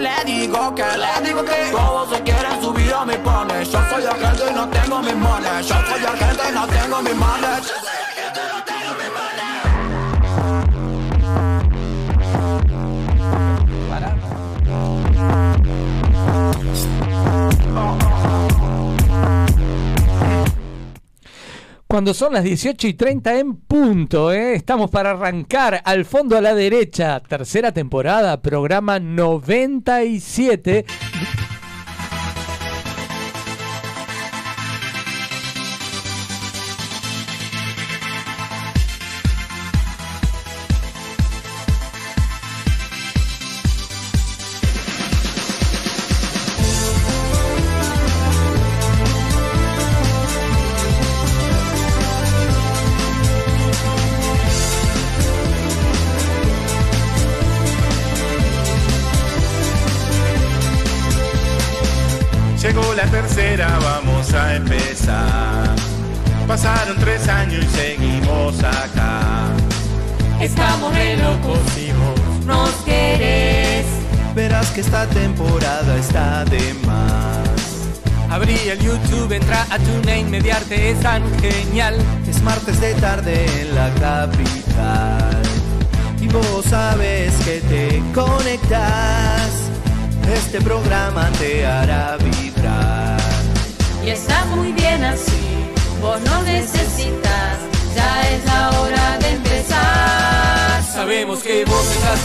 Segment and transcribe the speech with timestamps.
[0.00, 3.70] le digo, que le digo que todos se quieren subir a mi panes.
[3.70, 5.66] Yo soy agente y no tengo mis manes.
[5.68, 7.89] Yo soy agente y no tengo mis manes.
[21.90, 24.54] Cuando son las 18 y 30 en punto, ¿eh?
[24.54, 30.84] estamos para arrancar al fondo a la derecha, tercera temporada, programa 97.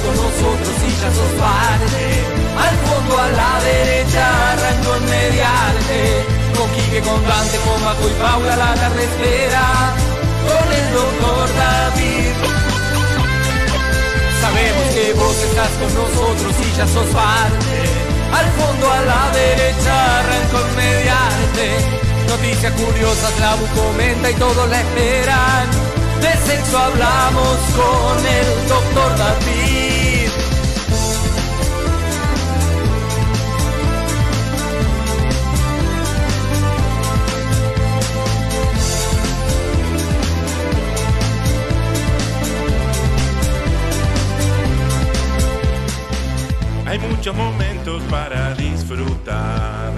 [0.05, 2.05] Con nosotros y ya sos parte.
[2.55, 5.99] Al fondo a la derecha, arranco en mediarte.
[6.55, 9.65] Con Quique, con Dante, con Majo y Paula, la tarde espera.
[10.45, 12.33] Con el doctor David.
[14.41, 17.77] Sabemos que vos estás con nosotros y ya sos parte.
[18.29, 21.67] Al fondo a la derecha, arranco en mediarte.
[22.29, 25.65] Noticias curiosas, la Bu comenta y todos la esperan.
[26.21, 29.84] De sexo hablamos con el doctor David.
[47.25, 49.91] Muchos momentos para disfrutar.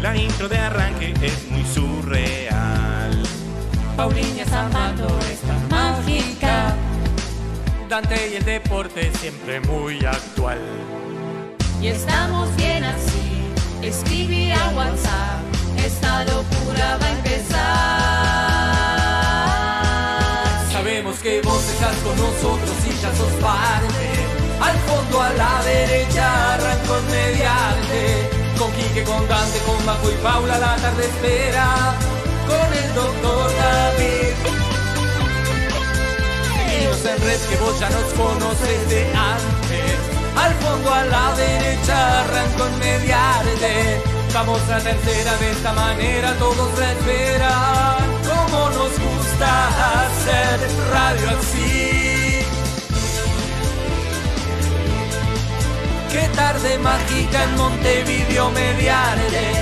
[0.00, 3.22] La intro de arranque es muy surreal.
[3.96, 6.74] Pauliña Zamando está mágica.
[7.88, 10.58] Dante y el deporte siempre muy actual.
[11.80, 13.44] Y estamos bien así.
[13.80, 15.42] Escribí a WhatsApp.
[15.76, 17.52] Esta locura va a empezar.
[20.72, 24.19] Sabemos que vos estás con nosotros y ya sos parte.
[29.00, 31.94] Quique, con Dante, con Majo y Paula la tarde espera.
[32.46, 34.34] Con el doctor David.
[36.54, 39.98] Seguimos en red que vos ya nos conoces de antes.
[40.36, 44.02] Al fondo a la derecha arranco en mediarte.
[44.32, 47.96] Vamos a tercera de esta manera, todos la esperan.
[48.26, 49.68] Como nos gusta
[50.04, 50.60] hacer
[50.92, 52.29] radio así.
[56.12, 59.52] Qué tarde mágica en Montevideo mediarte.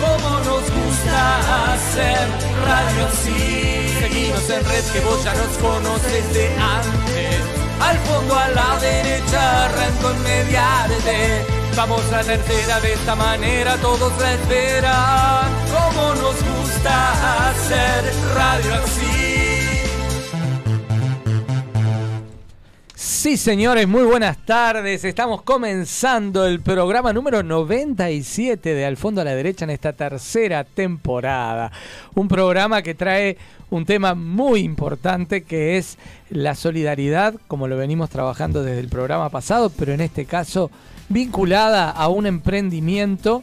[0.00, 2.28] Como nos gusta hacer
[2.64, 3.94] radio así.
[4.00, 7.40] Seguimos en red que vos ya nos conoces de antes.
[7.78, 11.46] Al fondo a la derecha arranco en mediarte.
[11.76, 15.48] Vamos a tercera de esta manera, todos la esperan.
[15.70, 19.17] Como nos gusta hacer radio así.
[23.28, 25.04] Sí, señores, muy buenas tardes.
[25.04, 30.64] Estamos comenzando el programa número 97 de Al Fondo a la Derecha en esta tercera
[30.64, 31.70] temporada.
[32.14, 33.36] Un programa que trae
[33.68, 35.98] un tema muy importante que es
[36.30, 40.70] la solidaridad, como lo venimos trabajando desde el programa pasado, pero en este caso
[41.10, 43.42] vinculada a un emprendimiento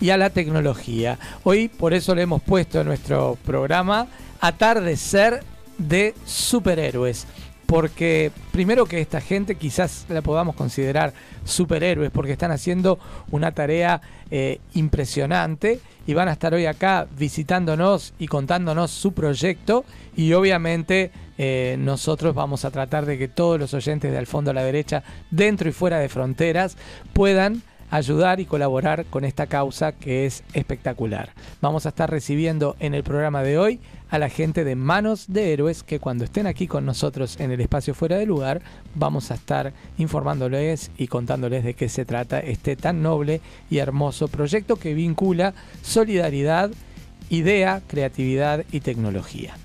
[0.00, 1.18] y a la tecnología.
[1.44, 4.06] Hoy por eso le hemos puesto en nuestro programa
[4.40, 5.42] Atardecer
[5.76, 7.26] de Superhéroes
[7.66, 11.12] porque primero que esta gente quizás la podamos considerar
[11.44, 12.98] superhéroes porque están haciendo
[13.30, 19.84] una tarea eh, impresionante y van a estar hoy acá visitándonos y contándonos su proyecto
[20.16, 24.52] y obviamente eh, nosotros vamos a tratar de que todos los oyentes de Al Fondo
[24.52, 26.76] a la Derecha, dentro y fuera de fronteras,
[27.12, 31.30] puedan ayudar y colaborar con esta causa que es espectacular.
[31.60, 33.80] Vamos a estar recibiendo en el programa de hoy
[34.10, 37.60] a la gente de Manos de Héroes, que cuando estén aquí con nosotros en el
[37.60, 38.62] espacio fuera de lugar,
[38.94, 44.28] vamos a estar informándoles y contándoles de qué se trata este tan noble y hermoso
[44.28, 46.70] proyecto que vincula solidaridad,
[47.30, 49.56] idea, creatividad y tecnología.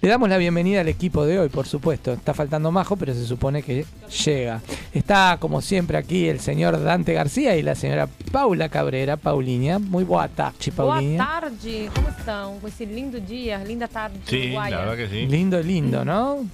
[0.00, 2.12] Le damos la bienvenida al equipo de hoy, por supuesto.
[2.12, 3.84] Está faltando Majo, pero se supone que
[4.24, 4.60] llega.
[4.94, 9.80] Está, como siempre, aquí el señor Dante García y la señora Paula Cabrera, Paulinha.
[9.80, 11.24] Muy boa tarde, Paulinha.
[11.24, 12.60] Boa tarde, como estão?
[12.60, 14.76] Com esse lindo dia, linda tarde Sí, uruguaya.
[14.76, 15.26] la verdad que sí.
[15.26, 16.46] Lindo, lindo, ¿no?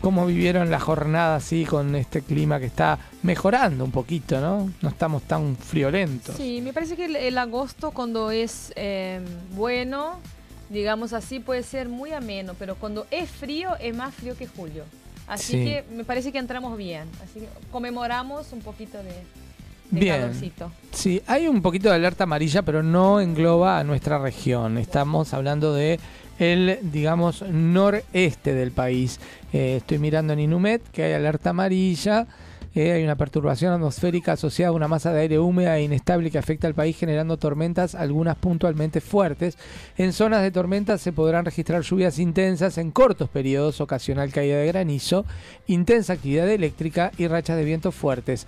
[0.00, 4.72] ¿Cómo vivieron la jornada así con este clima que está mejorando un poquito, ¿no?
[4.80, 6.34] No estamos tan friolentos.
[6.34, 9.20] Sí, me parece que el, el agosto cuando es eh,
[9.54, 10.18] bueno,
[10.70, 14.84] digamos así, puede ser muy ameno, pero cuando es frío es más frío que julio.
[15.26, 15.64] Así Sí.
[15.64, 17.04] que me parece que entramos bien.
[17.22, 19.04] Así que conmemoramos un poquito de,
[19.90, 20.20] de Bien.
[20.20, 20.72] calorcito.
[20.92, 24.78] Sí, hay un poquito de alerta amarilla, pero no engloba a nuestra región.
[24.78, 26.00] Estamos hablando de
[26.38, 29.20] el, digamos, noreste del país.
[29.52, 32.26] Eh, estoy mirando en Inumet que hay alerta amarilla.
[32.74, 36.38] Eh, hay una perturbación atmosférica asociada a una masa de aire húmeda e inestable que
[36.38, 39.58] afecta al país generando tormentas, algunas puntualmente fuertes.
[39.96, 44.66] En zonas de tormentas se podrán registrar lluvias intensas en cortos periodos, ocasional caída de
[44.66, 45.24] granizo,
[45.66, 48.46] intensa actividad eléctrica y rachas de viento fuertes.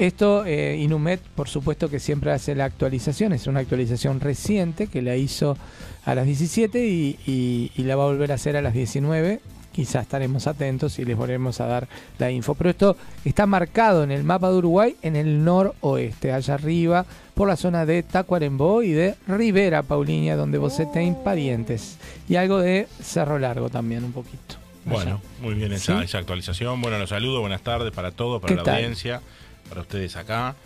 [0.00, 5.02] Esto, eh, Inumet, por supuesto que siempre hace la actualización, es una actualización reciente que
[5.02, 5.58] la hizo
[6.06, 9.40] a las 17 y, la va a volver a hacer a las 19.
[9.80, 11.88] Quizás estaremos atentos y les volveremos a dar
[12.18, 12.54] la info.
[12.54, 17.48] Pero esto está marcado en el mapa de Uruguay en el noroeste, allá arriba, por
[17.48, 21.96] la zona de Tacuarembó y de Rivera, Paulinia, donde vos tenéis parientes.
[22.28, 24.56] Y algo de Cerro Largo también, un poquito.
[24.84, 26.04] Bueno, muy bien esa, ¿Sí?
[26.04, 26.82] esa actualización.
[26.82, 28.74] Bueno, los saludo, buenas tardes para todos, para ¿Qué la tal?
[28.74, 29.22] audiencia,
[29.70, 30.56] para ustedes acá.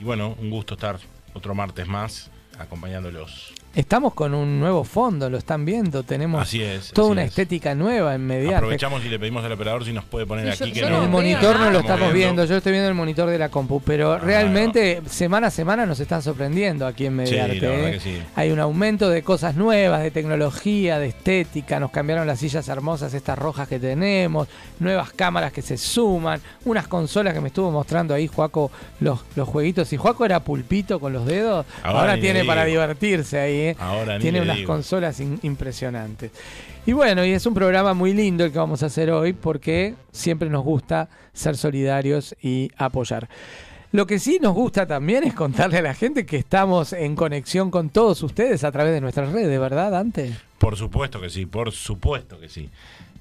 [0.00, 0.98] Y bueno, un gusto estar
[1.34, 3.52] otro martes más acompañándolos.
[3.74, 6.90] Estamos con un nuevo fondo, lo están viendo, tenemos Así es.
[6.92, 7.28] toda así una es.
[7.30, 8.56] estética nueva en Mediarte.
[8.56, 10.86] Aprovechamos y le pedimos al operador si nos puede poner Sí, aquí yo- que yo
[10.88, 12.14] En no- el monitor no lo Estamos viendo.
[12.42, 16.00] viendo, yo estoy viendo el monitor de la compu, pero realmente semana a semana nos
[16.00, 17.66] están sorprendiendo aquí en Sí, la Mediarte.
[17.66, 17.92] verdad ¿eh?
[17.92, 18.22] que sí.
[18.34, 23.14] Hay un aumento de cosas nuevas, de tecnología, de estética, nos cambiaron las sillas hermosas
[23.14, 24.48] estas rojas que tenemos,
[24.80, 28.70] nuevas cámaras que se suman, unas consolas que me estuvo mostrando ahí Juaco
[29.00, 29.88] los, los jueguitos.
[29.88, 33.61] Si Juaco era pulpito con los dedos, Ahora tiene para divertirse ahí.
[33.78, 34.66] Ahora Tiene unas digo.
[34.72, 36.30] consolas in- impresionantes.
[36.86, 39.94] Y bueno, y es un programa muy lindo el que vamos a hacer hoy porque
[40.10, 43.28] siempre nos gusta ser solidarios y apoyar.
[43.92, 47.70] Lo que sí nos gusta también es contarle a la gente que estamos en conexión
[47.70, 50.32] con todos ustedes a través de nuestras redes, ¿verdad, Dante?
[50.58, 52.70] Por supuesto que sí, por supuesto que sí.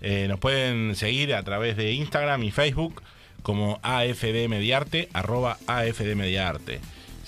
[0.01, 3.01] Eh, nos pueden seguir a través de Instagram y Facebook
[3.43, 6.79] como AFD Mediarte, arroba AFD Mediarte.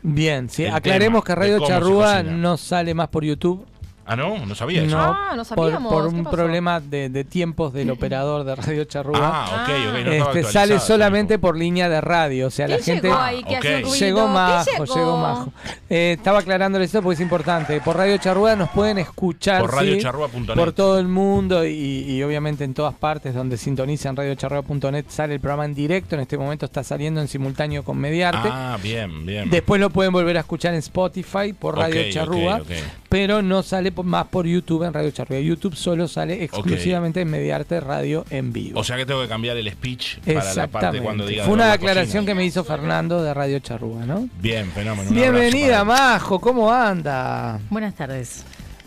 [0.02, 3.64] Bien, sí, El aclaremos que Radio Charrúa no sale más por YouTube.
[4.06, 4.96] Ah, no, no sabía eso.
[4.96, 5.92] No, Ah, no por, sabíamos.
[5.92, 6.36] por ¿Qué un pasó?
[6.36, 9.18] problema de, de tiempos del operador de Radio Charrúa.
[9.22, 10.06] Ah, ok, ok.
[10.06, 13.42] No este, sale solamente por línea de radio, o sea, la ¿Quién gente llegó ahí
[13.44, 13.82] que hace un ok.
[13.90, 13.96] ruido?
[14.04, 14.94] Llegó ¿Qué Majo, llegó?
[14.94, 15.52] llegó Majo.
[15.88, 17.80] Eh, estaba aclarándole esto porque es importante.
[17.80, 19.76] Por Radio Charrúa nos pueden escuchar Por ¿sí?
[19.76, 20.54] radiocharrúa.net.
[20.54, 25.40] por todo el mundo y, y obviamente en todas partes donde sintonizan radiocharrúa.net sale el
[25.40, 26.14] programa en directo.
[26.14, 28.48] En este momento está saliendo en simultáneo con Mediarte.
[28.52, 29.48] Ah, bien, bien.
[29.50, 32.60] Después lo pueden volver a escuchar en Spotify por Radio Charrúa,
[33.08, 35.38] pero no sale más por YouTube en Radio Charrúa.
[35.40, 38.80] YouTube solo sale exclusivamente en Mediarte Radio en vivo.
[38.80, 41.00] O sea que tengo que cambiar el speech para la parte Exactamente.
[41.04, 41.44] cuando diga...
[41.44, 42.26] Fue una la aclaración cocina.
[42.26, 44.28] que me hizo Fernando de Radio Charrúa, ¿no?
[44.40, 45.08] Bien, fenómeno.
[45.10, 45.84] un Bienvenida.
[45.84, 47.60] Majo, ¿cómo anda?
[47.70, 48.44] Buenas tardes.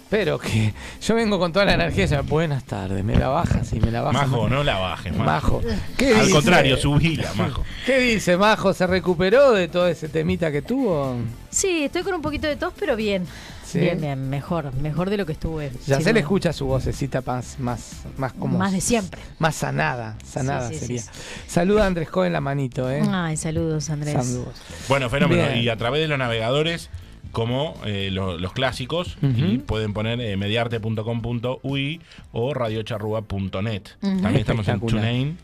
[0.09, 3.79] Pero que yo vengo con toda la energía y buenas tardes, me la bajas y
[3.81, 4.27] me la bajas.
[4.27, 5.25] Majo, no la bajes, Majo.
[5.25, 5.61] Majo.
[5.97, 6.31] ¿Qué Al dice?
[6.31, 7.63] contrario, subila, Majo.
[7.85, 8.73] ¿Qué dice Majo?
[8.73, 11.17] ¿Se recuperó de todo ese temita que tuvo?
[11.49, 13.25] Sí, estoy con un poquito de tos, pero bien.
[13.67, 13.79] Sí.
[13.79, 15.71] Bien, bien, mejor, mejor de lo que estuve.
[15.87, 18.57] Ya se le escucha su vocecita más, más, más como.
[18.57, 19.19] Más de siempre.
[19.39, 21.01] Más sanada, sanada Sí, sí, sería.
[21.01, 21.09] sí,
[21.47, 23.01] Saluda a Andrés Cohen la manito, ¿eh?
[23.11, 24.13] Ay, saludos, Andrés.
[24.13, 24.53] Saludos.
[24.87, 25.43] Bueno, fenómeno.
[25.43, 25.57] Bien.
[25.57, 26.89] Y a través de los navegadores,
[27.33, 29.45] como eh, lo- los clásicos, Ujú.
[29.45, 33.81] y pueden poner eh, mediarte.com.ui o radiocharrúa.net.
[34.01, 34.21] Ujú.
[34.21, 34.79] También estamos en.
[34.79, 35.37] TuneIn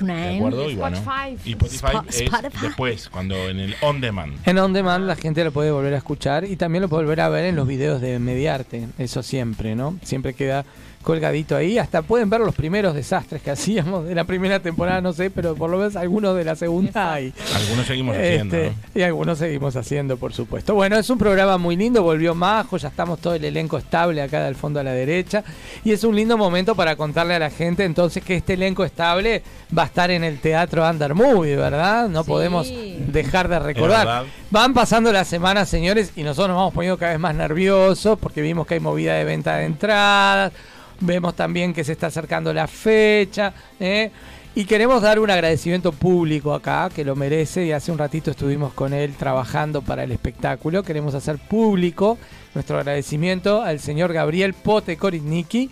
[0.00, 0.70] ¿De acuerdo?
[0.70, 0.96] Y bueno,
[1.44, 2.58] y Spotify Spo- es Spotify.
[2.66, 4.34] después, cuando en el on demand.
[4.46, 7.20] En On Demand la gente lo puede volver a escuchar y también lo puede volver
[7.20, 9.98] a ver en los videos de Mediarte, eso siempre, ¿no?
[10.02, 10.64] Siempre queda
[11.04, 15.12] colgadito ahí, hasta pueden ver los primeros desastres que hacíamos de la primera temporada, no
[15.12, 17.32] sé, pero por lo menos algunos de la segunda hay.
[17.54, 19.00] Algunos seguimos haciendo, Este, ¿no?
[19.00, 20.74] Y algunos seguimos haciendo, por supuesto.
[20.74, 24.42] Bueno, es un programa muy lindo, volvió Majo, ya estamos todo el elenco estable acá
[24.44, 25.44] del fondo a la derecha.
[25.84, 29.42] Y es un lindo momento para contarle a la gente entonces que este elenco estable
[29.76, 32.08] va a estar en el Teatro Under Movie, ¿verdad?
[32.08, 32.28] No Sí.
[32.30, 32.72] podemos
[33.12, 34.24] dejar de recordar.
[34.50, 38.40] Van pasando las semanas, señores, y nosotros nos vamos poniendo cada vez más nerviosos porque
[38.40, 40.52] vimos que hay movida de venta de entradas.
[41.00, 43.52] Vemos también que se está acercando la fecha.
[43.80, 44.10] ¿eh?
[44.56, 48.72] Y queremos dar un agradecimiento público acá, que lo merece, y hace un ratito estuvimos
[48.72, 50.84] con él trabajando para el espectáculo.
[50.84, 52.18] Queremos hacer público
[52.54, 55.70] nuestro agradecimiento al señor Gabriel Pote Korisnicki,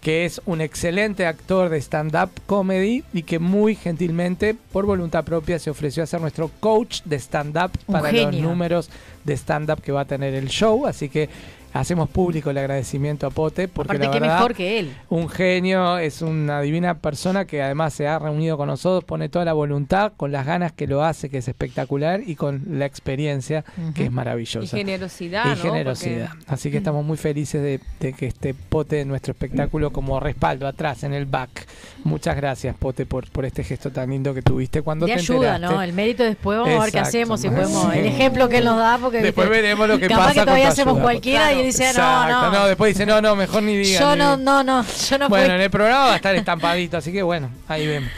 [0.00, 5.58] que es un excelente actor de stand-up comedy y que muy gentilmente, por voluntad propia,
[5.58, 8.90] se ofreció a ser nuestro coach de stand-up para los números
[9.24, 10.86] de stand-up que va a tener el show.
[10.86, 11.28] Así que
[11.72, 14.92] hacemos público el agradecimiento a Pote, porque Aparte, la verdad, mejor que él.
[15.08, 19.44] un genio, es una divina persona que además se ha reunido con nosotros, pone toda
[19.44, 23.64] la voluntad, con las ganas que lo hace, que es espectacular, y con la experiencia,
[23.94, 24.76] que es Y maravillosa.
[24.76, 25.56] generosidad, Y ¿no?
[25.56, 26.28] generosidad.
[26.30, 30.20] Porque- Así que estamos muy felices de, de que esté Pote en nuestro espectáculo como
[30.20, 31.66] respaldo atrás, en el back.
[32.04, 35.54] Muchas gracias, Pote, por, por este gesto tan lindo que tuviste cuando De te ayuda,
[35.56, 35.76] enteraste.
[35.76, 35.82] ¿no?
[35.82, 37.92] El mérito después vamos a ver qué hacemos, si podemos.
[37.92, 37.98] Sí.
[37.98, 39.62] El ejemplo que él nos da, porque Después ¿viste?
[39.62, 41.02] veremos lo que capaz pasa que todavía hacemos ayuda.
[41.02, 42.66] cualquiera y dice, Exacto, no, no.
[42.66, 44.00] después dice, no, no, mejor ni digan.
[44.02, 45.54] Yo ni- no, no, no, yo no bueno, fui.
[45.54, 48.10] en el programa va a estar estampadito, así que bueno, ahí vemos.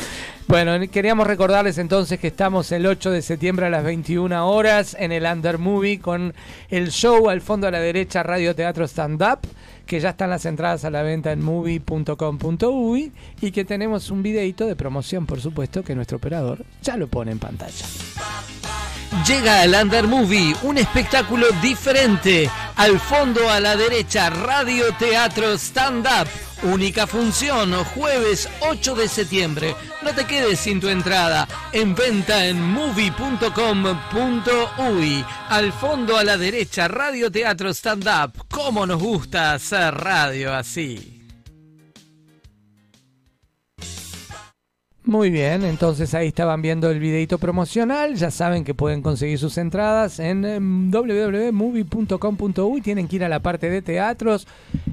[0.47, 5.11] Bueno, queríamos recordarles entonces que estamos el 8 de septiembre a las 21 horas en
[5.11, 6.35] el Under Movie con
[6.69, 9.39] el show al fondo a la derecha Radio Teatro Stand Up,
[9.87, 13.11] que ya están las entradas a la venta en movie.com.uy
[13.41, 17.33] y que tenemos un videito de promoción, por supuesto, que nuestro operador ya lo pone
[17.33, 17.87] en pantalla.
[19.27, 22.51] Llega al Under Movie, un espectáculo diferente.
[22.77, 26.29] Al fondo a la derecha, Radio Teatro Stand Up.
[26.65, 29.77] Única función, jueves 8 de septiembre.
[30.03, 31.47] No te quedes sin tu entrada.
[31.73, 33.55] En venta en movie.com.uy.
[35.49, 38.45] Al fondo a la derecha, Radio Teatro Stand Up.
[38.49, 41.14] ¿Cómo nos gusta hacer radio así?
[45.07, 48.15] Muy bien, entonces ahí estaban viendo el videito promocional.
[48.15, 52.81] Ya saben que pueden conseguir sus entradas en em, www.movie.com.uy.
[52.81, 54.47] Tienen que ir a la parte de teatros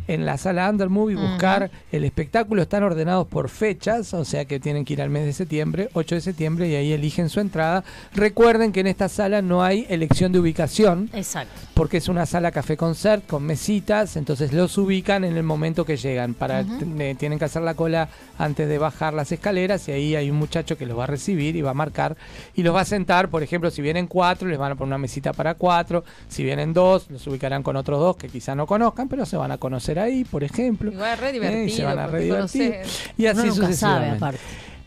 [0.08, 2.62] en la sala Under Movie, buscar el espectáculo.
[2.62, 6.16] Están ordenados por fechas, o sea que tienen que ir al mes de septiembre, 8
[6.16, 7.86] de septiembre, y ahí eligen su entrada.
[8.14, 11.54] Recuerden que en esta sala no hay elección de ubicación Exacto.
[11.74, 15.96] porque es una sala café concert con mesitas, entonces los ubican en el momento que
[15.96, 16.34] llegan.
[16.34, 20.30] Para eh, tienen que hacer la cola antes de bajar las escaleras y ahí hay
[20.30, 22.16] un muchacho que los va a recibir y va a marcar
[22.56, 23.30] y los va a sentar.
[23.30, 26.04] Por ejemplo, si vienen cuatro, les van a poner una mesita para cuatro.
[26.28, 29.52] Si vienen dos, los ubicarán con otros dos que quizá no conozcan, pero se van
[29.52, 30.92] a conocer ahí, por ejemplo.
[30.92, 31.76] Re Eh, y divertido.
[31.78, 32.76] se van a re divertir.
[33.18, 34.16] Y así Uno nunca sabe, sucesivamente.
[34.18, 34.40] aparte.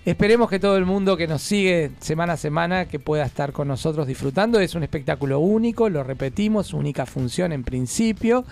[0.05, 3.69] Esperemos que todo el mundo que nos sigue semana a semana que pueda estar con
[3.69, 4.61] nosotros disfrutando.
[4.61, 8.45] Es un espectáculo único, lo repetimos, única función en principio,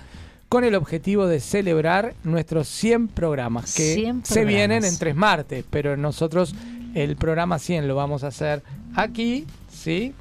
[0.53, 5.65] con el objetivo de celebrar nuestros 100 programas, que 100 se vienen en tres martes,
[5.71, 6.55] pero nosotros
[6.95, 8.63] el programa 100 lo vamos a hacer
[8.95, 10.13] aquí, ¿sí?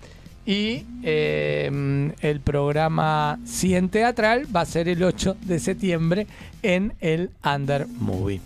[0.45, 6.27] Y eh, el programa 100 teatral va a ser el 8 de septiembre
[6.63, 8.39] en el Under Movie.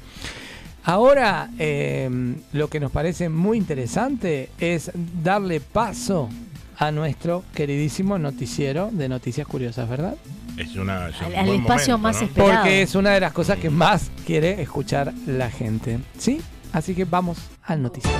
[0.86, 2.10] Ahora, eh,
[2.52, 4.90] lo que nos parece muy interesante es
[5.24, 6.30] darle paso
[6.78, 10.16] a nuestro queridísimo noticiero de Noticias Curiosas, ¿verdad?
[10.58, 12.28] Es una, es un Al- buen espacio momento, más ¿no?
[12.28, 12.54] esperado.
[12.54, 16.00] Porque es una de las cosas que más quiere escuchar la gente.
[16.18, 16.42] ¿Sí?
[16.72, 18.18] Así que vamos al noticiero.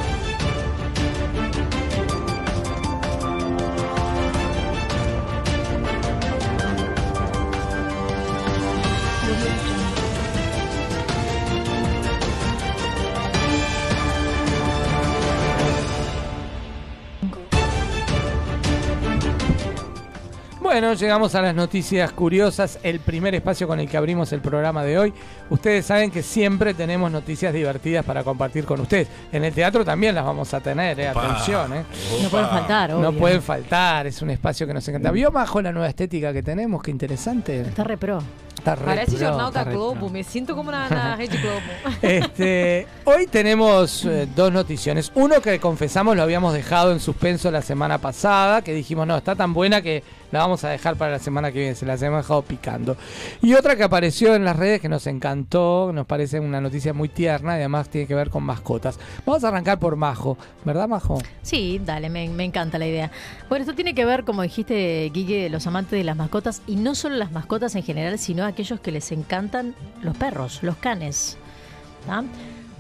[20.76, 24.84] Bueno, llegamos a las noticias curiosas, el primer espacio con el que abrimos el programa
[24.84, 25.14] de hoy.
[25.50, 29.08] Ustedes saben que siempre tenemos noticias divertidas para compartir con ustedes.
[29.32, 31.72] En el teatro también las vamos a tener, eh, atención.
[31.76, 31.84] Eh.
[32.22, 33.20] No pueden faltar, No obvio.
[33.20, 35.12] pueden faltar, es un espacio que nos encanta.
[35.12, 36.84] ¿Vio Majo la nueva estética que tenemos?
[36.84, 37.62] Qué interesante.
[37.62, 38.20] Está re pro.
[38.58, 39.94] Está re Parece pro, está re Globo.
[39.94, 40.10] pro.
[40.10, 41.62] Me siento como na, na Rede Globo.
[42.02, 45.12] Este, hoy tenemos eh, dos noticiones.
[45.16, 49.36] Uno que confesamos lo habíamos dejado en suspenso la semana pasada, que dijimos, no, está
[49.36, 50.04] tan buena que
[50.36, 52.98] La vamos a dejar para la semana que viene, se las hemos dejado picando.
[53.42, 57.08] Y otra que apareció en las redes que nos encantó, nos parece una noticia muy
[57.08, 59.00] tierna y además tiene que ver con mascotas.
[59.26, 61.20] Vamos a arrancar por Majo, ¿verdad Majo?
[61.42, 63.12] Sí, dale, me, encanta la idea.
[63.48, 66.96] Bueno, esto tiene que ver, como dijiste, Guille, los amantes de las mascotas, y no
[66.96, 71.38] solo las mascotas en general, sino aquellos que les encantan los perros, los canes.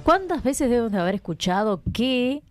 [0.03, 2.43] ¿Cuántas veces debemos de haber escuchado que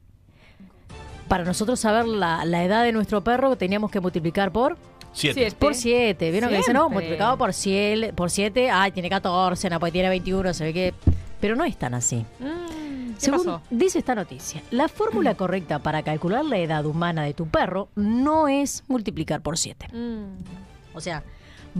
[1.29, 4.79] para nosotros saber la edad de nuestro perro teníamos que multiplicar por
[5.15, 5.51] Siete.
[5.59, 6.31] Por 7?
[6.31, 10.09] ¿Vieron que dicen, no, multiplicado por 7, por siete, ay, tiene 14, no, pues tiene
[10.11, 10.95] 21, se ve que...
[11.41, 12.25] Pero no es tan así.
[12.41, 13.63] Mm, ¿Qué Según pasó?
[13.71, 18.49] dice esta noticia, la fórmula correcta para calcular la edad humana de tu perro no
[18.49, 19.89] es multiplicar por 7.
[19.93, 20.97] Mm.
[20.97, 21.23] O sea,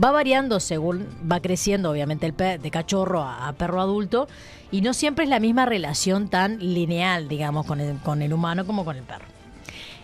[0.01, 4.27] va variando según va creciendo, obviamente, el pe- de cachorro a, a perro adulto,
[4.71, 8.65] y no siempre es la misma relación tan lineal, digamos, con el, con el humano
[8.65, 9.25] como con el perro.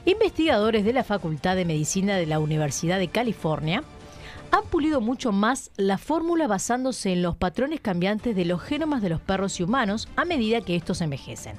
[0.05, 3.83] Investigadores de la Facultad de Medicina de la Universidad de California
[4.51, 9.09] han pulido mucho más la fórmula basándose en los patrones cambiantes de los genomas de
[9.09, 11.55] los perros y humanos a medida que estos envejecen.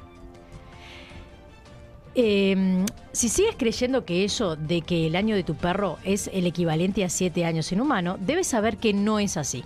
[2.14, 6.46] Eh, si sigues creyendo que eso de que el año de tu perro es el
[6.46, 9.64] equivalente a 7 años en humano, debes saber que no es así.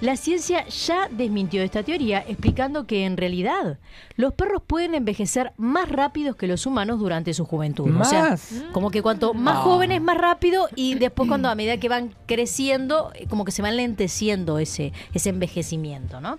[0.00, 3.78] La ciencia ya desmintió esta teoría explicando que en realidad
[4.16, 7.94] los perros pueden envejecer más rápidos que los humanos durante su juventud.
[8.00, 8.64] O sea, ¿Más?
[8.72, 9.62] como que cuanto más No.
[9.62, 13.62] jóvenes más rápido y después cuando a medida que van creciendo, eh, como que se
[13.62, 16.38] van lenteciendo ese, ese envejecimiento, ¿no?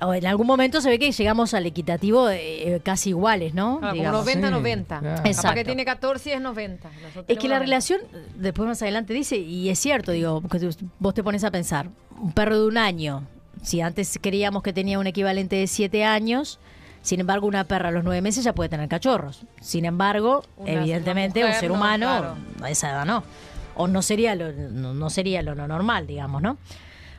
[0.00, 3.76] O en algún momento se ve que llegamos al equitativo eh, casi iguales, ¿no?
[3.82, 4.26] Ah, como Digamos.
[4.26, 4.86] 90-90.
[4.86, 5.16] claro.
[5.16, 5.54] Capaz Exacto.
[5.56, 6.88] que tiene 14 y es 90.
[7.02, 7.58] Nosotros Es que la 90.
[7.64, 8.00] relación,
[8.36, 10.42] después más adelante dice, y es cierto, digo,
[10.98, 11.88] vos te pones a pensar,
[12.20, 13.22] un perro de un año,
[13.62, 16.58] si antes creíamos que tenía un equivalente de siete años,
[17.02, 19.42] sin embargo una perra a los nueve meses ya puede tener cachorros.
[19.60, 22.36] Sin embargo, Una- evidentemente una un ser no, humano claro.
[22.62, 23.22] a esa edad no.
[23.76, 26.58] O no sería lo, no, no sería lo no normal, digamos, ¿no?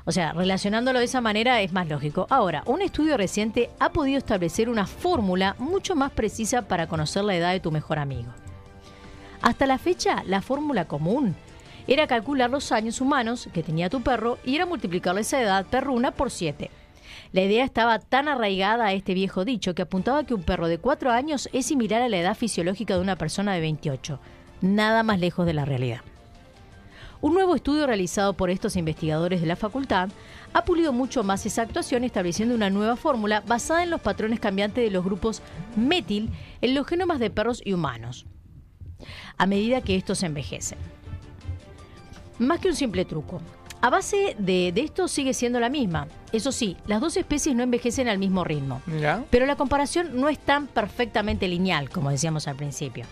[0.07, 2.27] O sea, relacionándolo de esa manera es más lógico.
[2.29, 7.35] Ahora, un estudio reciente ha podido establecer una fórmula mucho más precisa para conocer la
[7.35, 8.31] edad de tu mejor amigo.
[9.41, 11.35] Hasta la fecha, la fórmula común
[11.87, 16.11] era calcular los años humanos que tenía tu perro y era multiplicarle esa edad perruna
[16.11, 16.71] por 7.
[17.31, 20.77] La idea estaba tan arraigada a este viejo dicho que apuntaba que un perro de
[20.77, 24.19] 4 años es similar a la edad fisiológica de una persona de 28.
[24.61, 26.01] Nada más lejos de la realidad.
[27.21, 30.09] Un nuevo estudio realizado por estos investigadores de la facultad
[30.53, 34.83] ha pulido mucho más esa actuación estableciendo una nueva fórmula basada en los patrones cambiantes
[34.83, 35.41] de los grupos
[35.75, 36.29] metil
[36.61, 38.25] en los genomas de perros y humanos
[39.37, 40.77] a medida que estos envejecen.
[42.39, 43.41] Más que un simple truco.
[43.81, 46.07] A base de, de esto sigue siendo la misma.
[46.31, 48.81] Eso sí, las dos especies no envejecen al mismo ritmo.
[49.29, 53.05] Pero la comparación no es tan perfectamente lineal, como decíamos al principio.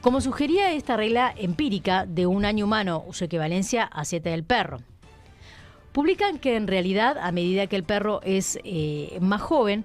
[0.00, 4.78] Como sugería esta regla empírica de un año humano, su equivalencia a 7 del perro.
[5.92, 9.84] Publican que en realidad, a medida que el perro es eh, más joven,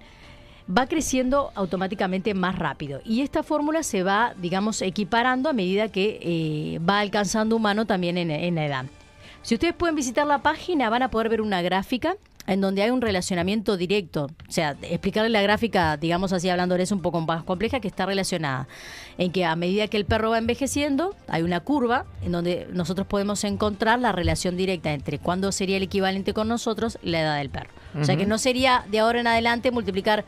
[0.70, 3.02] va creciendo automáticamente más rápido.
[3.06, 8.18] Y esta fórmula se va, digamos, equiparando a medida que eh, va alcanzando humano también
[8.18, 8.86] en, en la edad.
[9.42, 12.16] Si ustedes pueden visitar la página, van a poder ver una gráfica
[12.48, 14.26] en donde hay un relacionamiento directo.
[14.48, 18.06] O sea, explicarle la gráfica, digamos así, hablando es un poco más compleja, que está
[18.06, 18.68] relacionada
[19.18, 23.08] en que a medida que el perro va envejeciendo, hay una curva en donde nosotros
[23.08, 27.38] podemos encontrar la relación directa entre cuándo sería el equivalente con nosotros y la edad
[27.38, 27.70] del perro.
[28.00, 30.26] O sea, que no sería de ahora en adelante multiplicar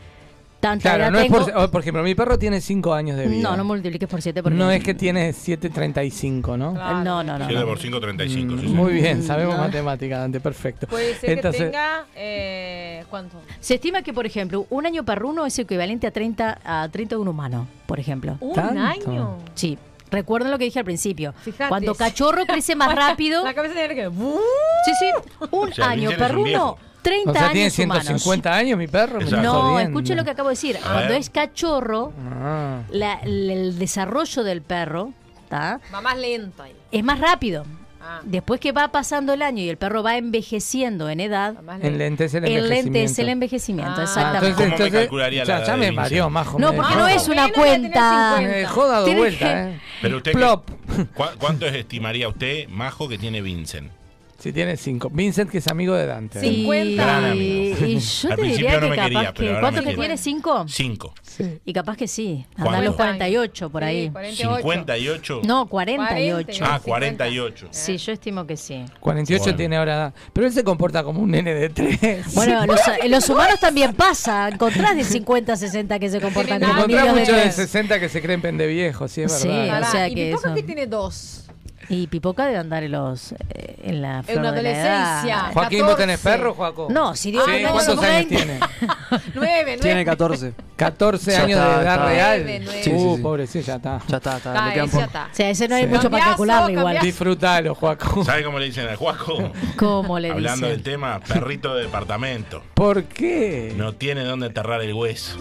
[0.69, 1.45] tanta Claro, edad no es tengo.
[1.61, 3.49] por, por ejemplo, mi perro tiene 5 años de vida.
[3.49, 6.73] No, no multipliques por 7 porque No es que tiene 7.35, ¿no?
[6.73, 7.03] Claro.
[7.03, 7.45] No, no, no.
[7.45, 7.67] 7 no.
[7.67, 8.55] por 5, 35.
[8.57, 8.73] sí, sí.
[8.73, 9.61] Muy bien, sabemos No.
[9.63, 10.87] matemática, Dante, perfecto.
[10.87, 12.05] Puede ser Entonces, que tenga.
[12.15, 13.37] Eh, ¿Cuánto?
[13.59, 17.21] Se estima que, por ejemplo, un año perruno es equivalente a 30 a 30 de
[17.21, 18.37] un humano, por ejemplo.
[18.39, 18.79] ¿Un ¿Tanto?
[18.81, 19.37] año?
[19.53, 19.77] Sí.
[20.11, 21.33] Recuerden lo que dije al principio.
[21.41, 21.67] Fíjate.
[21.67, 23.43] Cuando cachorro crece más rápido.
[23.43, 24.09] La cabeza tiene que.
[24.09, 25.05] Sí, sí.
[25.51, 26.77] Un O sea, año es un perruno, viejo.
[27.05, 29.19] 30 o sea, tiene años 150 años mi perro.
[29.21, 29.29] me.
[29.29, 30.77] No, escuche lo que acabo de decir.
[30.77, 31.19] A Cuando ver.
[31.19, 32.81] es cachorro, Ah.
[32.89, 35.13] la- la- el desarrollo del perro
[35.49, 35.79] ¿tá?
[35.93, 36.73] Va más lento ahí.
[36.91, 37.63] es más rápido.
[38.07, 41.61] Ah, Después que va pasando el año y el perro va envejeciendo en edad, va
[41.63, 41.87] más lento.
[41.87, 42.91] Enlentece el el envejecimiento.
[42.93, 44.63] lente es el envejecimiento, Ah, Ah, exactamente.
[44.63, 46.59] ¿Cómo me calcularía la ya, edad ya de me mareó, majo.
[46.59, 48.33] No, porque no es una de cuenta.
[48.35, 48.41] 50.
[48.41, 49.79] Me dejó dado Tiene vuelta, eh.
[50.03, 50.69] Pero usted, Plop.
[51.15, 53.91] ¿cu- ¿cuánto estimaría usted, Majo, que tiene Vincent?
[54.37, 55.09] Si tiene 5.
[55.11, 56.39] Vincent, que es amigo de Dante.
[56.41, 56.47] Sí.
[56.57, 57.03] 50.
[57.03, 57.31] Gran Y,
[57.71, 57.85] amigo.
[57.87, 59.47] y yo Al te principio diría no que me capaz quería, pero que.
[59.47, 60.01] ahora ¿Cuánto me que quiere.
[60.07, 60.17] tiene?
[60.17, 60.65] ¿Cinco?
[60.67, 61.13] Cinco.
[61.23, 61.59] Sí.
[61.65, 62.45] Y capaz que sí.
[62.55, 62.79] Anda ¿Cuánto?
[62.79, 64.05] a los 48 por ahí.
[64.05, 64.61] Sí, 48.
[64.61, 65.41] 58.
[65.45, 66.63] No, 48.
[66.65, 66.79] Ah, 50.
[66.83, 67.67] 48.
[67.71, 68.83] Sí, yo estimo que sí.
[68.99, 69.57] 48 Bueno.
[69.57, 70.13] tiene ahora edad.
[70.33, 72.33] Pero él se comporta como un nene de 3.
[72.35, 74.49] Bueno, los, en los humanos también pasa.
[74.49, 76.73] Encontrás de 50 60 que se comportan como.
[76.73, 77.55] Encontrás niños de muchos de tres.
[77.55, 79.47] 60 que se creen pendeviejo, sí, es Sí.
[79.47, 79.81] verdad.
[79.81, 81.44] o sea y que mi papá eso- que tiene dos.
[81.89, 84.95] Y Pipoca debe andar en los eh, en la En flor una de la edad.
[85.19, 85.51] adolescencia.
[85.53, 86.37] Joaquín, ¿vos tenés 14.
[86.37, 86.87] perro, Joaco?
[86.89, 88.35] No, si Dios Sí, no, ¿Cuántos años 20.
[88.35, 88.59] tiene?
[89.35, 89.77] Nueve, nueve.
[89.81, 90.53] Tiene 14.
[90.75, 92.05] 14 Ya años está, de edad está.
[92.07, 92.41] real.
[92.43, 92.83] Nueve, nueve.
[92.83, 93.21] Sí, sí, uh, sí.
[93.21, 94.01] pobrecito, ya está.
[94.07, 95.03] Ya está, está, Está, le quedan ya poco.
[95.05, 95.23] está.
[95.31, 95.87] O sea, ese no hay Sí.
[95.89, 96.85] mucho para Cambiazo, calcularlo igual.
[96.85, 97.05] cambiazo.
[97.05, 98.25] Disfrutalo, Joaco.
[98.25, 99.51] ¿Sabe cómo le dicen al Juaco?
[99.77, 100.93] ¿Cómo le Hablando del dicen?
[100.93, 102.63] tema, perrito de departamento.
[102.73, 103.73] ¿Por qué?
[103.77, 105.37] No tiene dónde enterrar el hueso.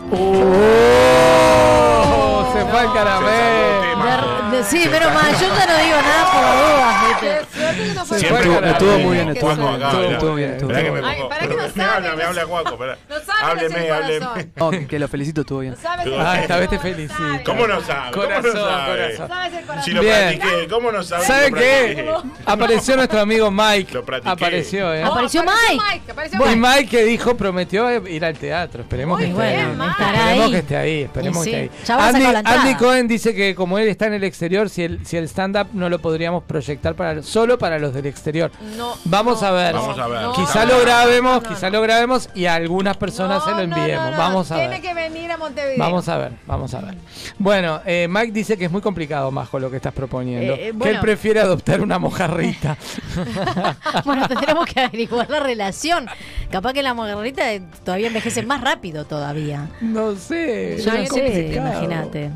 [1.34, 2.50] ¡Oh!
[2.52, 3.84] Se fue el caramelo.
[4.50, 7.94] De- de- sí, pero más, yo ya no digo nada por las dudas, ¿viste?
[7.94, 9.86] no fue Siempre Estuvo- estuvo muy bien, estuvo bien, mirá.
[9.88, 10.92] estuvo bien, estuvo bien.
[10.94, 12.22] me Ay, para que no me habla, no me.
[12.24, 14.26] No sabe que es Hábleme, el hábleme.
[14.58, 15.72] Oh, que, que lo felicito, estuvo bien.
[15.74, 17.14] No sabes el Ah, esta vez te No felicito.
[17.18, 17.40] sabes.
[17.44, 18.10] ¿Cómo no sabe?
[18.12, 18.92] ¿Cómo Corazón, no sabe?
[18.92, 19.28] corazón.
[19.28, 19.84] Sabes el corazón.
[19.84, 20.38] Si lo Bien.
[20.38, 21.24] practiqué, ¿cómo no sabe?
[21.24, 22.14] ¿Sabe Lo qué?
[22.46, 23.94] Apareció nuestro amigo Mike.
[23.94, 24.30] Lo practiqué.
[24.32, 25.02] Apareció, ¿eh?
[25.02, 26.12] Apareció Mike.
[26.12, 26.56] apareció Y Mike.
[26.56, 28.82] Mike que dijo, prometió ir al teatro.
[28.82, 29.66] Esperemos que esté ahí.
[29.76, 29.92] Mike.
[30.00, 31.50] Esperemos que esté ahí, esperemos Y sí,
[31.86, 32.42] que ahí.
[32.44, 35.68] Andy, Cohen dice que como él está en el exterior, si el, si el stand-up
[35.72, 38.50] no lo podríamos proyectar para solo para los del exterior.
[38.76, 39.74] No, Vamos no, a ver.
[39.74, 40.22] Vamos a ver.
[40.22, 41.76] no, Quizá no, lo grabemos, quizá no.
[41.78, 44.04] lo grabemos y a algunas personas se lo enviemos.
[44.06, 44.82] no, no, Vamos a Tiene ver.
[44.82, 45.78] que venir a Montevideo.
[45.78, 46.94] Vamos a ver, vamos a ver.
[47.38, 50.54] Bueno, eh, Mike dice que es muy complicado, Majo, lo que estás proponiendo.
[50.54, 52.76] Eh, Que él prefiere adoptar una mojarrita.
[54.04, 56.06] Bueno, tendremos que averiguar la relación.
[56.50, 57.44] Capaz que la mojarrita
[57.84, 59.68] todavía envejece más rápido todavía.
[59.80, 60.78] no sé.
[60.84, 61.68] Yo no sé, complicado.
[61.68, 62.30] imagínate.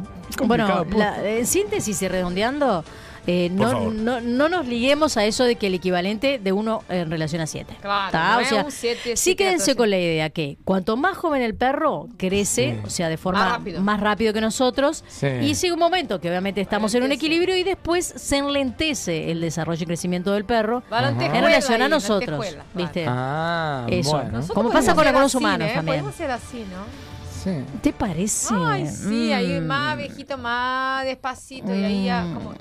[0.45, 2.85] Bueno, la- en síntesis y redondeando,
[3.27, 7.11] eh, no, no, no nos liguemos a eso de que el equivalente de uno en
[7.11, 7.75] relación a siete.
[7.83, 11.55] Claro, O sea, siete, sí siete, quédense con la idea que cuanto más joven el
[11.55, 14.33] perro crece, o sea, de forma Más más rápido.
[14.33, 15.27] que nosotros, Sí.
[15.43, 19.41] y llega un momento que obviamente estamos en un equilibrio y después se enlentece el
[19.41, 22.47] desarrollo y crescimiento del perro en relación a ahí, nosotros.
[22.75, 23.05] ¿viste?
[23.09, 24.11] Ah, Eso.
[24.13, 24.41] bueno.
[24.55, 25.73] Como pasa con algunos así, humanos ¿eh?
[25.75, 25.99] también.
[26.01, 27.08] Podemos ser así, ¿no?
[27.49, 27.79] Sí.
[27.83, 28.55] ¿Te parece?
[28.55, 29.67] Ay, sí, ahí Mm.
[29.67, 32.55] más viejito, más despacito y ahí ya como...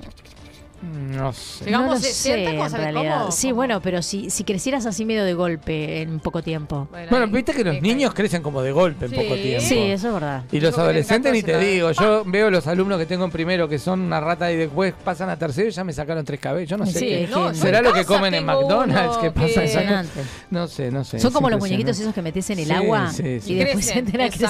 [0.81, 1.65] No sé.
[1.65, 2.11] Llegamos no lo 60,
[2.51, 3.19] sé, ¿cómo en realidad.
[3.21, 3.31] cómo?
[3.31, 3.55] Sí, ¿Cómo?
[3.55, 6.87] bueno, pero si, si crecieras así medio de golpe en poco tiempo.
[7.09, 9.17] Bueno, viste que los niños crecen como de golpe en Sí.
[9.17, 9.65] poco tiempo.
[9.67, 10.43] Sí, eso es verdad.
[10.51, 13.67] Y los adolescentes ni te 14 digo, yo veo los alumnos que tengo en primero
[13.67, 16.69] que son una rata y después pasan a tercero y ya me sacaron tres cabellos.
[16.69, 17.27] Yo no sé Sí, qué.
[17.31, 19.17] No, ¿Será lo que comen en McDonald's?
[19.17, 19.61] uno ¿Qué pasa?
[19.63, 20.05] que-.
[20.51, 21.19] No sé, no sé.
[21.19, 23.53] Son como los muñequitos esos que metes en el Sí, agua sí, sí.
[23.53, 24.45] y después se entera que.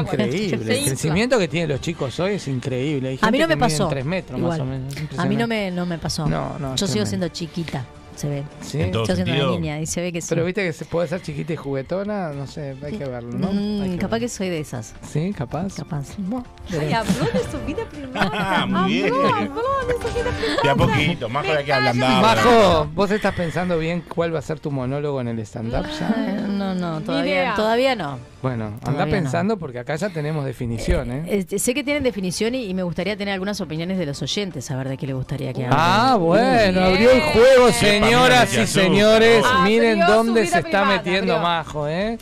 [0.00, 0.78] Increíble.
[0.78, 3.18] El crecimiento que tienen los chicos hoy es increíble.
[3.20, 3.88] A mí no me pasó.
[3.88, 4.58] tres metros igual.
[4.58, 4.92] más o menos.
[4.96, 5.51] Es A mí no impresionante.
[5.52, 6.26] Me, no me pasó.
[6.26, 7.84] No, no, es Yo sigo siendo chiquita,
[8.22, 8.42] se ve.
[8.60, 8.80] Sí.
[8.80, 9.50] En todo Sigo siendo sentido.
[9.52, 10.28] una niña y se ve que sí.
[10.30, 13.52] Pero viste que se puede ser chiquita y juguetona, no sé, hay que verlo, ¿no?
[13.52, 14.94] Mm, Hay que capaz que soy de esas.
[15.10, 15.74] Sí, capaz.
[15.74, 16.16] Capaz.
[16.70, 18.30] Ay, habló de su vida privada.
[18.34, 19.12] Ah, muy bien.
[19.12, 20.62] Habló, habló de su vida privada.
[20.62, 22.22] De a poquito, más para que ablandado.
[22.22, 26.14] Majo, ¿vos estás pensando bien cuál va a ser tu monólogo en el stand-up ya?
[26.16, 28.18] Eh, No, no, todavía, todavía no.
[28.42, 29.10] Bueno, anda no.
[29.10, 31.24] pensando porque acá ya tenemos definición, ¿eh?
[31.28, 34.68] Este, sé que tienen definición y, y me gustaría tener algunas opiniones de los oyentes,
[34.70, 35.76] a ver de qué les gustaría que hable.
[35.78, 37.72] Ah, bueno, abrió el juego, Qué
[38.12, 39.44] señoras y se señores.
[39.64, 41.48] Miren dónde se está privada, metiendo abrió.
[41.48, 42.18] Majo, ¿eh?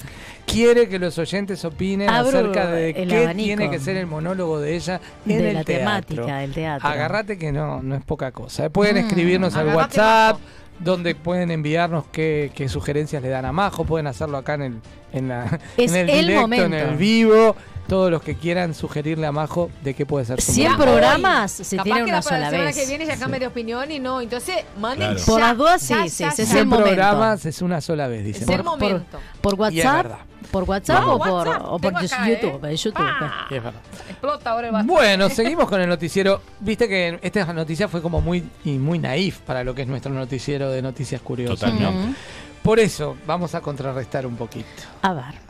[0.47, 3.45] Quiere que los oyentes opinen Abro acerca de el qué abanico.
[3.47, 5.79] tiene que ser el monólogo de ella en De el la teatro.
[5.79, 6.89] temática del teatro.
[6.89, 8.67] Agarrate que no, no es poca cosa.
[8.67, 8.71] ¿eh?
[8.71, 9.07] Pueden Mm.
[9.07, 10.41] escribirnos al WhatsApp, Majo.
[10.81, 13.85] donde pueden enviarnos qué, qué sugerencias le dan a Majo.
[13.85, 14.75] Pueden hacerlo acá en el,
[15.13, 16.65] en la, Es en el el directo, momento.
[16.67, 17.55] en el vivo.
[17.91, 20.93] Todos los que quieran sugerirle a Majo de qué puede ser su 100 monólogo.
[20.93, 22.77] programas se Capaz tienen que una la, para sola la semana vez.
[22.77, 24.21] que viene ya cambie de opinión y no.
[24.21, 25.19] Entonces, manden Claro.
[25.19, 26.47] ya, Por las dudas, ya, sí, sí, ya, ya.
[26.47, 26.87] 100 el momento.
[26.87, 28.45] programas es una sola vez, dicen.
[28.45, 29.19] Es el Por- momento.
[29.41, 30.03] ¿Por Y es WhatsApp?
[30.05, 30.19] verdad.
[30.51, 32.41] ¿Por WhatsApp No, o por, WhatsApp, o por tengo acá, ¿eh?
[32.43, 32.65] YouTube?
[32.65, 32.95] eh, YouTube.
[32.95, 33.47] Pa.
[33.51, 33.81] Y es verdad.
[34.09, 34.87] Explota ahora el.
[34.87, 36.43] Bueno, seguimos con el noticiero.
[36.61, 40.13] Viste que esta noticia fue como muy y muy naif para lo que es nuestro
[40.13, 41.59] noticiero de noticias curiosas.
[41.59, 42.09] Totalmente.
[42.09, 42.15] Mm.
[42.63, 44.67] Por eso vamos a contrarrestar un poquito.
[45.03, 45.50] A ver,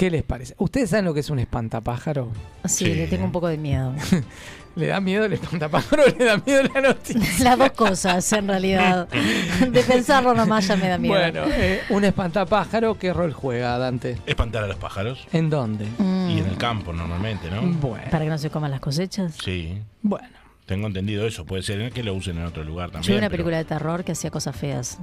[0.00, 0.54] ¿Qué les parece?
[0.56, 2.30] ¿Ustedes saben lo que es un espantapájaro?
[2.64, 2.94] sí, Sí.
[2.94, 3.92] le tengo un poco de miedo.
[4.76, 7.44] ¿Le da miedo el espantapájaro o le da miedo la noticia?
[7.44, 9.08] Las dos cosas, en realidad.
[9.10, 11.12] De pensarlo nomás ya me da miedo.
[11.14, 14.16] Bueno, eh, un espantapájaro, ¿qué rol juega, Dante?
[14.24, 15.26] Espantar a los pájaros.
[15.34, 15.84] ¿En dónde?
[15.98, 17.60] Mm, Y en el campo, normalmente, ¿no?
[17.60, 19.34] Bueno, Para que no se coman las cosechas.
[19.44, 19.82] Sí.
[20.00, 20.28] bueno.
[20.64, 21.44] Tengo entendido eso.
[21.44, 23.06] Puede ser que lo usen en otro lugar también.
[23.06, 24.96] Yo vi una pero- película de terror que hacía cosas feas.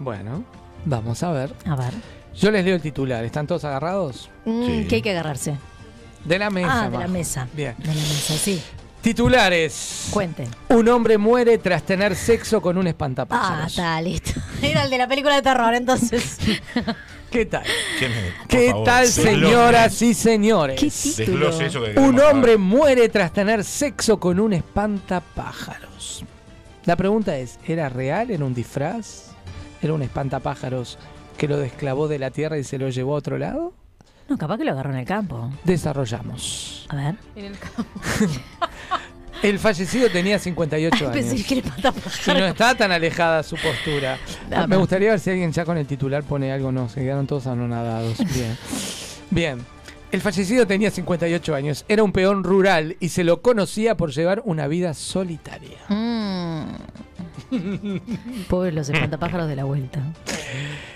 [0.00, 0.42] Bueno,
[0.86, 1.52] vamos a ver.
[1.66, 1.92] A ver.
[2.34, 3.24] Yo les leo el titular.
[3.24, 4.30] ¿Están todos agarrados?
[4.44, 4.86] Mm, Sí.
[4.88, 5.56] ¿Qué hay que agarrarse?
[6.24, 6.84] De la mesa.
[6.84, 7.48] ah, de la mesa.
[7.54, 7.74] Bien.
[7.78, 8.62] De la mesa, sí.
[9.00, 10.08] Titulares.
[10.10, 10.46] Cuente.
[10.68, 13.72] Un hombre muere tras tener sexo con un Ah, espantapájaros.
[13.72, 14.32] está, listo.
[14.62, 16.36] Era el de la película de terror, entonces.
[17.30, 17.62] ¿Qué tal?
[17.98, 20.80] ¿Qué, me- ¿Qué favor, tal, desglose- señoras y señores?
[20.80, 26.24] ¿Qué eso que Un hombre muere tras tener sexo con un espantapájaros.
[26.84, 28.30] La pregunta es, ¿era real?
[28.30, 29.26] ¿Era un disfraz?
[29.80, 30.98] ¿Era un espantapájaros
[31.40, 33.72] que lo desclavó de la tierra y se lo llevó a otro lado?
[34.28, 35.50] No, capaz que lo agarró en el campo.
[35.64, 36.84] Desarrollamos.
[36.90, 37.14] A ver.
[37.34, 37.84] En el campo.
[39.42, 41.46] El fallecido tenía 58 Ay, pensé años.
[41.46, 44.18] que el Y no está tan alejada su postura.
[44.50, 46.70] No, Me gustaría ver si alguien ya con el titular pone algo.
[46.70, 48.18] No, se quedaron todos anonadados.
[48.34, 48.58] Bien.
[49.30, 49.66] Bien.
[50.12, 51.86] El fallecido tenía 58 años.
[51.88, 55.78] Era un peón rural y se lo conocía por llevar una vida solitaria.
[55.88, 56.64] Mm.
[58.48, 60.00] Pobres los espantapájaros de la vuelta.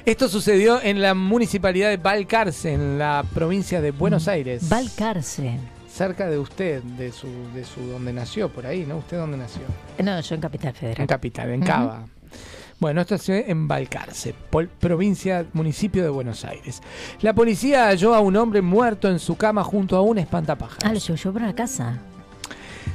[0.04, 4.68] Esto sucedió en la municipalidad de Balcarce, en la provincia de Buenos Aires.
[4.68, 5.58] Balcarce.
[5.88, 8.98] cerca de usted, de su, de su donde nació, por ahí, ¿no?
[8.98, 9.62] ¿Usted dónde nació?
[10.02, 11.06] No, yo en Capital En Federal.
[11.06, 11.62] Capital, en.
[11.62, 12.04] Cava.
[12.80, 14.34] Bueno, esto se ve en Balcarce,
[14.80, 16.82] provincia, municipio de Buenos Aires.
[17.22, 20.84] La policía halló a un hombre muerto en su cama junto a un espantapájaros.
[20.84, 21.98] Ah, lo llevó para la casa.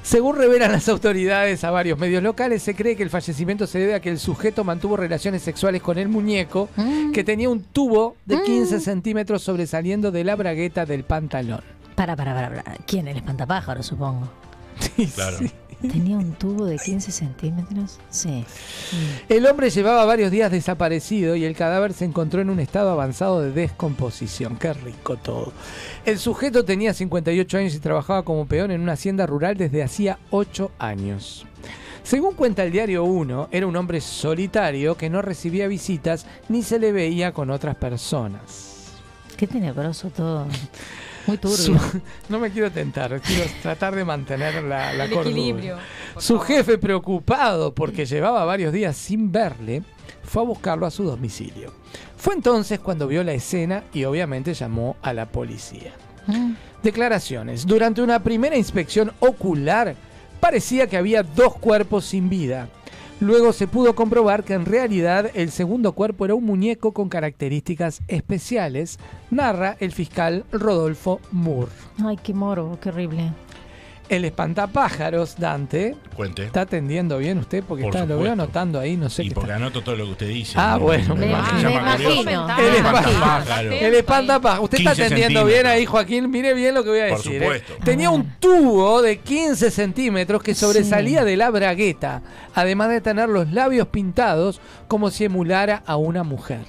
[0.02, 3.94] Según revelan las autoridades a varios medios locales, se cree que el fallecimiento se debe
[3.96, 7.12] a que el sujeto mantuvo relaciones sexuales con el muñeco, Mm.
[7.12, 11.62] que tenía un tubo de 15 centímetros sobresaliendo de la bragueta del pantalón.
[11.96, 12.78] Para, para, para, para.
[12.88, 13.08] ¿Quién?
[13.08, 14.28] El espantapájaro, supongo.
[14.80, 15.38] Sí, Claro.
[15.38, 15.52] sí.
[15.82, 18.00] ¿Tenía un tubo de 15 centímetros?
[18.10, 18.44] Sí.
[19.30, 23.42] El hombre llevaba varios días desaparecido y el cadáver se encontró en un estado avanzado
[23.42, 24.58] de descomposición.
[24.58, 25.54] Qué rico todo.
[26.06, 30.20] El sujeto tenía 58 años y trabajaba como peón en una hacienda rural desde hacía
[30.32, 31.46] 8 años.
[32.04, 36.80] Según cuenta el diario 1, era un hombre solitario que no recibía visitas ni se
[36.80, 38.92] le veía con otras personas.
[39.38, 40.46] Qué tenebroso todo.
[41.28, 41.58] Muy turbio.
[41.58, 45.30] Su- no me quiero tentar, quiero tratar de mantener la, la El cordura.
[45.30, 45.78] equilibrio.
[46.18, 49.84] Su jefe, preocupado porque llevaba varios días sin verle,
[50.24, 51.74] fue a buscarlo a su domicilio.
[52.18, 55.94] Fue entonces cuando vio la escena y obviamente llamó a la policía.
[56.28, 56.54] Mm.
[56.84, 57.66] Declaraciones.
[57.66, 59.96] Durante una primera inspección ocular,
[60.40, 62.70] parecía que había dos cuerpos sin vida.
[63.22, 68.02] Luego se pudo comprobar que en realidad el segundo cuerpo era un muñeco con características
[68.08, 68.98] especiales,
[69.30, 71.72] narra el fiscal Rodolfo Moore.
[72.02, 73.34] Ay, qué moro, qué horrible.
[74.10, 76.44] El espantapájaros, Dante, Cuente.
[76.44, 77.64] ¿Está atendiendo bien usted?
[77.64, 78.34] Porque Por está, lo veo supuesto.
[78.44, 79.58] anotando ahí, no sé Y qué porque está.
[79.58, 80.54] anoto todo lo que usted dice.
[80.58, 80.86] Ah, ¿no?
[80.86, 81.70] bueno, Me, imagino.
[81.70, 82.22] me llama curioso.
[82.22, 82.58] imagino.
[82.60, 83.72] El espantapájaro.
[83.72, 84.64] El espantapájaros.
[84.64, 85.86] Usted está 15 atendiendo bien ahí.
[85.86, 86.30] Joaquín.
[86.32, 87.36] Mire bien lo que voy a Por decir.
[87.36, 87.46] ¿eh?
[87.46, 87.74] supuesto.
[87.86, 92.24] Tenía un tubo de 15 centímetros que sobresalía de la bragueta,
[92.56, 96.62] además de tener los labios pintados como si emulara a una mujer.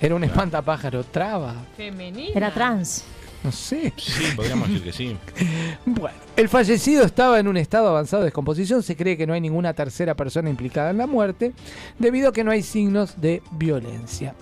[0.00, 1.04] Era un espantapájaro.
[1.04, 1.54] Traba.
[1.76, 2.32] Femenina.
[2.34, 3.02] Era trans.
[3.44, 3.92] No sé.
[3.98, 5.16] Sí, podríamos decir que sí.
[5.86, 8.82] Bueno, el fallecido estaba en un estado avanzado de descomposición.
[8.82, 11.52] Se cree que no hay ninguna tercera persona implicada en la muerte,
[11.98, 14.34] debido a que no hay signos de violencia.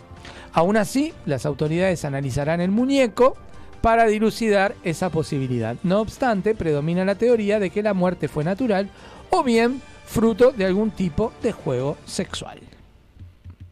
[0.52, 3.36] Aún así, las autoridades analizarán el muñeco
[3.80, 5.76] para dilucidar esa posibilidad.
[5.82, 8.88] No obstante, predomina la teoría de que la muerte fue natural
[9.30, 12.60] o bien fruto de algún tipo de juego sexual.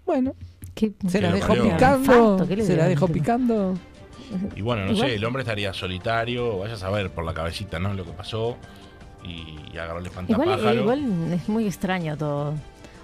[0.05, 0.35] Bueno,
[0.75, 0.93] ¿Qué?
[1.07, 1.99] se la dejo picando.
[1.99, 3.79] Infarto, ¿qué le Se la dejo picando.
[4.57, 7.79] Y bueno, no Igual- sé, el hombre estaría solitario, vaya a saber por la cabecita,
[7.79, 7.93] ¿no?
[7.95, 8.57] Lo que pasó.
[9.25, 10.75] Y, y agarró el espantapájaro.
[10.81, 12.55] igual es muy extraño todo.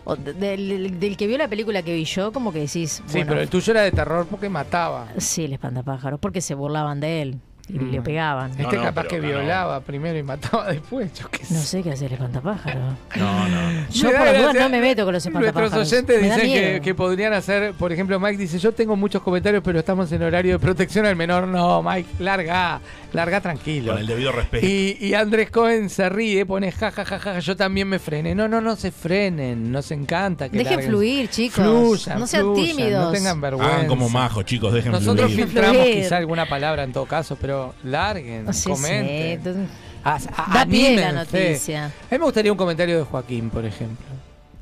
[0.05, 3.19] O de- del, del que vio la película que vi yo, como que decís, Sí,
[3.19, 5.09] bueno, pero el tuyo era de terror porque mataba.
[5.19, 7.91] sí, el espantapájaros, porque se burlaban de él y Mm.
[7.91, 8.51] le pegaban.
[8.57, 11.13] No, Este no, capaz pero que violaba primero y mataba después.
[11.15, 11.55] Yo qué sé.
[11.55, 12.79] No sé qué hace el espantapájaro.
[13.17, 13.87] No, no.
[13.91, 15.73] Yo por las dudas no me meto con los espantapájaros.
[15.73, 19.21] Nuestros oyentes Me dicen que, que podrían hacer, por ejemplo, Mike dice, yo tengo muchos
[19.23, 21.49] comentarios, pero estamos en horario de protección al menor.
[21.49, 22.81] No, Mike, larga,
[23.17, 23.93] larga tranquilo.
[23.93, 24.65] Con el debido respeto.
[24.65, 28.35] Y, y Andrés Cohen se ríe, pone ja, ja, ja, ja, yo también me frené.
[28.35, 30.91] No, no, no se frenen, nos encanta que Dejen larguen.
[30.91, 31.55] fluir, chicos.
[31.57, 33.05] Fluyan, no sean fluyan, tímidos.
[33.07, 33.75] No tengan vergüenza.
[33.75, 35.47] Hagan como majos, chicos, dejen Nosotros fluir.
[35.47, 35.95] filtramos Fluir.
[36.03, 39.69] quizá alguna palabra en todo caso, pero larguen, Sí, sí, comenten.
[40.05, 41.87] A- a- Da pie la noticia.
[41.87, 44.07] A mí me gustaría un comentario de Joaquín, por ejemplo.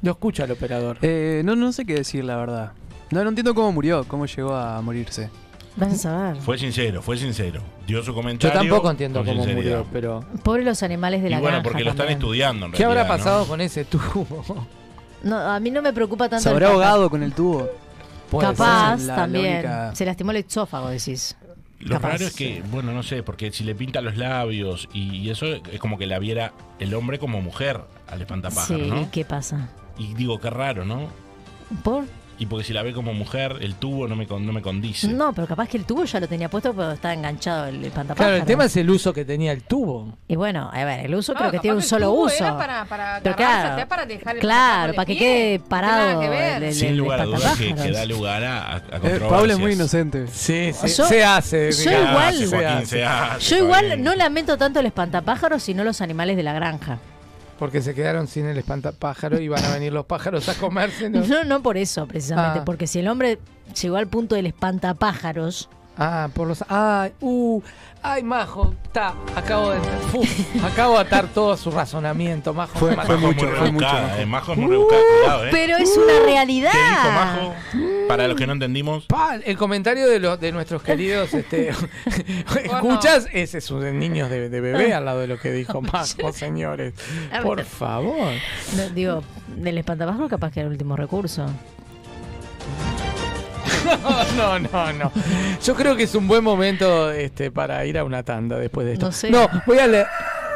[0.01, 0.99] Lo escucha el operador.
[1.03, 2.73] Eh, no, no sé qué decir, la verdad.
[3.11, 5.29] No, no entiendo cómo murió, cómo llegó a morirse.
[5.77, 6.37] Vas a saber.
[6.43, 7.61] Fue sincero, fue sincero.
[7.87, 8.59] Dio su Yo comentario.
[8.61, 9.79] tampoco entiendo cómo sinceridad.
[9.79, 12.19] murió, pero Pobre los animales de Y la bueno, granja porque lo están también.
[12.19, 14.67] estudiando en ¿qué habrá pasado con ese tubo?
[15.25, 17.67] No, a mí no me preocupa tanto ¿Se habrá ahogado con el tubo?
[18.31, 19.55] Puede Capaz ser la- la también.
[19.55, 21.35] única- Se lastimó el exófago, decís.
[21.81, 22.09] Lo Capaz.
[22.13, 25.47] raro es que, bueno, no sé, porque si le pinta los labios y, y eso
[25.47, 29.09] es como que la viera el hombre como mujer al espantapájaro, Sí, ¿no?
[29.11, 29.71] ¿qué pasa?
[29.97, 31.09] Y digo, qué raro, ¿no?
[31.83, 32.05] ¿Por?
[32.38, 35.07] Y porque si la ve como mujer, el tubo no me, con- no me condice.
[35.09, 38.16] No, pero capaz que el tubo ya lo tenía puesto, pero estaba enganchado el espantapájaro.
[38.31, 40.18] Claro, el tema es el uso que tenía el tubo.
[40.27, 42.35] Y bueno, a ver, el uso No, creo que tiene un el solo tubo uso.
[42.44, 45.29] era para, para Pero agarrarse claro, para dejar el claro, pantalón para de que pie.
[45.29, 46.57] quede parado tiene nada que ver.
[46.57, 47.97] el- el- Sin el lugar a dudas que, que espantapájaros.
[47.97, 49.31] da lugar a, a, a Eh, controversias.
[49.31, 50.27] Pablo es muy inocente.
[50.27, 50.88] Sí, sí.
[50.88, 51.70] Yo- se hace.
[51.73, 52.87] yo igual- hace, Joaquín, hace.
[52.87, 54.05] se hace, Yo igual Joaquín.
[54.05, 56.99] no lamento tanto el espantapájaros, sino los animales de la granja.
[57.64, 61.09] Porque se quedaron sin el espantapájaro y van a venir los pájaros a comerse.
[61.09, 61.20] ¿no?
[61.27, 62.64] No, no por eso, precisamente, Ah.
[62.66, 63.38] porque si el hombre
[63.81, 66.62] llegó al punto del espantapájaros, Ah, por los.
[66.68, 67.62] Ay, uh,
[68.03, 69.79] ay, Majo, está, acabo de.
[70.12, 72.77] uf, acabo de atar todo su razonamiento, Majo.
[72.81, 72.96] Fue- fue.
[72.96, 74.16] Majo es mucho, fue mucho, Majo.
[74.18, 75.48] eh, Majo es muy rebuscada, cuidado, eh.
[75.53, 76.72] Pero es una realidad.
[76.72, 77.55] ¿Qué dijo Majo?
[78.09, 79.07] Para los que no entendimos.
[79.07, 81.71] Pa, el comentario de, los de nuestros queridos este,
[82.64, 86.33] escuchas, ese es un niños de, de bebé al lado de lo que dijo Majo,
[86.33, 86.95] señores.
[87.43, 88.33] Por favor.
[88.77, 89.23] No, digo,
[89.57, 91.47] del espantapájaro capaz que era el último recurso.
[94.37, 95.12] No, no, no.
[95.62, 98.95] Yo creo que es un buen momento este, para ir a una tanda después de
[98.95, 99.07] esto.
[99.07, 99.31] No sé.
[99.67, 100.07] voy a leer.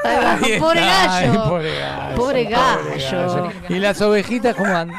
[0.05, 1.11] Ahí pobre gallo.
[1.11, 2.17] ay, pobre gallo.
[2.17, 3.51] Pobre pobre gallo.
[3.69, 4.97] ¿Y las ovejitas cómo andan?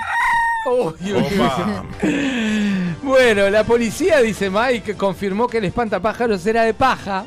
[0.72, 1.40] Uy, uy, uy.
[1.40, 1.84] Opa.
[3.04, 7.26] Bueno, la policía, dice Mike, confirmó que el espantapájaros era de paja.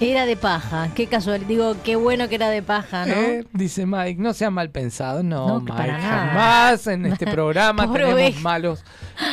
[0.00, 0.88] Era de paja.
[0.94, 1.46] Qué casual.
[1.46, 3.12] Digo, qué bueno que era de paja, ¿no?
[3.12, 3.44] ¿eh?
[3.52, 5.22] Dice Mike, no sea mal pensado.
[5.22, 6.28] No, No, Mike, para nada.
[6.28, 8.40] jamás en este programa Pobre tenemos oveja.
[8.40, 8.84] malos.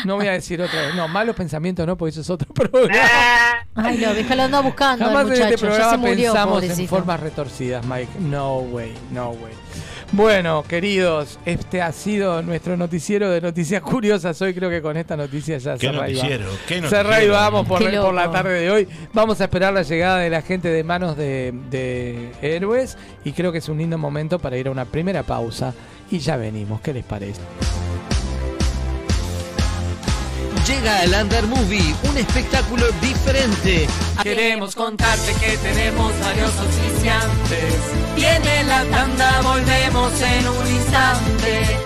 [0.03, 0.95] No voy a decir otra vez.
[0.95, 2.99] No, malos pensamientos no, porque eso es otro programa.
[3.75, 7.19] Ay, la oveja lo anda buscando Jamás el en este programa murió, pensamos en formas
[7.21, 8.11] retorcidas, Mike.
[8.19, 9.53] No way, no way.
[10.13, 14.41] Bueno, queridos, este ha sido nuestro noticiero de noticias curiosas.
[14.41, 16.45] Hoy creo que con esta noticia ya ¿Qué se noticiero?
[16.67, 17.09] ¿Qué Se noticiero?
[17.09, 18.87] reivamos por, por la tarde de hoy.
[19.13, 23.51] Vamos a esperar la llegada de la gente de manos de, de héroes y creo
[23.51, 25.73] que es un lindo momento para ir a una primera pausa
[26.09, 26.79] y ya venimos.
[26.81, 27.41] ¿Qué les parece?
[30.77, 33.87] Llega el Under Movie, un espectáculo diferente.
[34.21, 37.73] Queremos contarte que tenemos varios auspiciantes.
[38.15, 41.77] Viene la tanda, volvemos en un instante.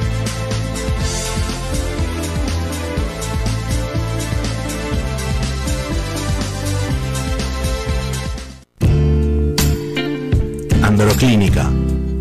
[10.83, 11.71] Androclínica,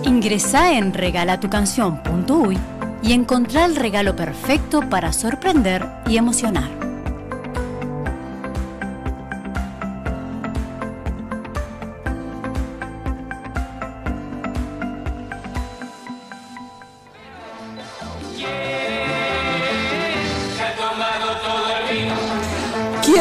[0.06, 2.60] Ingresá en regalatucanción.uy
[3.02, 6.85] y encontrá el regalo perfecto para sorprender y emocionar.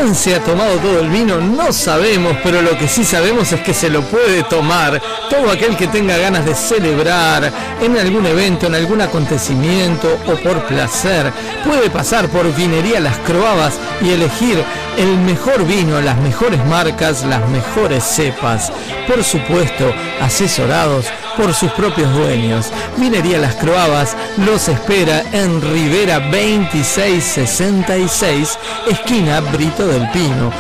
[0.05, 1.39] ¿Quién se ha tomado todo el vino?
[1.39, 5.79] No sabemos, pero lo que sí sabemos es que se lo puede tomar todo aquel
[5.79, 11.33] que tenga ganas de celebrar en algún evento, en algún acontecimiento o por placer.
[11.65, 14.63] Puede pasar por Vinería Las Croabas y elegir
[14.99, 18.71] el mejor vino, las mejores marcas, las mejores cepas.
[19.09, 19.91] Por supuesto,
[20.21, 22.71] asesorados por sus propios dueños.
[22.97, 28.59] Vinería Las Croabas los espera en Rivera 2666,
[28.91, 30.51] esquina Brito del Pino.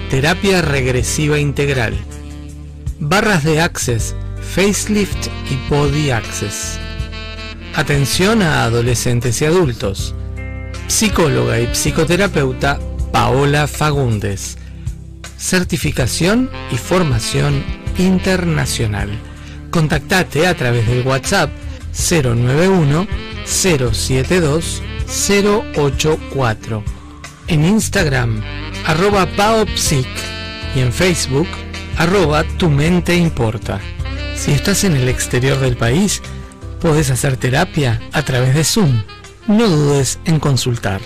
[0.10, 1.94] Terapia regresiva integral.
[3.00, 4.16] Barras de Access,
[4.56, 6.80] Facelift y Body Access.
[7.76, 10.16] Atención a adolescentes y adultos.
[10.88, 12.80] Psicóloga y psicoterapeuta
[13.12, 14.58] Paola Fagundes.
[15.38, 17.64] Certificación y formación
[17.98, 19.10] internacional.
[19.72, 21.50] Contactate a través del WhatsApp
[22.00, 23.08] 091
[23.46, 24.82] 072
[25.76, 26.84] 084.
[27.48, 28.42] En Instagram,
[28.86, 30.08] arroba paopsic
[30.76, 31.48] y en Facebook,
[31.98, 33.80] arroba tu mente importa.
[34.36, 36.22] Si estás en el exterior del país,
[36.80, 39.04] podés hacer terapia a través de Zoom.
[39.48, 41.02] No dudes en consultar.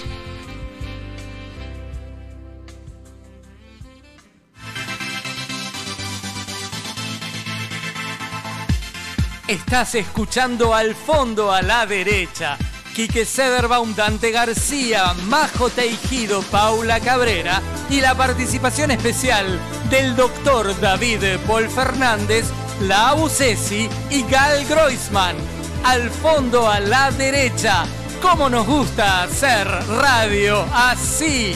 [9.47, 12.57] Estás escuchando al fondo a la derecha.
[12.95, 21.39] Quique Sederbaum, Dante García, Majo Teijido, Paula Cabrera y la participación especial del doctor David
[21.45, 22.45] Paul Fernández,
[22.81, 25.35] la Abusesi y Gal Groisman.
[25.83, 27.83] Al fondo a la derecha.
[28.21, 31.53] ¿Cómo nos gusta hacer radio así?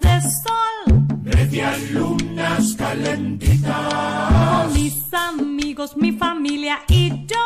[0.00, 1.06] De sol.
[1.22, 4.64] Medias lunas calentitas.
[4.64, 7.36] Con mis amigos, mi familia y yo.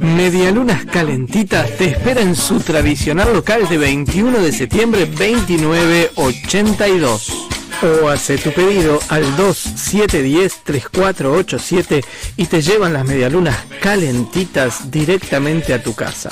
[0.00, 7.48] Medialunas Calentitas te espera en su tradicional local de 21 de septiembre 2982.
[7.82, 12.02] O hace tu pedido al 2710-3487
[12.38, 16.30] y te llevan las medialunas calentitas directamente a tu casa.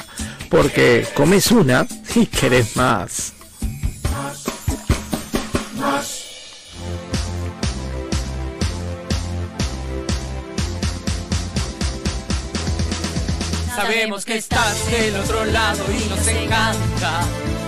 [0.49, 3.34] Porque comes una y querés más.
[13.75, 17.21] Sabemos que estás del otro lado y nos encanta.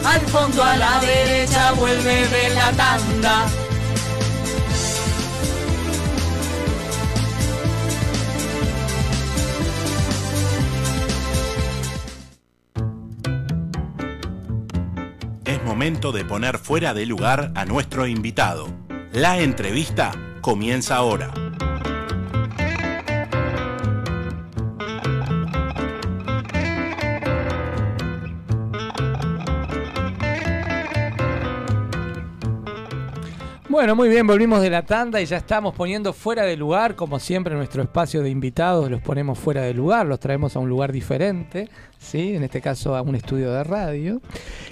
[0.04, 3.46] Al fondo a la derecha vuelve de la tanda.
[15.66, 18.68] Momento de poner fuera de lugar a nuestro invitado.
[19.12, 21.45] La entrevista comienza ahora.
[33.76, 37.18] Bueno, muy bien, volvimos de la tanda y ya estamos poniendo fuera de lugar, como
[37.18, 40.92] siempre, nuestro espacio de invitados los ponemos fuera de lugar, los traemos a un lugar
[40.92, 41.68] diferente,
[41.98, 42.36] ¿sí?
[42.36, 44.22] en este caso a un estudio de radio.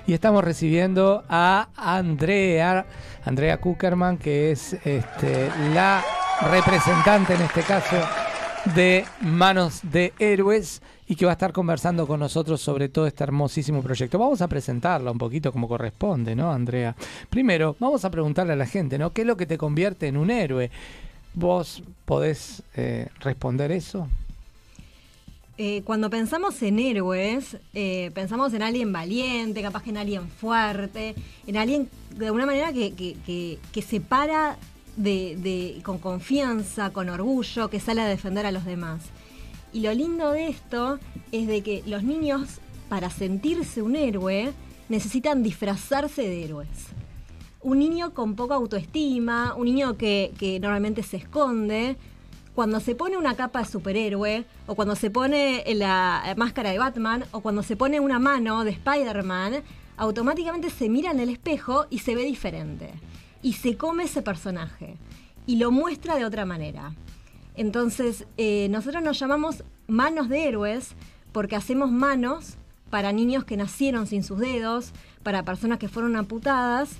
[0.07, 2.87] Y estamos recibiendo a Andrea,
[3.27, 6.03] Andrea Kuckerman, que es este, la
[6.51, 7.97] representante en este caso
[8.75, 13.23] de Manos de Héroes y que va a estar conversando con nosotros sobre todo este
[13.23, 14.19] hermosísimo proyecto.
[14.19, 16.97] Vamos a presentarla un poquito como corresponde, ¿no, Andrea?
[17.29, 19.13] Primero, vamos a preguntarle a la gente, ¿no?
[19.13, 20.71] ¿Qué es lo que te convierte en un héroe?
[21.35, 24.09] ¿Vos podés eh, responder eso?
[25.59, 31.15] Eh, cuando pensamos en héroes, eh, pensamos en alguien valiente, capaz que en alguien fuerte,
[31.47, 34.57] en alguien de alguna manera que, que, que, que se para
[34.97, 39.03] de, con confianza, con orgullo, que sale a defender a los demás.
[39.73, 40.99] Y lo lindo de esto
[41.33, 44.53] es de que los niños, para sentirse un héroe,
[44.89, 46.69] necesitan disfrazarse de héroes.
[47.61, 51.97] Un niño con poca autoestima, un niño que, que normalmente se esconde,
[52.55, 57.25] cuando se pone una capa de superhéroe, o cuando se pone la máscara de Batman,
[57.33, 59.63] o cuando se pone una mano de Spider-Man,
[59.97, 62.93] automáticamente se mira en el espejo y se ve diferente.
[63.45, 64.97] Y se come ese personaje.
[65.47, 66.95] Y lo muestra de otra manera.
[67.55, 70.93] Entonces, eh, nosotros nos llamamos manos de héroes
[71.31, 72.55] porque hacemos manos
[72.89, 74.93] para niños que nacieron sin sus dedos,
[75.23, 76.97] para personas que fueron amputadas.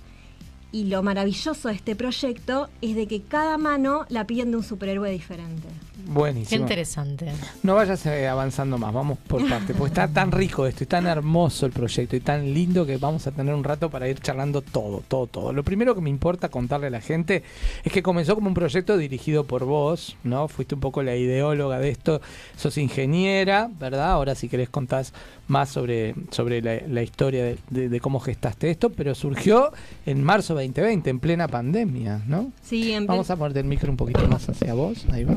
[0.71, 4.65] y lo maravilloso de este proyecto es de que cada mano la piden de un
[4.65, 5.69] superhéroe diferente.
[6.07, 6.49] Buenísimo.
[6.51, 7.27] Qué interesante.
[7.63, 11.07] No vayas eh, avanzando más, vamos por parte, porque está tan rico esto y tan
[11.07, 14.61] hermoso el proyecto y tan lindo que vamos a tener un rato para ir charlando
[14.61, 15.53] todo, todo, todo.
[15.53, 17.43] Lo primero que me importa contarle a la gente
[17.85, 20.49] es que comenzó como un proyecto dirigido por vos, ¿no?
[20.49, 22.21] Fuiste un poco la ideóloga de esto,
[22.57, 24.11] sos ingeniera, ¿verdad?
[24.13, 25.13] Ahora si querés contás
[25.47, 29.73] más sobre, sobre la, la historia de, de- de cómo gestaste esto, pero surgió
[30.07, 32.51] en marzo 2020, en plena pandemia, ¿no?
[32.63, 35.37] Sí, en, Vamos a ponerte el micro un poquito más hacia vos, ahí va.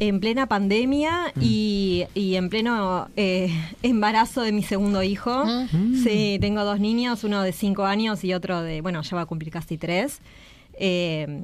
[0.00, 5.44] En plena pandemia y, y en pleno eh, embarazo de mi segundo hijo.
[6.02, 9.26] Sí, tengo dos niños, uno de cinco años y otro de, bueno, ya va a
[9.26, 10.20] cumplir casi tres.
[10.74, 11.42] Eh,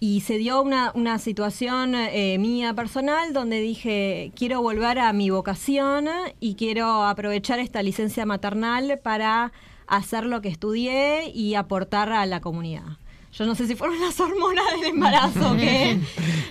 [0.00, 5.30] y se dio una, una situación eh, mía personal donde dije, quiero volver a mi
[5.30, 6.08] vocación
[6.38, 9.52] y quiero aprovechar esta licencia maternal para
[9.86, 12.98] hacer lo que estudié y aportar a la comunidad.
[13.32, 15.98] Yo no sé si fueron las hormonas del embarazo o qué,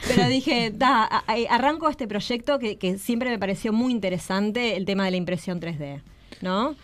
[0.07, 1.03] pero dije, "Da,
[1.49, 5.59] arranco este proyecto que, que siempre me pareció muy interesante, el tema de la impresión
[5.59, 6.01] 3D,
[6.41, 6.75] ¿no?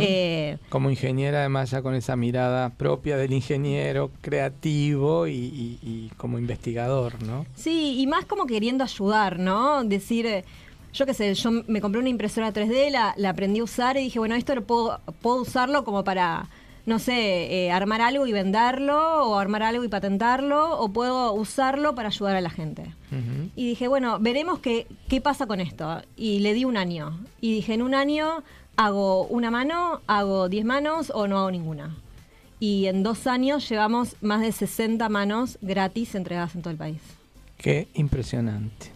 [0.00, 6.10] Eh, Como ingeniera, además, ya con esa mirada propia del ingeniero creativo y, y- y
[6.16, 7.46] como investigador, ¿no?
[7.54, 9.84] Sí, y más como queriendo ayudar, ¿no?
[9.84, 10.44] Decir,
[10.92, 14.04] yo qué sé, yo me compré una impresora 3D, la, la aprendí a usar y
[14.04, 16.48] dije, bueno, esto lo puedo, puedo usarlo como para,
[16.86, 21.94] no sé, eh, armar algo y venderlo, o armar algo y patentarlo, o puedo usarlo
[21.94, 22.94] para ayudar a la gente.
[23.54, 26.02] Y dije, bueno, veremos qué, qué pasa con esto.
[26.16, 27.20] Y le di un año.
[27.40, 28.42] Y dije, en un año
[28.76, 31.96] hago una mano, hago 10 manos o no hago ninguna.
[32.58, 37.00] Y en dos años llevamos más de 60 manos gratis entregadas en todo el país.
[37.56, 38.90] Qué impresionante.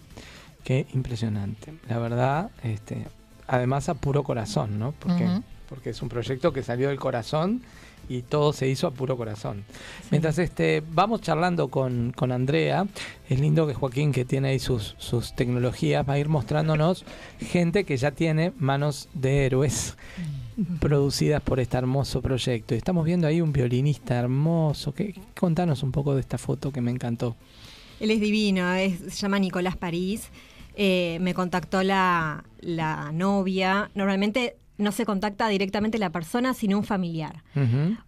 [0.64, 1.74] Qué impresionante.
[1.89, 3.07] La verdad, este,
[3.47, 4.93] además a puro corazón, ¿no?
[4.99, 5.26] Porque.
[5.68, 7.62] Porque es un proyecto que salió del corazón
[8.08, 9.64] y todo se hizo a puro corazón.
[10.10, 12.86] Mientras este, vamos charlando con, con Andrea,
[13.28, 17.04] es lindo que Joaquín, que tiene ahí sus, sus tecnologías, va a ir mostrándonos
[17.38, 19.96] gente que ya tiene manos de héroes
[20.80, 22.74] producidas por este hermoso proyecto.
[22.74, 24.92] Y estamos viendo ahí un violinista hermoso.
[24.94, 27.36] ¿Qué, contanos un poco de esta foto que me encantó.
[28.00, 30.28] Él es divino, es- se llama Nicolás París.
[30.74, 33.90] Eh, me contactó la, la novia.
[33.94, 37.42] Normalmente no se contacta directamente la persona, sino un familiar.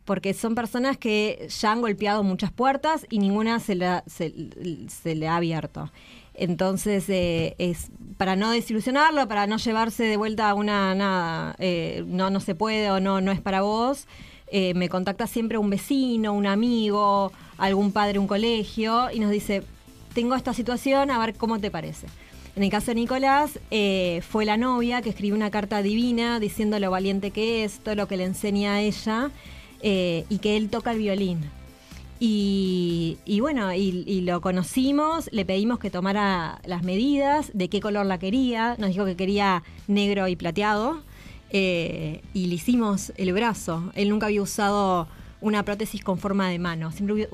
[0.04, 4.32] Porque son personas que ya han golpeado muchas puertas y ninguna se, la- se,
[4.88, 5.90] se le ha abierto.
[6.34, 12.04] Entonces, eh, es para no desilusionarlo, para no llevarse de vuelta a una nada, eh,
[12.06, 14.06] no, no se puede o no, no es para vos,
[14.46, 19.62] eh, me contacta siempre un vecino, un amigo, algún padre, un colegio, y nos dice,
[20.14, 22.06] tengo esta situación, a ver cómo te parece.
[22.60, 26.78] En el caso de Nicolás, eh, fue la novia que escribió una carta divina diciendo
[26.78, 29.30] lo valiente que es, todo lo que le enseña a ella,
[29.80, 31.40] eh, y que él toca el violín.
[32.18, 38.18] Y, bueno, y, lo conocimos, le pedimos que tomara las medidas, de qué color la
[38.18, 41.02] quería, nos dijo que quería negro y plateado,
[41.48, 43.90] eh, y le hicimos el brazo.
[43.94, 45.08] Él nunca había usado
[45.40, 47.26] una prótesis con forma de mano, siempre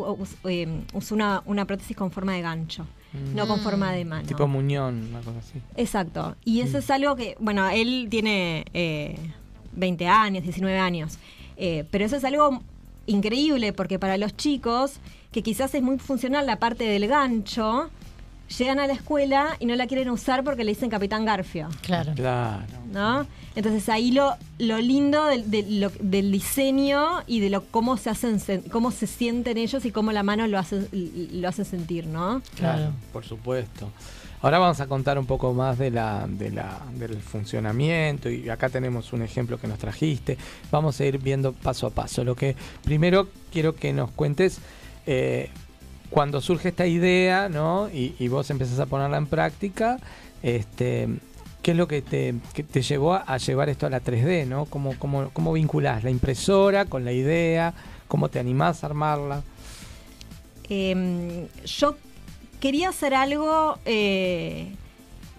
[0.92, 2.86] usó una prótesis con forma de gancho,
[3.34, 4.26] no con forma de mano.
[4.26, 5.60] Tipo muñón, una cosa así.
[5.76, 6.36] Exacto.
[6.44, 9.16] Y eso es algo que, bueno, él tiene eh,
[9.72, 11.18] 20 años, 19 años,
[11.56, 12.62] eh, pero eso es algo
[13.06, 14.94] increíble porque para los chicos,
[15.32, 17.90] que quizás es muy funcional la parte del gancho,
[18.58, 21.68] llegan a la escuela y no la quieren usar porque le dicen Capitán Garfio.
[21.82, 22.12] Claro.
[22.14, 22.62] Claro.
[22.92, 23.26] ¿No?
[23.54, 28.38] Entonces ahí lo, lo lindo del, lo- del diseño y de lo cómo se hacen
[28.70, 32.42] cómo se sienten ellos y cómo la mano lo hace lo hace sentir, ¿no?
[32.56, 33.90] Claro, por supuesto.
[34.42, 38.68] Ahora vamos a contar un poco más de la, de la, del funcionamiento y acá
[38.68, 40.36] tenemos un ejemplo que nos trajiste.
[40.70, 42.22] Vamos a ir viendo paso a paso.
[42.22, 44.58] Lo que primero quiero que nos cuentes
[45.06, 45.48] eh,
[46.10, 47.88] cuando surge esta idea, ¿no?
[47.90, 49.98] Y, vos empezás a ponerla en práctica,
[50.42, 51.08] este,
[51.62, 52.34] ¿qué es lo que te,
[52.82, 54.66] llevó a, llevar esto a la 3D, ¿no?
[54.66, 57.74] ¿Cómo, cómo, vinculás la impresora con la idea?
[58.08, 59.42] ¿Cómo te animás a armarla?
[60.68, 61.96] Eh, yo
[62.60, 64.72] quería hacer algo eh,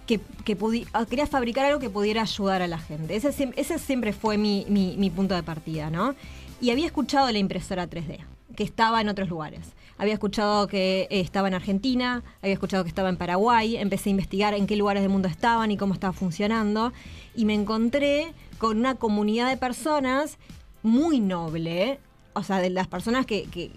[0.05, 0.57] que, que
[0.93, 3.15] ah, quería fabricar algo que pudiera ayudar a la gente.
[3.15, 6.15] Ese, ese siempre fue mi- mi punto de partida, ¿no?
[6.59, 8.19] Y había escuchado la impresora 3D,
[8.55, 9.76] que estaba en otros lugares.
[9.97, 14.53] Había escuchado que estaba en Argentina, había escuchado que estaba en Paraguay, empecé a investigar
[14.53, 16.93] en qué lugares del mundo estaban y cómo estaba funcionando,
[17.35, 20.37] y me encontré con una comunidad de personas
[20.83, 21.99] muy noble,
[22.33, 23.71] o sea, de las personas que, que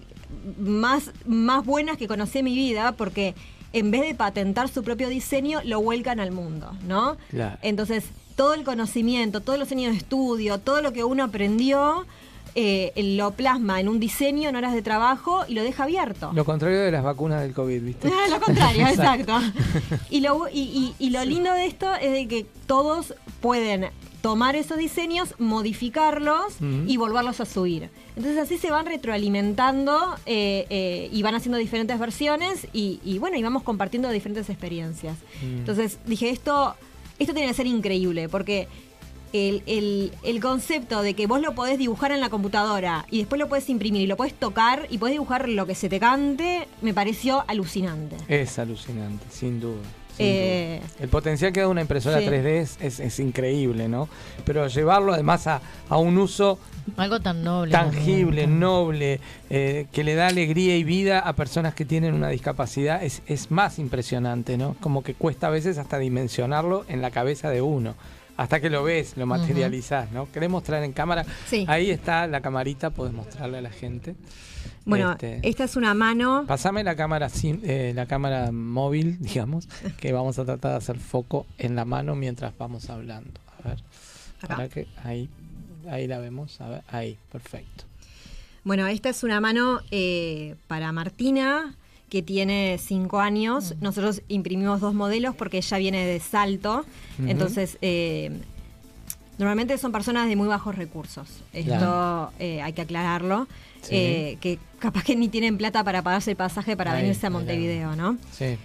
[0.59, 3.35] más, más buenas que conocí en mi vida, porque
[3.73, 7.17] en vez de patentar su propio diseño, lo vuelcan al mundo, ¿no?
[7.31, 7.59] Claro.
[7.63, 8.05] Entonces,
[8.37, 12.07] todo el conocimiento, todos los años de estudio, todo lo que uno aprendió,
[12.55, 16.31] eh, lo plasma en un diseño en horas de trabajo y lo deja abierto.
[16.35, 18.09] Lo contrario de las vacunas del COVID, ¿viste?
[18.09, 19.39] Ah, lo contrario, exacto.
[20.11, 23.91] Y lo, y, y- y lo lindo de esto es de que todos pueden
[24.23, 26.55] tomar esos diseños, modificarlos
[26.87, 27.89] y volverlos a subir.
[28.17, 33.37] Entonces así se van retroalimentando eh, eh, y van haciendo diferentes versiones y, y bueno,
[33.39, 35.17] y vamos compartiendo diferentes experiencias.
[35.43, 35.59] Mm.
[35.61, 36.75] Entonces dije, esto,
[37.19, 38.69] esto tiene que ser increíble porque
[39.33, 43.39] el, el- el concepto de que vos lo podés dibujar en la computadora y después
[43.39, 46.67] lo podés imprimir y lo podés tocar y podés dibujar lo que se te cante,
[46.83, 48.17] me pareció alucinante.
[48.29, 49.83] Es alucinante, sin duda.
[50.17, 50.91] sin Eh, duda.
[51.05, 52.27] El potencial que da una impresora sí.
[52.27, 54.09] 3D es, es- es increíble, ¿no?
[54.45, 56.59] Pero llevarlo además a, a un uso
[56.97, 57.71] Algo tan noble.
[57.73, 63.03] tangible, noble, eh, que le da alegría y vida a personas que tienen una discapacidad,
[63.05, 64.75] es, es más impresionante, ¿no?
[64.81, 67.95] Como que cuesta a veces hasta dimensionarlo en la cabeza de uno.
[68.41, 70.31] Hasta que lo ves, lo materializás, ¿no?
[70.33, 71.27] ¿Querés mostrar en cámara?
[71.47, 71.67] Sí.
[71.69, 74.15] Ahí está la camarita, podés mostrarle a la gente.
[74.87, 76.45] Bueno, Este, esta es una mano.
[76.47, 79.69] Pasame la cámara, sim- eh, la cámara móvil, digamos,
[79.99, 83.39] que vamos a tratar de hacer foco en la mano mientras vamos hablando.
[83.63, 83.79] A ver,
[84.41, 84.57] Acá.
[84.57, 85.29] para que ahí,
[85.91, 87.85] ahí la vemos, a ver, ahí, perfecto.
[88.65, 91.75] Bueno, esta es una mano eh, para Martina,
[92.11, 93.75] que tiene cinco años.
[93.81, 96.85] Nosotros imprimimos dos modelos porque ella viene de Salto.
[97.27, 98.33] Entonces, eh,
[99.39, 101.29] normalmente son personas de muy bajos recursos.
[101.53, 102.33] Esto Claro.
[102.39, 103.47] eh, hay que aclararlo.
[103.83, 103.95] Sí.
[103.97, 107.31] eh, que capaz que ni tienen plata para pagarse el pasaje para Ahí, venirse a
[107.31, 108.19] Montevideo, ¿no?
[108.31, 108.59] Sí.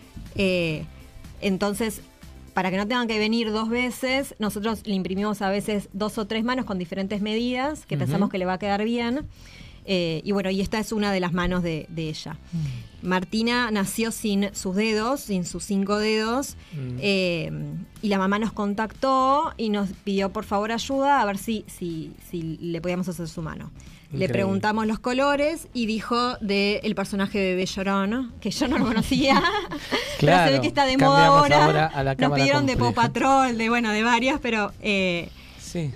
[1.41, 2.01] Entonces,
[2.53, 6.25] para que no tengan que venir dos veces, nosotros le imprimimos a veces dos o
[6.25, 9.25] tres manos con diferentes medidas que pensamos que le va a quedar bien.
[9.86, 12.38] Eh, y bueno, y esta es una de las manos de, de ella.
[13.01, 16.97] Martina nació sin sus dedos, sin sus cinco dedos, Mm.
[17.01, 17.51] eh,
[18.01, 22.13] y la mamá nos contactó y nos pidió por favor ayuda a ver si, si,
[22.29, 23.71] si le podíamos hacer su mano.
[24.11, 28.86] Le preguntamos los colores y dijo del personaje de Bebé Llorón, que yo no lo
[28.86, 29.41] conocía.
[29.69, 29.79] pero
[30.11, 31.65] se Claro, ve que está de moda ahora.
[31.65, 33.07] ahora a la Nos pidieron de compleja.
[33.09, 35.29] Patrol, de bueno, de varias, pero eh,
[35.59, 35.91] Sí.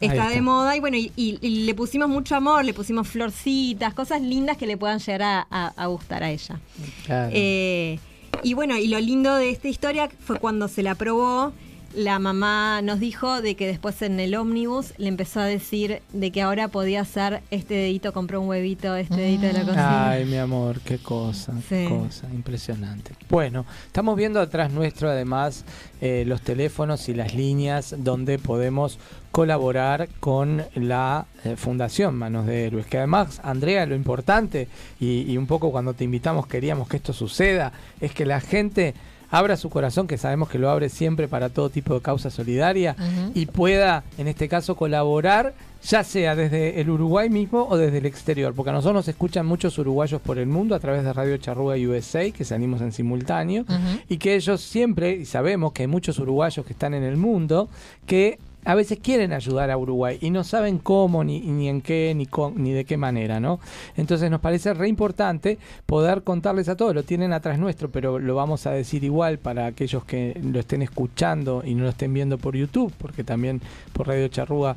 [0.00, 3.92] Está, de moda y bueno, y, y- y le pusimos mucho amor, le pusimos florcitas,
[3.94, 6.58] cosas lindas que le puedan llegar a, a- a gustar a ella.
[7.04, 7.30] Claro.
[7.34, 7.98] Eh,
[8.42, 11.52] y bueno, y lo lindo de esta historia fue cuando se la probó,
[11.94, 16.30] la mamá nos dijo de que después en el ómnibus le empezó a decir de
[16.30, 20.10] que ahora podía hacer este dedito, compró un huevito, este dedito de la cocina.
[20.10, 23.12] Ay, mi amor, qué cosa, qué cosa, impresionante.
[23.28, 25.64] Bueno, estamos viendo atrás nuestro además
[26.00, 28.98] eh, los teléfonos y las líneas donde podemos
[29.32, 32.86] colaborar con la eh, Fundación Manos de Héroes.
[32.86, 34.68] Que además, Andrea, lo importante,
[34.98, 38.94] y, y un poco cuando te invitamos queríamos que esto suceda, es que la gente
[39.30, 42.96] abra su corazón, que sabemos que lo abre siempre para todo tipo de causa solidaria,
[43.34, 48.06] y pueda, en este caso, colaborar, ya sea desde el Uruguay mismo o desde el
[48.06, 51.36] exterior, porque a nosotros nos escuchan muchos uruguayos por el mundo a través de Radio
[51.38, 53.64] Charrúa USA, que salimos en simultáneo,
[54.08, 57.68] y que ellos siempre, y sabemos que hay muchos uruguayos que están en el mundo,
[58.06, 62.12] que a veces quieren ayudar a Uruguay y no saben cómo, ni, ni en qué,
[62.14, 63.60] ni, con- ni de qué manera, ¿no?
[63.96, 68.34] Entonces nos parece re importante poder contarles a todos, lo tienen atrás nuestro, pero lo
[68.34, 72.38] vamos a decir igual para aquellos que lo estén escuchando y no lo estén viendo
[72.38, 73.60] por YouTube, porque también
[73.92, 74.76] por Radio Charrúa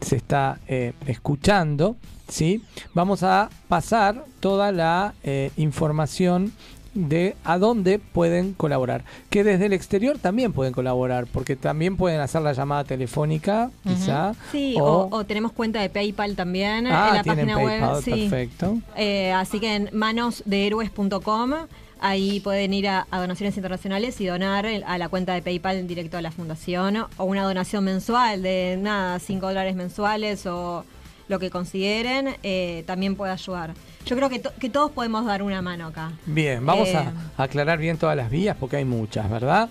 [0.00, 1.96] se está eh, escuchando,
[2.28, 2.62] ¿sí?
[2.94, 6.52] Vamos a pasar toda la eh, información
[6.94, 9.04] de a dónde pueden colaborar.
[9.30, 14.34] Que desde el exterior también pueden colaborar, porque también pueden hacer la llamada telefónica, quizá.
[14.50, 18.02] Sí, o- o, tenemos cuenta de PayPal también Ah, en la página PayPal, web.
[18.02, 18.10] sí.
[18.10, 18.78] perfecto.
[18.96, 21.52] Eh, así que en manosdehéroes.com
[22.00, 26.16] ahí pueden ir a, a donaciones internacionales y donar a la cuenta de PayPal directo
[26.18, 30.84] a la fundación o una donación mensual de nada, 5 dólares mensuales o
[31.32, 33.74] lo que consideren, eh, también puede ayudar.
[34.06, 36.12] Yo creo que, to- que todos podemos dar una mano acá.
[36.26, 37.12] Bien, vamos Eh, a
[37.42, 39.68] aclarar bien todas las vías porque hay muchas, ¿verdad?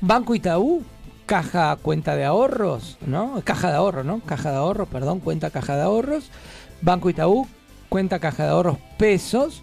[0.00, 0.82] Banco Itaú,
[1.24, 3.40] caja cuenta de ahorros, ¿no?
[3.44, 4.20] Caja de ahorro, ¿no?
[4.20, 6.30] Caja de ahorros, perdón, cuenta caja de ahorros.
[6.82, 7.46] Banco Itaú,
[7.88, 9.62] cuenta caja de ahorros pesos,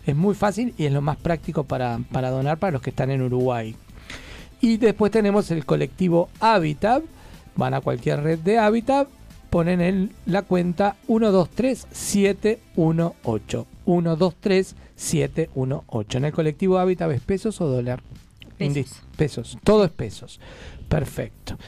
[0.08, 3.10] Es muy fácil y es lo más práctico para, para donar para los que están
[3.10, 3.76] en Uruguay.
[4.62, 7.02] Y después tenemos el colectivo Habitat.
[7.56, 9.06] Van a cualquier red de Habitat,
[9.50, 13.66] ponen en la cuenta 123718.
[13.84, 16.18] 123718.
[16.18, 18.02] En el colectivo Habitat es pesos o dólar.
[18.56, 19.02] Pesos.
[19.14, 19.58] Pesos.
[19.62, 20.40] Todo es pesos.
[20.88, 21.58] Perfecto.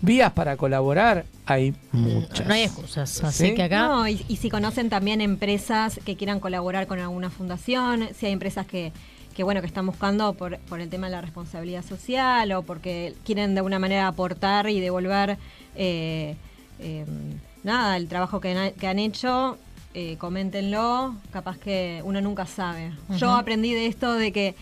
[0.00, 2.46] Vías para colaborar hay muchas.
[2.46, 3.22] No hay excusas.
[3.24, 3.54] Así ¿Sí?
[3.54, 3.88] que acá.
[3.88, 8.32] No, y, y si conocen también empresas que quieran colaborar con alguna fundación, si hay
[8.32, 8.92] empresas que,
[9.34, 13.14] que bueno, que están buscando por, por el tema de la responsabilidad social o porque
[13.24, 15.36] quieren de alguna manera aportar y devolver
[15.74, 16.36] eh,
[16.80, 17.04] eh,
[17.64, 19.58] nada, el trabajo que, han- que han hecho,
[20.00, 22.92] eh, coméntenlo, capaz que uno nunca sabe.
[23.16, 24.54] Yo aprendí de esto de que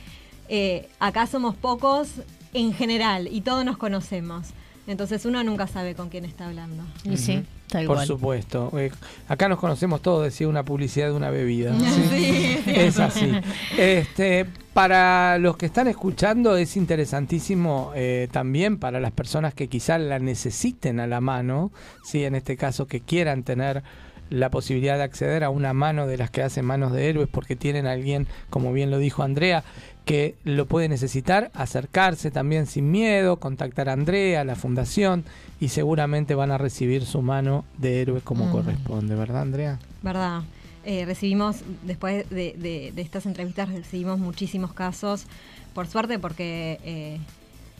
[0.48, 2.08] eh, acá somos pocos
[2.54, 4.46] en general y todos nos conocemos.
[4.86, 6.84] Entonces uno nunca sabe con quién está hablando.
[7.04, 8.70] Y sí, tal Por supuesto.
[8.78, 8.90] Eh,
[9.28, 11.74] acá nos conocemos todos, decía una publicidad de una bebida.
[11.84, 12.58] Sí.
[12.64, 13.30] Es así.
[13.76, 20.00] Este, para los que están escuchando es interesantísimo eh, también para las personas que quizás
[20.00, 21.72] la necesiten a la mano,
[22.04, 22.24] ¿sí?
[22.24, 23.82] en este caso que quieran tener
[24.30, 27.56] la posibilidad de acceder a una mano de las que hacen manos de héroes porque
[27.56, 29.62] tienen a alguien, como bien lo dijo Andrea,
[30.04, 35.24] que lo puede necesitar, acercarse también sin miedo, contactar a Andrea, a la fundación
[35.60, 38.52] y seguramente van a recibir su mano de héroe como Mm.
[38.52, 39.78] corresponde, ¿verdad Andrea?
[40.02, 40.42] ¿Verdad?
[40.84, 45.26] Eh, recibimos, después de, de- de estas entrevistas, recibimos muchísimos casos,
[45.74, 47.18] por suerte, porque eh,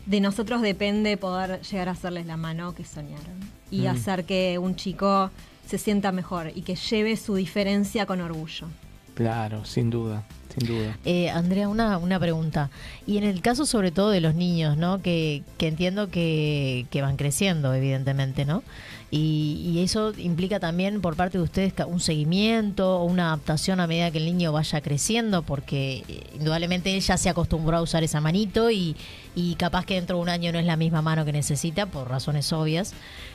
[0.06, 3.38] de nosotros depende poder llegar a hacerles la mano que soñaron
[3.70, 3.86] y Mm.
[3.88, 5.30] hacer que un chico
[5.66, 8.68] se sienta mejor y que lleve su diferencia con orgullo.
[9.14, 10.98] Claro, sin duda, sin duda.
[11.06, 12.70] Eh, Andrea, una, una pregunta.
[13.06, 15.00] Y en el caso sobre todo de los niños, ¿no?
[15.00, 18.62] Que, que entiendo que, que van creciendo, evidentemente, ¿no?
[19.10, 23.86] Y, y eso implica también por parte de ustedes un seguimiento o una adaptación a
[23.86, 28.02] medida que el niño vaya creciendo, porque eh, indudablemente él ya se acostumbró a usar
[28.02, 28.96] esa manito y,
[29.36, 32.08] y capaz que dentro de un año no es la misma mano que necesita por
[32.08, 32.94] razones obvias.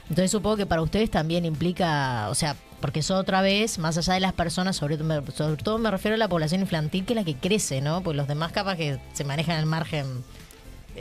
[0.10, 4.16] Entonces supongo que para ustedes también implica, o sea, porque eso otra vez, más allá
[4.16, 7.24] de las personas, sobre, sobre todo me refiero a la población infantil, que es la
[7.24, 8.02] que crece, ¿no?
[8.02, 10.06] Pues los demás capaz que se manejan al margen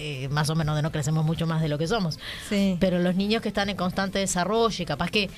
[0.01, 2.19] eh, más o menos de no crecemos mucho más de lo que somos.
[2.49, 2.77] Sí.
[2.81, 5.31] Pero los niños que están en constante desarrollo y capaz que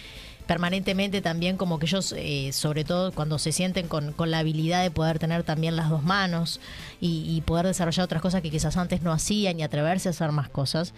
[0.47, 4.83] permanentemente también como que ellos, eh, sobre todo cuando se sienten con, con la habilidad
[4.83, 6.61] de poder tener también las dos manos
[7.01, 10.33] y, y poder desarrollar otras cosas que quizás antes no hacían y atreverse a hacer
[10.33, 10.95] más cosas,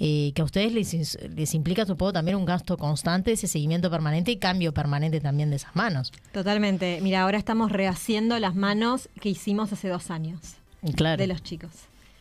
[0.00, 4.30] eh, que a ustedes les, les implica, supongo, también un gasto constante, ese seguimiento permanente
[4.30, 6.12] y cambio permanente también de esas manos.
[6.32, 6.98] Totalmente.
[7.02, 10.40] Mira, ahora estamos rehaciendo las manos que hicimos hace dos años.
[10.96, 11.20] Claro.
[11.20, 11.70] De los chicos.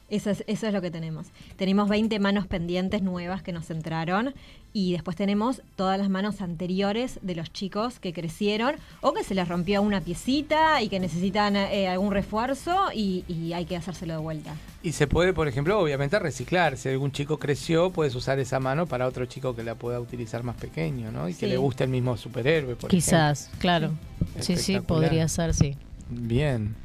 [0.10, 1.28] Eso es, eso es lo que tenemos.
[1.58, 4.34] Tenemos 20 manos pendientes nuevas que nos entraron
[4.72, 9.36] y después tenemos todas las manos anteriores de los chicos que crecieron o que se
[9.36, 14.14] les rompió una piecita y que necesitan eh, algún refuerzo y, y hay que hacérselo
[14.14, 14.56] de vuelta.
[14.82, 16.78] Y se puede, por ejemplo, obviamente reciclar.
[16.78, 20.44] Si algún chico creció, puedes usar esa mano para otro chico que la pueda utilizar
[20.44, 21.28] más pequeño, ¿no?
[21.28, 23.60] Y que le guste el mismo superhéroe, por Quizás, ejemplo.
[23.60, 23.92] claro.
[24.40, 25.76] Sí, sí, podría ser, sí.
[26.10, 26.76] Bien.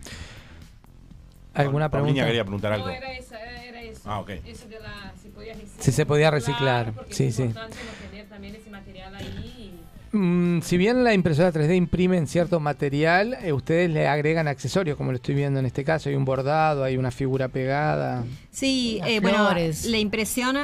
[1.55, 2.26] ¿Alguna pregunta?
[2.26, 2.86] quería preguntar algo.
[2.86, 4.00] No, era eso, era, eso.
[4.05, 4.30] Ah, ok.
[4.46, 5.84] Eso de la, si podía reciclar.
[5.84, 7.42] Si se podía reciclar, sí, es sí.
[7.42, 9.78] importante no tener también ese material ahí.
[10.12, 14.96] Mm, si bien la impresora 3D imprime en cierto material, eh, ustedes le agregan accesorios,
[14.96, 16.11] como lo estoy viendo en este caso.
[16.11, 18.24] Hay un bordado, hay una figura pegada.
[18.50, 19.86] Sí, eh, bueno, flores.
[19.86, 20.59] la impresión,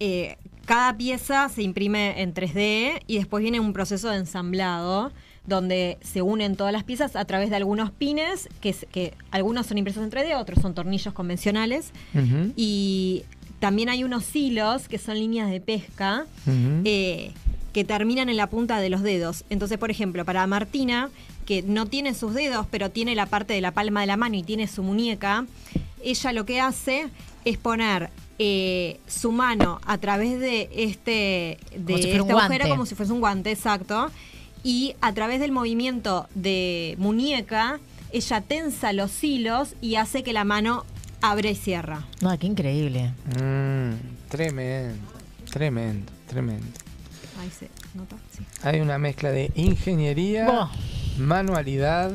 [0.00, 0.36] eh,
[0.66, 5.12] cada pieza se imprime en 3D y después viene un proceso de ensamblado
[5.46, 9.78] donde se unen todas las piezas a través de algunos pines, que, que algunos son
[9.78, 11.92] impresos en 3D, otros son tornillos convencionales.
[12.56, 13.24] Y
[13.58, 16.26] también hay unos hilos que son líneas de pesca
[16.84, 17.32] eh,
[17.72, 19.44] que terminan en la punta de los dedos.
[19.50, 21.10] Entonces, por ejemplo, para Martina,
[21.46, 24.36] que no tiene sus dedos, pero tiene la parte de la palma de la mano
[24.36, 25.46] y tiene su muñeca,
[26.02, 27.08] ella lo que hace
[27.44, 32.94] es poner eh, su mano a través de este de Como si agujero como si
[32.94, 34.10] fuese un guante, exacto.
[34.62, 37.80] Y a través del movimiento de muñeca,
[38.12, 40.84] ella tensa los hilos y hace que la mano
[41.22, 42.06] abre y cierra.
[42.20, 43.12] No, qué increíble.
[43.40, 43.92] Mm,
[44.28, 44.98] tremendo,
[45.50, 46.66] tremendo, tremendo.
[47.40, 48.16] Ahí se- nota.
[48.36, 48.44] Sí.
[48.62, 50.68] Hay una mezcla de ingeniería,
[51.18, 52.12] manualidad,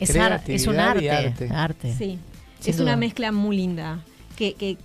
[0.00, 1.46] Es, ar- es un creatividad arte.
[1.48, 1.94] y arte.
[1.96, 2.18] Sí,
[2.60, 2.86] Sin es duda.
[2.90, 4.00] una mezcla muy linda.
[4.36, 4.76] Que, que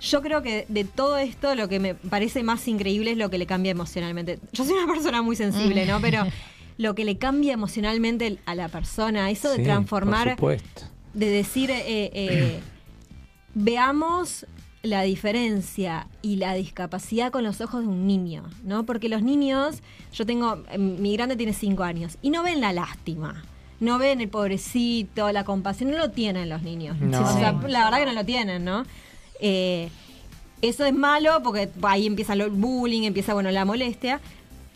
[0.00, 3.38] yo creo que de todo esto lo que me parece más increíble es lo que
[3.38, 4.38] le cambia emocionalmente.
[4.52, 6.00] Yo soy una persona muy sensible, ¿no?
[6.00, 6.24] Pero
[6.78, 10.82] lo que le cambia emocionalmente a la persona, eso de transformar, Por supuesto.
[11.14, 12.60] de decir, eh, eh,
[13.54, 14.46] veamos
[14.82, 18.84] la diferencia y la discapacidad con los ojos de un niño, ¿no?
[18.84, 19.82] Porque los niños,
[20.12, 23.42] yo tengo, eh, mi grande tiene cinco años, y no ven la lástima.
[23.78, 26.98] No ven el pobrecito, la compasión, no lo tienen los niños.
[26.98, 27.20] No.
[27.20, 28.84] O sea, la verdad que no lo tienen, ¿no?
[29.40, 29.88] Eh,
[30.62, 34.20] eso es malo porque ahí empieza el bullying, empieza, bueno, la molestia.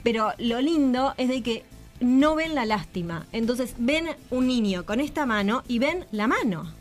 [0.02, 1.64] Pero lo lindo es de que
[2.00, 3.26] no ven la lástima.
[3.32, 6.72] Entonces ven un niño con esta mano y ven la mano.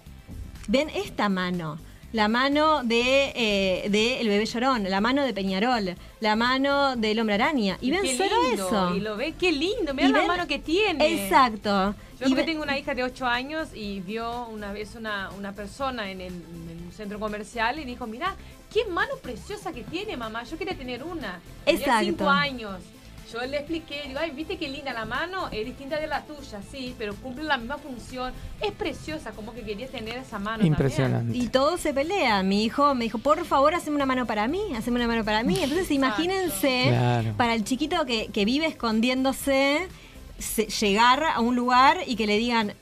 [0.67, 1.77] Ven esta mano.
[2.11, 7.19] La mano de, eh, de El bebé llorón, la mano de Peñarol, la mano del
[7.19, 7.77] hombre araña.
[7.81, 8.95] Y ven Qué solo lindo, eso.
[8.95, 9.93] Y lo ve, qué lindo.
[9.93, 11.25] Mira la ven- mano que tiene.
[11.25, 11.93] Exacto.
[12.19, 15.29] Yo Y que ve- tengo una hija de 8 años y vio una vez una,
[15.37, 18.35] una persona en, el, en centro comercial y dijo, mira,
[18.73, 21.39] qué mano preciosa que tiene mamá, yo quería tener una.
[21.65, 22.05] Tenía Exacto.
[22.17, 22.75] 5 años.
[23.31, 26.61] Yo le expliqué, digo, ay, viste qué linda la mano, es distinta de la tuya,
[26.71, 28.33] sí, pero cumple la misma función.
[28.59, 30.65] Es preciosa, como que quería tener esa mano.
[30.65, 31.37] Impresionante.
[31.37, 32.47] Y todos se pelean.
[32.47, 35.43] Mi hijo me dijo, por favor, haceme una mano para mí, haceme una mano para
[35.43, 35.59] mí.
[35.61, 37.33] Entonces, imagínense, Claro.
[37.37, 39.87] para el chiquito que, que vive escondiéndose, se-
[40.79, 42.73] llegar a un lugar y que le digan,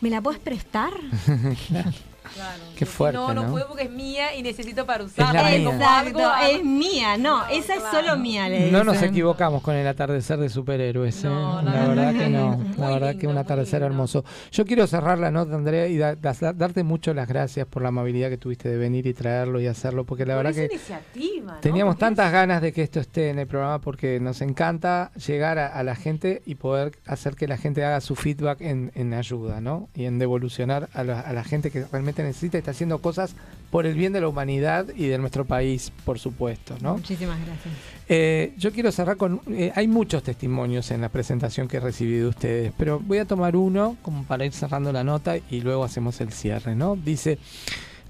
[0.00, 0.92] ¿me la puedes prestar?
[2.34, 2.62] Claro.
[2.76, 3.50] Qué fuerte, no, no, ¿no?
[3.50, 5.42] puedo porque es mía y necesito para la usarla.
[5.50, 5.64] mía.
[5.64, 7.16] Como Exacto, algo- es mía.
[7.18, 11.24] No, esa es solo mía, le No nos equivocamos con el atardecer de superhéroes.
[11.24, 11.28] ¿eh?
[11.28, 12.64] No, la, la verdad que no.
[12.76, 14.24] La verdad que un atardecer hermoso.
[14.52, 17.88] Yo quiero cerrar la nota, Andrea, y da- da- darte mucho las gracias por la
[17.88, 20.74] amabilidad que tuviste de venir y traerlo y hacerlo, porque la Por verdad esa que
[20.74, 21.60] iniciativa, ¿no?
[21.60, 25.58] teníamos Porque tantas ganas de que esto esté en el programa porque nos encanta llegar
[25.58, 29.14] a, a la gente y poder hacer que la gente haga su feedback en, en
[29.14, 29.88] ayuda, ¿no?
[29.94, 33.34] Y en devolucionar a la, a la gente que realmente necesita y está haciendo cosas
[33.70, 36.94] por el bien de la humanidad y de nuestro país, por supuesto, ¿no?
[36.94, 37.74] Muchísimas gracias.
[38.08, 39.40] Eh, yo quiero cerrar con...
[39.48, 43.26] eh, hay muchos testimonios en la presentación que he recibido de ustedes, pero voy a
[43.26, 46.96] tomar uno como para ir cerrando la nota y luego hacemos el cierre, ¿no?
[46.96, 47.38] Dice,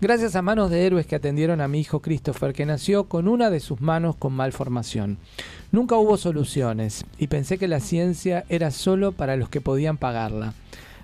[0.01, 3.51] gracias a manos de héroes que atendieron a mi hijo Christopher, que nació con una
[3.51, 5.19] de sus manos con malformación.
[5.73, 10.55] Nunca hubo soluciones y pensé que la ciencia era solo para los que podían pagarla.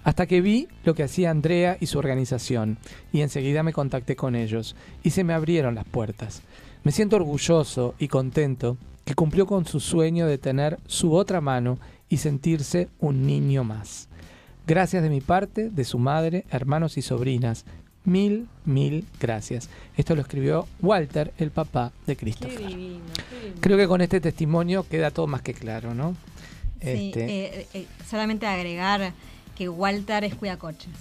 [0.04, 2.78] Hasta que vi lo que hacía Andrea y su organización,
[3.12, 6.42] y enseguida me contacté con ellos, y se me abrieron las puertas.
[6.84, 8.76] Me siento orgulloso y contento
[9.06, 11.78] que cumplió con su sueño de tener su otra mano
[12.08, 14.08] y sentirse un niño más.
[14.66, 17.64] Gracias de mi parte, de su madre, hermanos y sobrinas.
[18.04, 19.70] Mil, mil gracias.
[19.96, 22.58] Esto lo escribió Walter, el papá de Christopher.
[22.58, 23.00] Qué divino,
[23.30, 23.60] qué divino.
[23.60, 26.14] Creo que con este testimonio queda todo más que claro, ¿no?
[26.82, 29.14] Sí, Este, eh, eh, solamente agregar
[29.56, 30.92] que Walter es cuidacoches.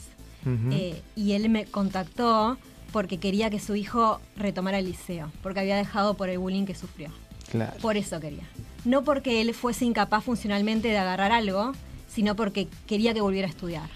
[0.46, 0.72] ujú.
[0.72, 2.58] Eh, y él me contactó
[2.92, 6.76] porque quería que su hijo retomara el liceo, porque había dejado por el bullying que
[6.76, 7.10] sufrió.
[7.52, 7.74] claro.
[7.82, 8.44] Por eso quería.
[8.86, 11.72] No porque él fuese incapaz funcionalmente de agarrar algo,
[12.08, 13.90] sino porque quería que volviera a estudiar.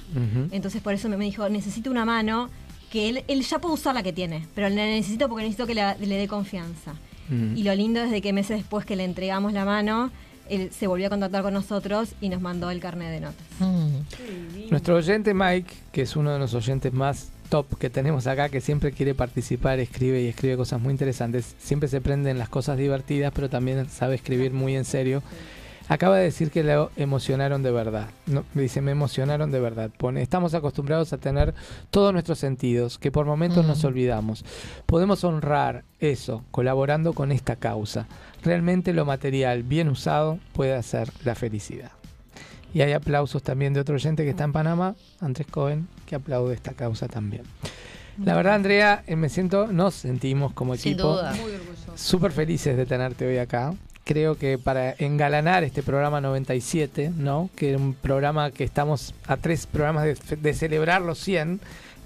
[0.51, 2.49] Entonces por eso me me dijo, necesito una mano
[2.89, 5.75] que él, él ya puede usar la que tiene, pero la necesito porque necesito que
[5.75, 6.93] la- le dé confianza.
[7.29, 7.57] Mm.
[7.57, 10.09] Y lo lindo es de que meses después que le entregamos la mano,
[10.49, 13.45] él se volvió a contactar con nosotros y nos mandó el carnet de notas.
[14.69, 18.61] Nuestro oyente Mike, que es uno de los oyentes más top que tenemos acá, que
[18.61, 23.31] siempre quiere participar, escribe y escribe cosas muy interesantes, siempre se prenden las cosas divertidas,
[23.33, 25.23] pero también sabe escribir muy en serio.
[25.89, 28.09] Acaba de decir que lo emocionaron de verdad.
[28.25, 29.89] No, dice, me emocionaron de verdad.
[29.97, 31.53] Pone, estamos acostumbrados a tener
[31.91, 34.43] todos nuestros sentidos, que por momentos nos olvidamos.
[34.85, 38.05] Podemos honrar eso colaborando con esta causa.
[38.47, 41.91] Realmente lo material bien usado puede hacer la felicidad.
[42.73, 46.55] Y hay aplausos también de otro oyente que está en Panamá, Andrés Cohen, que aplaude
[46.55, 47.43] esta causa también.
[48.23, 51.19] La verdad, Andrea, eh, me siento, nos sentimos como equipo
[51.95, 53.73] súper felices de tenerte hoy acá.
[54.05, 57.49] Creo que para engalanar este programa 97, ¿no?
[57.53, 61.59] Que es un programa que estamos a tres programas de, de celebrar los 100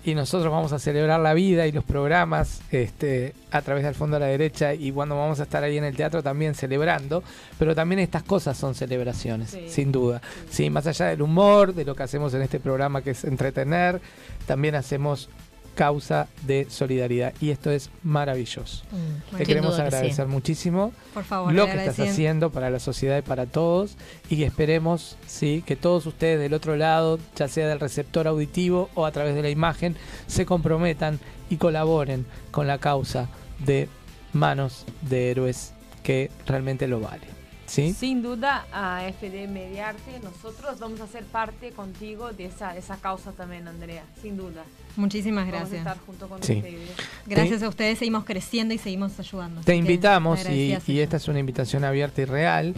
[0.04, 4.18] y nosotros vamos a celebrar la vida y los programas este, a través del fondo
[4.18, 7.24] a la derecha y cuando vamos a estar ahí en el teatro también celebrando,
[7.60, 9.66] pero también estas cosas son celebraciones, Sí.
[9.70, 10.22] sin duda.
[10.50, 14.02] Sí, más allá del humor, de lo que hacemos en este programa que es entretener,
[14.48, 15.30] también hacemos
[15.76, 18.84] causa de solidaridad y esto es maravilloso.
[18.92, 19.96] Mm, Te queremos duda que sí.
[19.96, 23.96] agradecer muchísimo Por favor, lo que estás haciendo para la sociedad y para todos
[24.30, 28.90] y que esperemos sí que todos ustedes del otro lado, ya sea del receptor auditivo
[28.96, 29.96] o a través de la imagen,
[30.28, 31.20] se comprometan
[31.50, 33.88] y colaboren con la causa de
[34.34, 37.41] manos de héroes que realmente lo vale.
[37.72, 37.94] ¿Sí?
[37.94, 43.32] Sin duda, a FD Mediarte, nosotros vamos a ser parte contigo de esa, esa causa
[43.32, 44.64] también, Andrea, sin duda.
[44.98, 45.80] Muchísimas Vamos a gracias.
[45.80, 46.56] estar junto con Sí.
[46.58, 46.90] ustedes.
[47.26, 49.62] Gracias a ustedes seguimos creciendo y seguimos ayudando.
[49.62, 52.76] Te invitamos, y, y esta es una invitación abierta y real,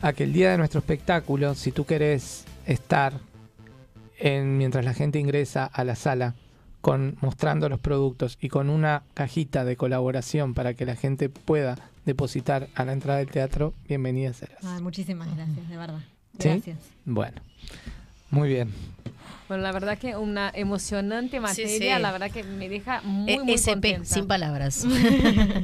[0.00, 3.14] a que el día de nuestro espectáculo, si tú querés estar
[4.20, 6.34] en, mientras la gente ingresa a la sala,
[6.80, 11.76] con, mostrando los productos y con una cajita de colaboración para que la gente pueda
[12.06, 14.64] depositar a la entrada del teatro, bienvenida serás.
[14.64, 16.00] Ay, muchísimas gracias, de verdad.
[16.38, 16.48] ¿Sí?
[16.48, 16.78] Gracias.
[17.04, 17.42] Bueno,
[18.30, 18.70] muy bien.
[19.48, 22.02] Bueno, la verdad que una emocionante materia, sí.
[22.02, 24.04] la verdad que me deja muy, E- muy SP, contenta.
[24.06, 24.84] sin palabras.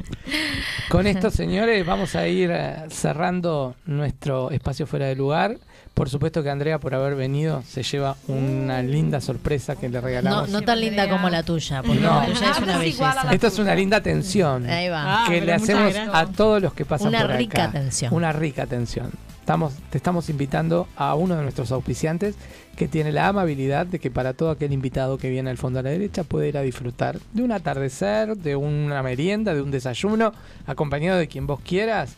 [0.88, 5.58] Con esto, señores, vamos a ir eh, cerrando nuestro espacio fuera de lugar.
[5.94, 10.06] Por supuesto que Andrea, por haber venido, se lleva una linda sorpresa que le No,
[10.06, 10.48] regalamos.
[10.48, 12.20] no tan linda como la tuya, porque No.
[12.20, 13.26] la tuya es una belleza.
[13.32, 15.24] Esto es una linda atención Ahí va.
[15.24, 17.78] Ah, que le hacemos a todos los que pasan Una por rica acá.
[17.78, 18.14] atención.
[18.14, 19.10] Una rica atención.
[19.40, 22.36] Estamos, te estamos invitando a uno de nuestros auspiciantes
[22.76, 25.82] que tiene la amabilidad de que para todo aquel invitado que viene al fondo a
[25.82, 30.32] la derecha puede ir a disfrutar de un atardecer, de una merienda, de un desayuno,
[30.66, 32.14] acompañado de quien vos quieras,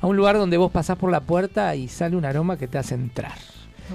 [0.00, 2.78] a un lugar donde vos pasás por la puerta y sale un aroma que te
[2.78, 3.38] hace entrar.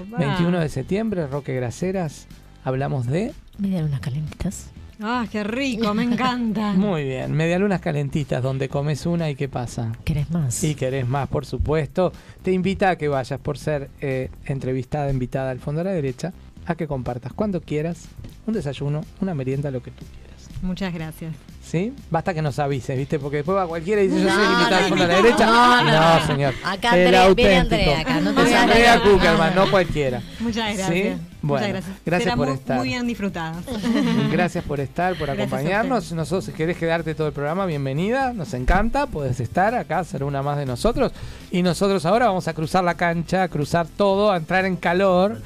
[0.00, 0.18] Opa.
[0.18, 2.26] 21 de septiembre, Roque Graceras,
[2.64, 3.32] hablamos de...
[3.58, 4.70] Miren unas calentitas.
[5.00, 6.72] Ah, qué rico, me encanta.
[6.76, 9.92] Muy bien, medialunas calentitas donde comes una y qué pasa.
[10.04, 10.62] ¿Querés más?
[10.64, 12.12] Y querés más, por supuesto.
[12.42, 16.32] Te invita a que vayas por ser eh, entrevistada, invitada al fondo a la derecha,
[16.64, 18.08] a que compartas cuando quieras
[18.46, 20.48] un desayuno, una merienda, lo que tú quieras.
[20.62, 21.34] Muchas gracias.
[21.66, 21.92] ¿Sí?
[22.10, 23.18] Basta que nos avises, ¿viste?
[23.18, 25.46] Porque después va cualquiera y dice yo soy No, al no, la no, derecha.
[25.46, 26.26] no, no, no.
[26.26, 26.54] señor.
[26.64, 27.74] Acá El Andrea- viene auténtico.
[27.90, 28.54] Andrea acá, no te.
[28.56, 29.64] Andrea No, Kuckerman, no.
[29.64, 30.22] no cualquiera.
[30.38, 30.76] Muchas ¿Sí?
[30.78, 31.18] gracias.
[31.42, 31.96] Bueno, Muchas gracias.
[32.06, 32.78] gracias por muy- estar.
[32.78, 33.64] Muy bien disfrutadas.
[34.32, 36.12] Gracias por estar, por Gracias acompañarnos.
[36.12, 38.32] Nosotros, si querés quedarte todo el programa, bienvenida.
[38.32, 39.06] Nos encanta.
[39.06, 41.12] Puedes estar acá, ser una más de nosotros.
[41.50, 45.40] Y nosotros ahora vamos a cruzar la cancha, a cruzar todo, a entrar en calor.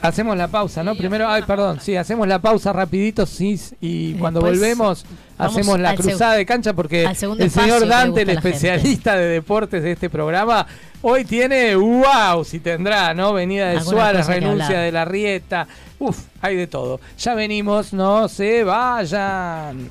[0.00, 0.94] Hacemos la pausa, ¿no?
[0.94, 5.06] Primero, ay, perdón, sí, hacemos la pausa rapidito, sí, y cuando Después volvemos
[5.38, 10.10] hacemos la cruzada de cancha porque el señor Dante, el especialista de deportes de este
[10.10, 10.66] programa,
[11.02, 13.32] hoy tiene, wow, si tendrá, ¿no?
[13.32, 15.66] Venida de Alguna Suárez, renuncia de la Rieta,
[15.98, 17.00] uf, hay de todo.
[17.18, 19.90] Ya venimos, no se vayan.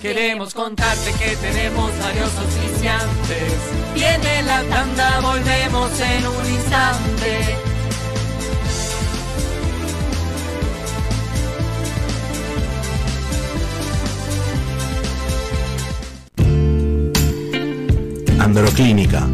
[0.00, 3.52] Queremos contarte que tenemos varios oficiantes.
[3.94, 7.56] Viene la tanda, volvemos en un instante.
[18.38, 19.26] Androclínica,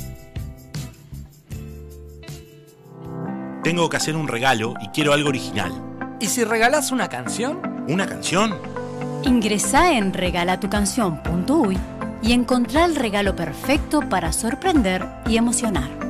[3.64, 5.72] Tengo que hacer un regalo y quiero algo original.
[6.20, 7.86] ¿Y si regalás una canción?
[7.88, 8.58] ¿Una canción?
[9.24, 11.78] Ingresá en regalatucanción.uy
[12.22, 16.01] y encontrá el regalo perfecto para sorprender y emocionar.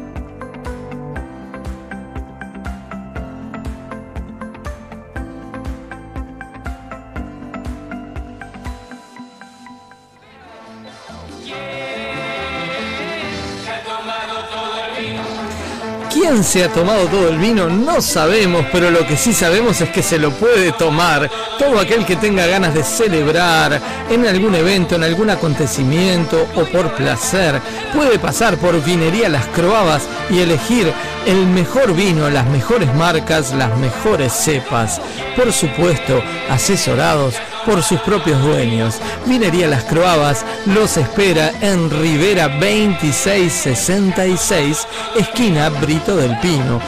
[16.32, 17.68] ¿Quién se ha tomado todo el vino?
[17.68, 22.06] No sabemos, pero lo que sí sabemos es que se lo puede tomar todo aquel
[22.06, 23.78] que tenga ganas de celebrar
[24.08, 27.60] en algún evento, en algún acontecimiento o por placer.
[27.94, 30.90] Puede pasar por Vinería Las Croabas y elegir
[31.26, 35.02] el mejor vino, las mejores marcas, las mejores cepas.
[35.36, 37.34] Por supuesto, asesorados
[37.64, 38.96] por sus propios dueños.
[39.26, 44.86] Vinería Las Croabas los espera en Rivera 2666,
[45.16, 46.80] esquina Brito del Pino.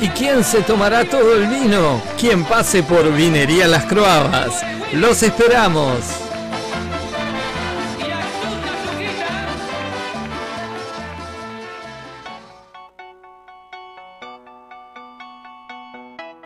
[0.00, 2.00] ¿Y quién se tomará todo el vino?
[2.18, 4.62] Quien pase por Vinería Las Croabas.
[4.92, 5.98] Los esperamos.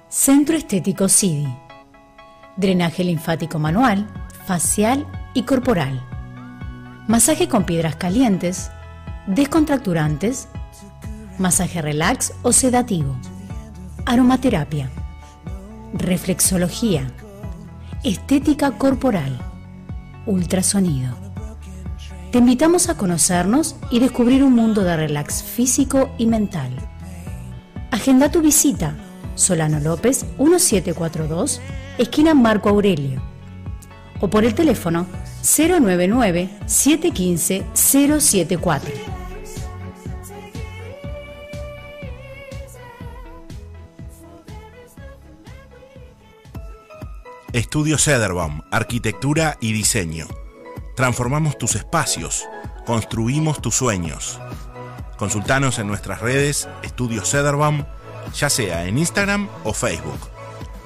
[0.08, 1.61] Centro Estético CIDI.
[2.56, 4.06] Drenaje linfático manual,
[4.46, 6.06] facial y corporal.
[7.08, 8.70] Masaje con piedras calientes,
[9.26, 10.48] descontracturantes,
[11.38, 13.16] masaje relax o sedativo.
[14.04, 14.90] Aromaterapia.
[15.94, 17.10] Reflexología.
[18.04, 19.38] Estética corporal.
[20.26, 21.16] Ultrasonido.
[22.32, 26.70] Te invitamos a conocernos y descubrir un mundo de relax físico y mental.
[27.90, 28.94] Agenda tu visita.
[29.34, 31.60] Solano López 1742,
[32.02, 33.22] esquina Marco Aurelio.
[34.20, 35.06] O por el teléfono
[35.42, 38.92] 099 715 074.
[47.52, 50.26] Estudio Cederbaum, Arquitectura y Diseño.
[50.96, 52.48] Transformamos tus espacios,
[52.86, 54.40] construimos tus sueños.
[55.18, 57.84] Consultanos en nuestras redes Estudio Cederbaum,
[58.34, 60.31] ya sea en Instagram o Facebook.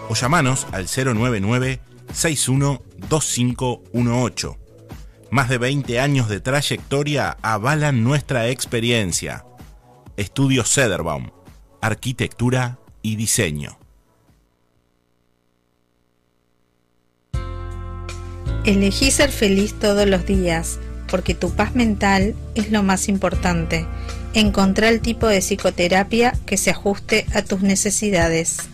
[0.09, 1.81] O llamanos al 099
[2.13, 4.57] 612518.
[5.31, 9.45] Más de 20 años de trayectoria avalan nuestra experiencia.
[10.17, 11.31] Estudio Cederbaum,
[11.81, 13.79] Arquitectura y Diseño.
[18.65, 20.79] Elegí ser feliz todos los días,
[21.09, 23.87] porque tu paz mental es lo más importante.
[24.35, 28.69] Encontrá el tipo de psicoterapia que se ajuste a tus necesidades.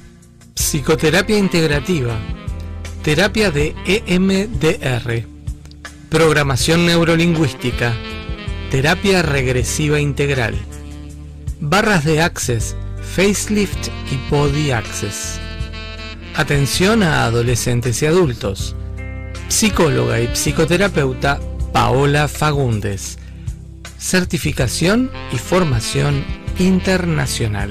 [0.54, 2.18] Psicoterapia integrativa.
[3.02, 5.26] Terapia de EMDR.
[6.10, 7.94] Programación neurolingüística.
[8.70, 10.54] Terapia regresiva integral.
[11.60, 12.76] Barras de Access,
[13.14, 15.40] Facelift y Body Access.
[16.36, 18.76] Atención a adolescentes y adultos.
[19.48, 21.40] Psicóloga y psicoterapeuta
[21.72, 23.18] Paola Fagundes.
[23.98, 26.24] Certificación y formación
[26.58, 27.70] internacional.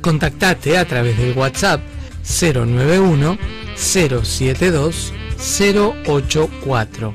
[0.00, 1.80] Contactate a través del WhatsApp
[2.22, 3.38] 091
[3.76, 7.14] 072 084.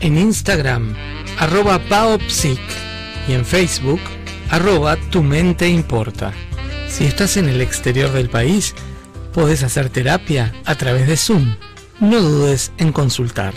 [0.00, 0.94] En Instagram,
[1.38, 2.60] arroba paopsic
[3.28, 4.00] y en Facebook,
[4.50, 6.32] arroba tu mente importa.
[6.88, 8.74] Si estás en el exterior del país,
[9.32, 11.56] podés hacer terapia a través de Zoom.
[12.00, 13.54] No dudes en consultar.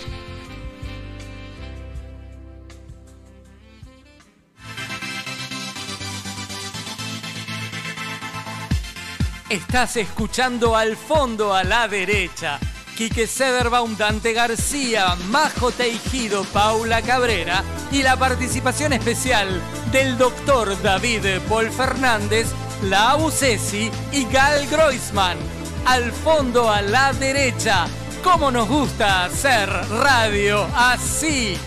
[9.58, 12.60] Estás escuchando al fondo a la derecha.
[12.96, 19.48] Quique Sederbaum, Dante García, Majo Teijido, Paula Cabrera y la participación especial
[19.92, 22.48] del doctor David Paul Fernández,
[22.84, 25.40] la Abusesi y Gal Groisman.
[25.88, 27.88] Al fondo a la derecha.
[28.24, 31.58] ¿Cómo nos gusta hacer radio así?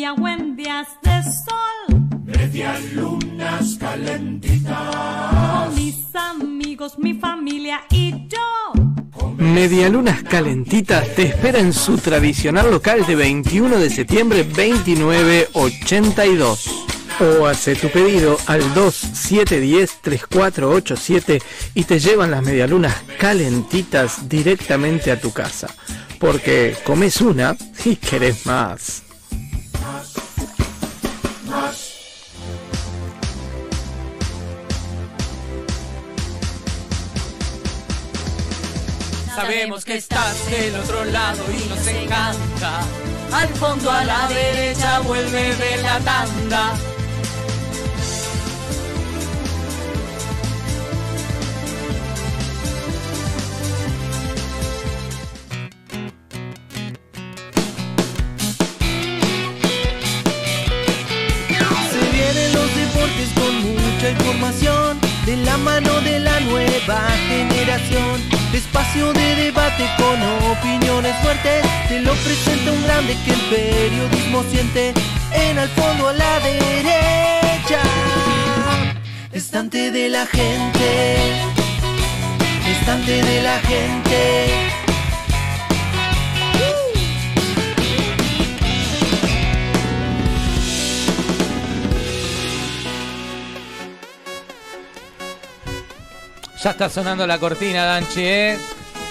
[0.00, 2.08] De lluvia o en días de sol.
[2.24, 5.66] Medialunas calentitas.
[5.66, 8.38] Con mis amigos, mi familia y yo.
[9.36, 16.86] Medialunas Calentitas te espera en su tradicional local de 21 de septiembre 2982.
[17.20, 21.42] O hace tu pedido al 2710-3487
[21.74, 25.66] y te llevan las medialunas calentitas directamente a tu casa.
[26.18, 29.09] Porque comes una y querés más.
[39.34, 42.80] Sabemos que estás del otro lado y nos encanta.
[43.32, 46.74] Al fondo a la derecha vuelve de la tanda.
[63.34, 68.20] Con mucha información de la mano de la nueva generación.
[68.52, 71.64] Espacio de debate con opiniones fuertes.
[71.88, 74.92] Te lo presenta un grande que el periodismo siente.
[75.32, 77.82] En al fondo a la derecha.
[79.32, 81.42] Estante de la gente.
[82.66, 84.49] Estante de la gente.
[96.62, 98.58] Ya está sonando la cortina, Danchi, ¿eh?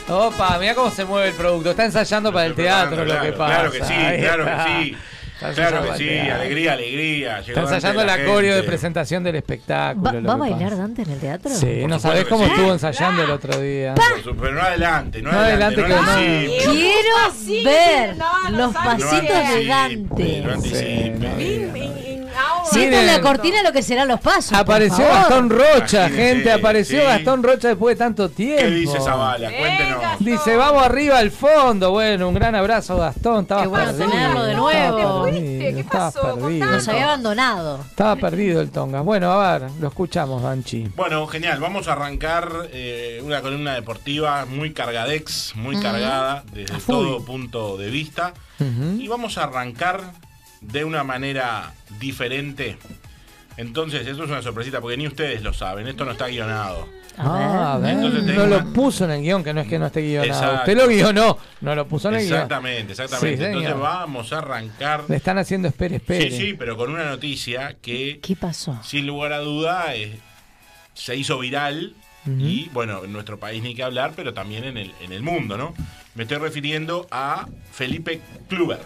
[0.07, 1.71] Opa, mira cómo se mueve el producto.
[1.71, 3.53] Está ensayando para el teatro lo que pasa.
[3.55, 4.65] Claro que sí, Ahí claro está.
[4.65, 4.97] que sí.
[5.39, 7.39] Está Claro que sí, el alegría, alegría.
[7.39, 10.21] Está ensayando la coreo de presentación del espectáculo.
[10.21, 10.81] ¿Va, va a bailar pasa.
[10.81, 11.51] Dante en el teatro?
[11.55, 13.95] Sí, no sabés cómo estuvo ensayando el otro día.
[13.95, 15.81] Pero no adelante, no, No adelante.
[15.81, 16.71] adelante, no.
[16.73, 18.15] Quiero ver
[18.51, 19.21] los No pasitos
[19.53, 20.41] de Dante.
[20.45, 21.98] no anticipe.
[22.71, 24.51] Sientan la cortina lo que serán los pasos.
[24.51, 25.13] por Apareció favor.
[25.13, 26.51] Gastón Rocha, gente.
[26.51, 27.05] Apareció sí.
[27.05, 28.61] Gastón Rocha después de tanto tiempo.
[28.63, 29.49] ¿Qué dice Zavala?
[29.49, 30.19] Cuéntenos.
[30.19, 31.91] Dice, vamos arriba al fondo.
[31.91, 33.41] Bueno, un gran abrazo, Gastón.
[33.43, 34.09] Estaba Qué bueno perdido.
[34.09, 35.23] tenerlo de Estaba nuevo.
[35.25, 36.65] perdido, estaba perdido.
[36.71, 37.79] Nos había abandonado.
[37.89, 39.01] Estaba perdido el Tonga.
[39.01, 40.89] Bueno, a ver, lo escuchamos, Banchi.
[40.95, 41.59] Bueno, genial.
[41.59, 47.89] Vamos a arrancar eh, una columna deportiva muy cargadex, muy cargada desde todo punto de
[47.89, 48.33] vista.
[48.59, 50.01] Y vamos a arrancar
[50.61, 52.77] de una manera diferente.
[53.57, 55.87] Entonces, esto es una sorpresita porque ni ustedes lo saben.
[55.87, 56.87] Esto no está guionado.
[57.17, 57.95] Ah, a ver.
[57.95, 60.31] Entonces no lo una- puso en el guion, que no es que no esté guionado.
[60.31, 60.55] Exacto.
[60.59, 62.33] Usted lo guionó, no lo puso en el guion.
[62.35, 63.37] Exactamente, exactamente.
[63.37, 63.83] Sí, Entonces señor.
[63.83, 65.03] vamos a arrancar.
[65.09, 66.31] Le están haciendo espere, espere.
[66.31, 68.79] Sí, sí, pero con una noticia que, ¿Qué pasó?
[68.83, 70.17] sin lugar a duda, eh,
[70.93, 71.93] se hizo viral
[72.25, 75.57] y, bueno, en nuestro país ni que hablar, pero también en el, en el mundo,
[75.57, 75.73] ¿no?
[76.15, 78.79] Me estoy refiriendo a Felipe Kluber.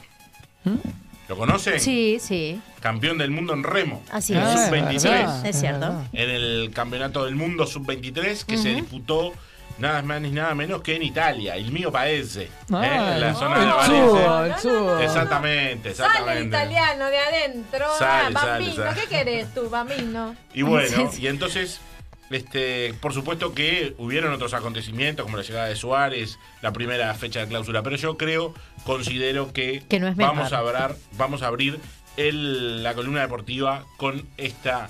[1.28, 1.80] ¿Lo conocen?
[1.80, 2.62] Sí, sí.
[2.82, 4.04] Campeón del mundo en remo.
[4.12, 4.66] Así en es.
[4.66, 5.04] Sub-23.
[5.04, 6.02] verdad, Es cierto.
[6.12, 9.34] En el Campeonato del Mundo Sub-23 que se disputó
[9.78, 12.50] nada más ni nada menos que en Italia, el mío paese.
[12.72, 13.14] Ah, ¿eh?
[13.14, 14.54] en la el zona de Varese.
[14.54, 15.00] el subo.
[15.00, 16.58] Exactamente, Sale el exactamente.
[16.58, 17.86] italiano de adentro.
[17.98, 19.02] Sale, ah, sale, bambino, sale.
[19.02, 20.36] ¿qué querés tú, bambino?
[20.54, 21.80] Y bueno, y entonces,
[22.36, 27.40] este, por supuesto que hubieron otros acontecimientos, como la llegada de Suárez, la primera fecha
[27.42, 28.54] de clausura, pero yo creo,
[28.86, 31.80] considero que, Que no es vamos, a abrir, vamos a abrir
[32.18, 34.90] el- la columna deportiva con esta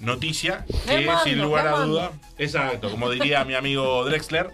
[0.00, 4.50] noticia que sin lugar a duda, exacto, como diría mi amigo Drexler,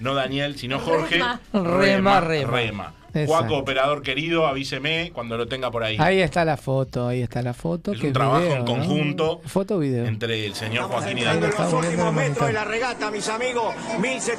[0.00, 1.40] no Daniel, sino Jorge, Rema.
[1.52, 2.50] Rema, rema.
[2.50, 2.92] rema.
[3.16, 3.32] Exacto.
[3.48, 5.96] Juaco, operador querido, avíseme cuando lo tenga por ahí.
[5.98, 7.92] Ahí está la foto, ahí está la foto.
[7.92, 8.64] Es que un trabajo video, en ¿no?
[8.66, 10.06] conjunto Foto video.
[10.06, 11.52] entre el señor Joaquín y En Daniel.
[11.58, 13.74] los últimos metros de la regata, mis amigos,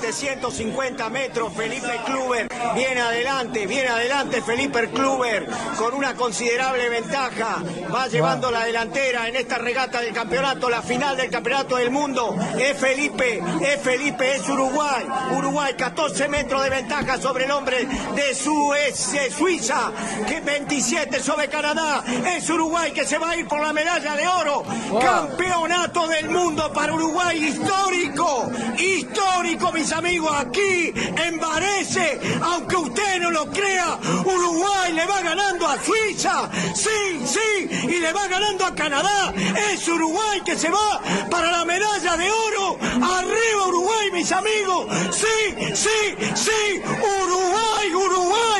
[0.01, 5.47] 1750 metros, Felipe Kluber, viene adelante, viene adelante Felipe Kluber,
[5.77, 7.63] con una considerable ventaja,
[7.93, 12.35] va llevando la delantera en esta regata del campeonato, la final del campeonato del mundo,
[12.59, 15.05] es Felipe, es Felipe, es Uruguay,
[15.37, 17.85] Uruguay, 14 metros de ventaja sobre el hombre
[18.15, 19.91] de su es, eh, Suiza,
[20.27, 22.03] que 27 sobre Canadá,
[22.35, 24.63] es Uruguay que se va a ir por la medalla de oro,
[24.99, 33.31] campeonato del mundo para Uruguay, histórico, histórico mis amigos, aquí en Varese, aunque usted no
[33.31, 38.75] lo crea, Uruguay le va ganando a Suiza, sí, sí, y le va ganando a
[38.75, 39.33] Canadá,
[39.71, 45.73] es Uruguay que se va para la medalla de oro, arriba Uruguay mis amigos, sí,
[45.73, 46.81] sí, sí,
[47.21, 48.56] Uruguay, Uruguay,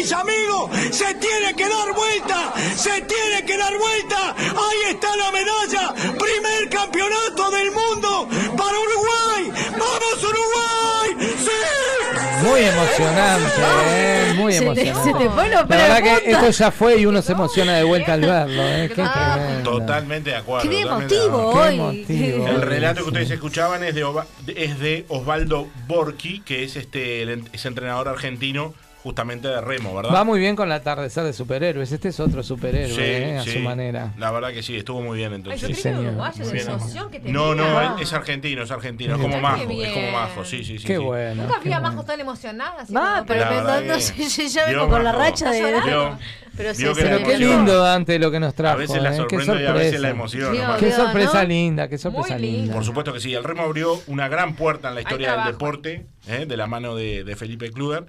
[0.00, 5.30] mis amigos, se tiene que dar vuelta, se tiene que dar vuelta, ahí está la
[5.30, 12.46] medalla, primer campeonato del mundo para Uruguay, vamos Uruguay, sí.
[12.46, 13.52] Muy emocionante,
[13.90, 14.32] ¿eh?
[14.36, 15.12] Muy Se te- emocionante.
[15.12, 18.20] se te La verdad que esto ya fue y uno se emociona de vuelta al
[18.22, 18.88] verlo, ¿eh?
[18.94, 19.70] Qué tremendo.
[19.72, 20.70] Totalmente de acuerdo.
[20.70, 22.46] Qué emotivo emotivo.
[22.48, 27.22] El relato que ustedes escuchaban es de, Oba- es de Osvaldo Borchi, que es este
[27.52, 28.72] es entrenador argentino
[29.02, 30.14] justamente de remo, ¿verdad?
[30.14, 31.90] Va muy bien con el atardecer de superhéroes.
[31.92, 33.38] Este es otro superhéroe, Sí, ¿eh?
[33.38, 34.12] A su manera.
[34.18, 35.62] La verdad que sí, estuvo muy bien entonces.
[35.64, 36.12] Ay, yo Sí, creí que señor.
[36.12, 36.68] uruguayo, Muy de bien.
[36.68, 37.32] emoción que tenía.
[37.32, 40.86] No, no, es argentino, es argentino, es como majo, es como majo, sí, sí, sí.
[40.86, 41.02] Qué sí.
[41.02, 41.42] bueno.
[41.44, 42.82] Nunca vi a Majo tan emocionada.
[42.82, 42.92] así
[43.26, 45.80] pero no que- sé, yo vengo con la racha de.
[45.86, 46.18] Vio,
[46.56, 48.74] Pero sí, vio Pero qué lindo, Dante, lo que nos trajo.
[48.74, 49.16] A veces la ¿eh?
[49.16, 50.56] Sorprende y a veces la emoción.
[50.78, 51.48] Qué sorpresa ¿no?
[51.48, 52.74] linda, qué sorpresa linda.
[52.74, 56.06] Por supuesto que sí, el remo abrió una gran puerta en la historia del deporte,
[56.28, 56.44] ¿eh?
[56.46, 58.04] de la mano de, de Felipe Kluber.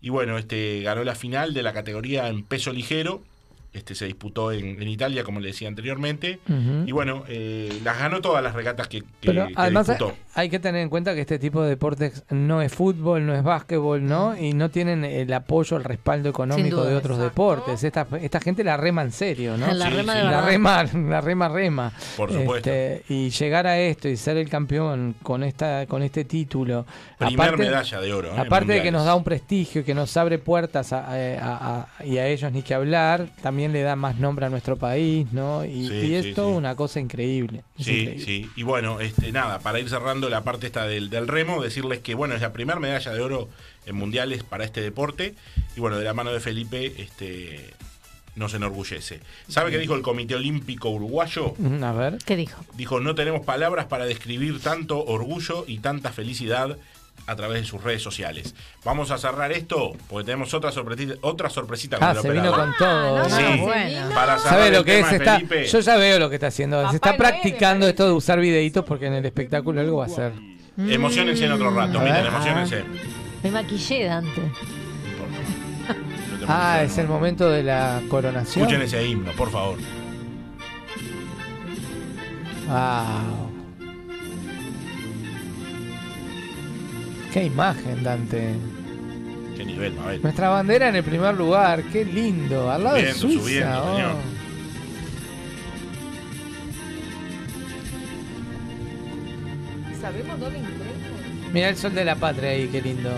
[0.00, 3.22] Y bueno, este ganó la final de la categoría en peso ligero.
[3.76, 6.38] Este se disputó en, en Italia, como le decía anteriormente.
[6.86, 10.14] Y bueno, eh, las ganó todas las regatas que, que- Pero que además disputó.
[10.34, 13.42] hay que tener en cuenta que este tipo de deportes no es fútbol, no es
[13.42, 14.36] básquetbol, ¿no?
[14.36, 16.90] Y no tienen el apoyo, el respaldo económico duda.
[16.90, 17.84] de otros deportes.
[17.84, 19.66] Esta, esta gente la rema en serio, ¿no?
[19.74, 20.18] La Sí, rema sí.
[20.18, 21.92] de La rema, la rema, rema.
[22.16, 22.70] Por supuesto.
[22.70, 26.86] Este, y llegar a esto y ser el campeón con esta, con este título.
[27.18, 28.28] Primer medalla de oro.
[28.28, 28.38] ¿eh?
[28.38, 32.18] Aparte de que nos da un prestigio, que nos abre puertas a- a- a- y
[32.18, 35.64] a ellos ni que hablar, también le da más nombre a nuestro país, ¿no?
[35.64, 36.40] Y, Sí, y sí, sí.
[36.40, 37.62] una cosa increíble.
[37.78, 38.24] es Sí, increíble.
[38.24, 38.50] sí.
[38.56, 42.14] Y bueno, este, nada, para ir cerrando la parte esta del, del remo, decirles que
[42.14, 43.48] bueno, es la primera medalla de oro
[43.86, 45.34] en mundiales para este deporte.
[45.76, 47.70] Y bueno, de la mano de Felipe, este
[48.34, 49.20] nos enorgullece.
[49.48, 51.54] ¿Sabe qué dijo el Comité Olímpico Uruguayo?
[51.56, 52.18] Mm, A ver.
[52.26, 52.62] ¿Qué dijo?
[52.74, 56.76] Dijo, no tenemos palabras para describir tanto orgullo y tanta felicidad
[57.26, 58.54] a través de sus redes sociales.
[58.84, 62.52] Vamos a cerrar esto porque tenemos otra sorpresita, otra sorpresita con Ah, el se vino
[62.52, 63.18] con todo.
[63.18, 64.08] no, Sí, no, bueno.
[64.14, 65.12] para ¿Sabe lo que es?
[65.12, 65.66] Está, Felipe.
[65.66, 66.76] yo ya veo lo que está haciendo.
[66.78, 67.90] Papá Se está practicando parece.
[67.90, 70.32] esto de usar videitos porque en el espectáculo algo va a hacer.
[70.78, 72.84] Emocionense en otro rato, miren, emocionense.
[73.42, 74.40] Me maquillé, Dante.
[74.40, 78.64] te Ah, es el momento de la coronación.
[78.66, 79.78] Escuchen ese himno, por favor.
[82.68, 83.45] Wow.
[87.36, 88.54] Qué imagen, Dante.
[89.58, 90.22] Qué nivel, Mabel.
[90.22, 92.70] Nuestra bandera en el primer lugar, qué lindo.
[92.70, 93.42] Al lado de Suiza.
[93.42, 93.94] subiendo, oh.
[93.94, 94.14] señor.
[100.00, 101.52] ¿Sabemos dónde entremos?
[101.52, 103.10] Mira el sol de la patria ahí, qué lindo.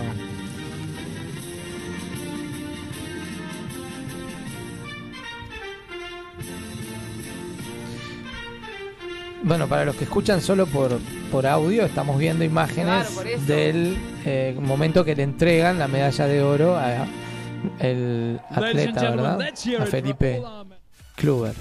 [9.49, 10.99] Bueno, para los que escuchan solo por,
[11.31, 16.43] por audio, estamos viendo imágenes Claro, del eh, momento que le entregan la medalla de
[16.43, 17.07] oro a
[17.79, 19.41] el atleta, ¿verdad?
[19.79, 20.43] A Felipe
[21.15, 21.55] Kluber.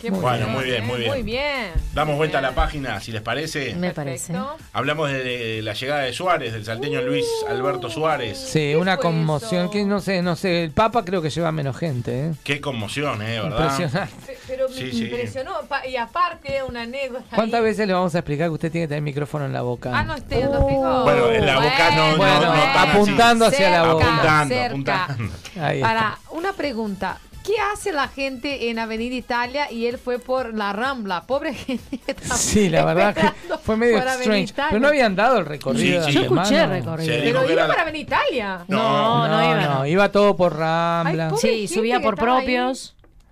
[0.00, 0.50] Qué Muy bueno, bien.
[0.52, 1.10] muy bien, muy bien.
[1.10, 1.72] Muy bien.
[1.94, 3.74] Damos vuelta a la página, si les parece.
[3.76, 4.34] Me parece.
[4.74, 8.36] Hablamos de, de la llegada de Suárez, del salteño Luis Alberto Suárez.
[8.38, 12.26] Sí, una conmoción que no sé, no sé, el Papa creo que lleva menos gente,
[12.26, 12.32] ¿eh?
[12.44, 13.40] Qué conmoción, ¿eh?
[13.40, 13.70] ¿Verdad?
[13.70, 14.14] Impresionante.
[14.26, 15.04] Pe- Pero me sí.
[15.04, 15.52] impresionó.
[15.88, 17.24] Y aparte, una anécdota.
[17.34, 17.64] ¿Cuántas ahí.
[17.64, 19.90] veces le vamos a explicar que usted tiene que tener el micrófono en la boca?
[19.94, 21.04] Ah, no, no tengo.
[21.04, 22.90] Bueno, en la boca no, no, Bueno, no tan así.
[22.90, 24.06] apuntando hacia la boca.
[24.06, 25.04] Apuntando, Cerca.
[25.04, 25.34] apuntando.
[25.60, 25.88] Ahí está.
[25.88, 27.18] Para una pregunta.
[27.46, 31.26] ¿Qué hace la gente en Avenida Italia y él fue por la Rambla?
[31.26, 32.16] Pobre gente.
[32.34, 34.40] Sí, la verdad que fue medio strange.
[34.52, 34.66] Italia.
[34.70, 36.04] Pero no habían dado el recorrido.
[36.04, 36.12] Sí.
[36.12, 37.14] Yo escuché el recorrido.
[37.14, 38.64] Se Pero iba era para Avenida Italia.
[38.66, 39.64] No, no, no, iba.
[39.74, 41.28] no, iba todo por Rambla.
[41.28, 42.66] Ay, Sí, subía por ahí.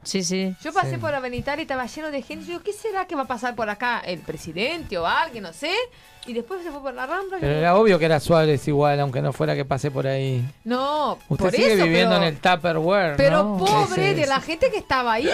[0.04, 0.54] Sí, sí.
[0.62, 0.96] Yo pasé Sí.
[0.98, 2.46] por Avenida y estaba lleno de gente.
[2.46, 4.00] Yo, ¿qué será que va a pasar por acá?
[4.00, 5.42] ¿El presidente o alguien?
[5.44, 5.72] No sé.
[6.26, 7.36] Y después se fue por la Rambla.
[7.38, 10.42] Pero era obvio que era Suárez igual, aunque no fuera que pase por ahí.
[10.64, 13.58] No, Usted por sigue eso, viviendo pero, en el Tupperware, Pero ¿no?
[13.58, 15.28] pobre ¿Qué es de la gente que estaba ahí.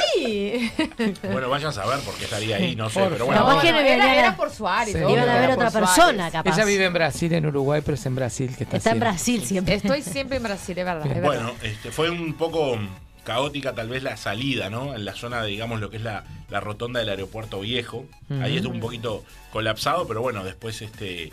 [1.31, 3.41] Bueno, vaya a saber por qué estaría ahí, no sé, Por pero bueno.
[3.55, 4.93] No, que no, no era, era por Suárez.
[4.95, 4.99] Sí.
[4.99, 5.91] Iban a ver otra Suárez.
[5.91, 6.55] persona, capaz.
[6.57, 8.99] Ella vive en Brasil, en Uruguay, pero es en Brasil que está Está en.
[9.01, 9.75] Brasil siempre.
[9.77, 11.07] Estoy siempre en Brasil, es verdad.
[11.07, 11.25] es verdad.
[11.29, 12.77] Bueno, este, fue un poco
[13.25, 14.95] caótica tal vez la salida, ¿no?
[14.95, 18.07] En la zona, digamos, lo que es la, la rotonda del aeropuerto viejo.
[18.43, 21.33] Ahí estuvo un poquito colapsado, pero bueno, después este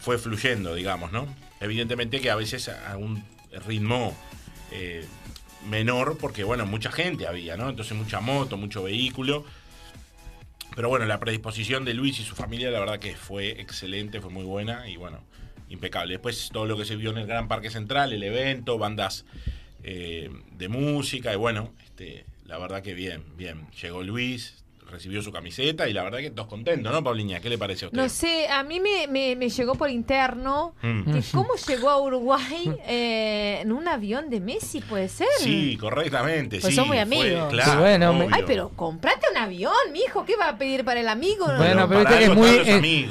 [0.00, 1.26] fue fluyendo, digamos, ¿no?
[1.60, 3.24] Evidentemente que a veces a un
[3.66, 4.14] ritmo
[4.72, 5.04] eh,
[5.68, 7.68] menor, porque bueno, mucha gente había, ¿no?
[7.68, 9.44] Entonces mucha moto, mucho vehículo.
[10.74, 14.30] Pero bueno, la predisposición de Luis y su familia, la verdad que fue excelente, fue
[14.30, 15.20] muy buena y bueno,
[15.68, 16.12] impecable.
[16.14, 19.24] Después todo lo que se vio en el Gran Parque Central, el evento, bandas
[19.86, 23.68] eh, de música y bueno, este, la verdad que bien, bien.
[23.80, 27.40] Llegó Luis, recibió su camiseta y la verdad que todos contentos, ¿no, Pauliña?
[27.40, 28.00] ¿Qué le parece a usted?
[28.00, 31.12] No sé, a mí me, me- me llegó por interno Mm.
[31.12, 35.26] que cómo llegó a Uruguay eh, en un avión de Messi, ¿puede ser?
[35.40, 36.60] Sí, correctamente.
[36.60, 37.48] Pues sí, son muy fue- amigos.
[37.52, 38.28] claro, bueno, me-.
[38.30, 40.24] Ay, pero comprate un avión, mijo.
[40.24, 41.46] ¿Qué va a pedir para el amigo?
[41.56, 42.48] Bueno, pero para viste que es muy.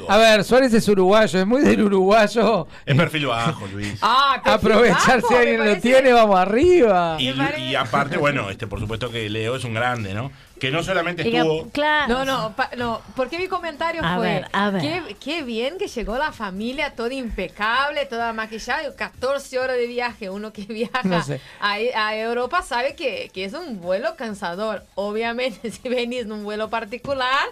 [0.08, 2.66] a ver, Suárez es uruguayo, es muy del uruguayo.
[2.84, 3.98] Es perfil bajo, Luis.
[4.02, 7.16] Ah, Aprovechar si alguien lo tiene, vamos arriba.
[7.18, 7.30] Y,
[7.70, 10.30] y aparte, bueno, este por supuesto que Leo es un grande, ¿no?
[10.58, 11.68] Que no solamente estuvo...
[11.70, 12.12] claro.
[12.12, 14.80] No, no, pa- no, porque mi comentario A fue, ver, a ver.
[14.82, 20.30] Qué, qué bien que llegó la familia, toda impecable, toda maquillada, 14 horas de viaje,
[20.30, 21.40] uno que viaja No sé.
[21.60, 24.82] a, a Europa sabe que, que es un vuelo cansador.
[24.94, 27.44] Obviamente, si venís en un vuelo particular,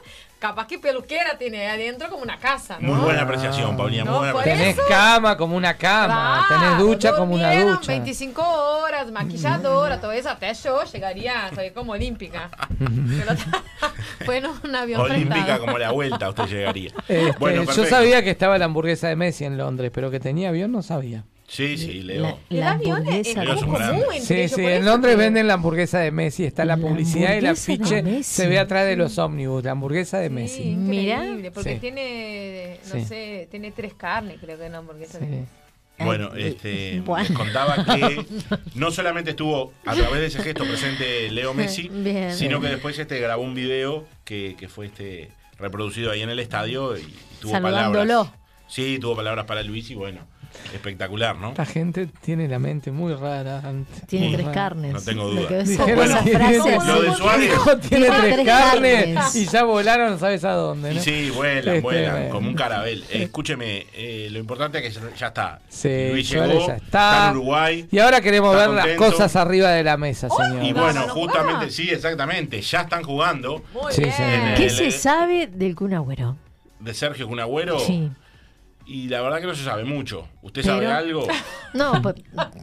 [0.45, 2.93] capaz que peluquera tiene adentro como una casa, ¿no?
[2.93, 4.75] Muy buena apreciación, Paulina, muy No, buena por apreciación.
[4.77, 7.93] Tenés cama como una cama, Claro, tenés ducha como una ducha.
[7.93, 10.29] 25 horas, maquilladora, todo eso.
[10.29, 12.51] Hasta yo llegaría, soy como olímpica.
[14.35, 15.61] En un avión Olímpica prestado.
[15.65, 16.91] como la vuelta usted llegaría.
[17.09, 20.49] Este, bueno, yo sabía que estaba la hamburguesa de Messi en Londres, pero que tenía
[20.49, 21.25] avión no sabía.
[21.55, 22.23] Sí, sí, Leo.
[22.23, 23.79] La, El la es, hamburguesa es común
[24.21, 27.41] Sí, sí, en Londres que- venden la hamburguesa de Messi, está la La publicidad y
[27.43, 28.23] la hamburguesa de afiche Messi.
[28.25, 30.65] se ve atrás de los ómnibus, la hamburguesa de Sí, Messi.
[30.77, 31.23] Mira.
[31.55, 31.79] porque Sí.
[31.81, 33.05] tiene, no Sí.
[33.05, 35.45] sé, tiene tres carnes, creo que eso Sí.
[36.05, 37.29] Bueno, Ay, este, bueno.
[37.29, 38.27] les contaba que
[38.75, 42.35] no solamente estuvo a través de ese gesto presente Leo Messi, Bien.
[42.35, 46.41] sino que después este grabó un video que, que fue este reproducido ahí en el
[46.41, 48.01] estadio y tuvo Saludándolo.
[48.01, 48.33] palabras.
[48.67, 50.27] Sí, tuvo palabras para Luis y bueno,
[50.73, 51.51] espectacular, ¿no?
[51.51, 53.61] Esta gente tiene la mente muy rara.
[53.65, 54.07] antes.
[54.07, 54.55] Tiene Muy tres rara.
[54.55, 54.93] carnes.
[54.93, 55.61] No tengo duda.
[55.61, 55.77] así.
[55.77, 57.51] Lo de Suárez.
[57.51, 59.37] Dijo, tiene Tiene tres tres carnes carnes.
[59.37, 61.01] y ya volaron, no sabes a dónde, ¿no?
[61.01, 62.31] sí, vuelan, Este, vuelan, bueno.
[62.31, 63.05] como un carabel.
[63.11, 65.61] Eh, escúcheme, eh, lo importante es que ya- ya está.
[65.69, 66.77] Sí, Luis llegó, ya está.
[66.77, 67.25] está.
[67.31, 67.89] en Uruguay.
[67.91, 70.65] Y ahora queremos ver las cosas arriba de la mesa, señor.
[70.65, 72.61] Y No, bueno, no, no justamente, sí, exactamente.
[72.61, 74.13] Ya están jugando Muy Sí, bien.
[74.17, 74.23] sí.
[74.57, 76.37] ¿Qué el- se sabe del Kun Agüero?
[76.81, 77.79] de Sergio Cunagüero.
[77.79, 78.11] Sí.
[78.87, 80.29] Y la verdad que no se sabe mucho.
[80.43, 81.27] ¿Usted Pero- sabe algo?
[81.75, 82.15] No, pues,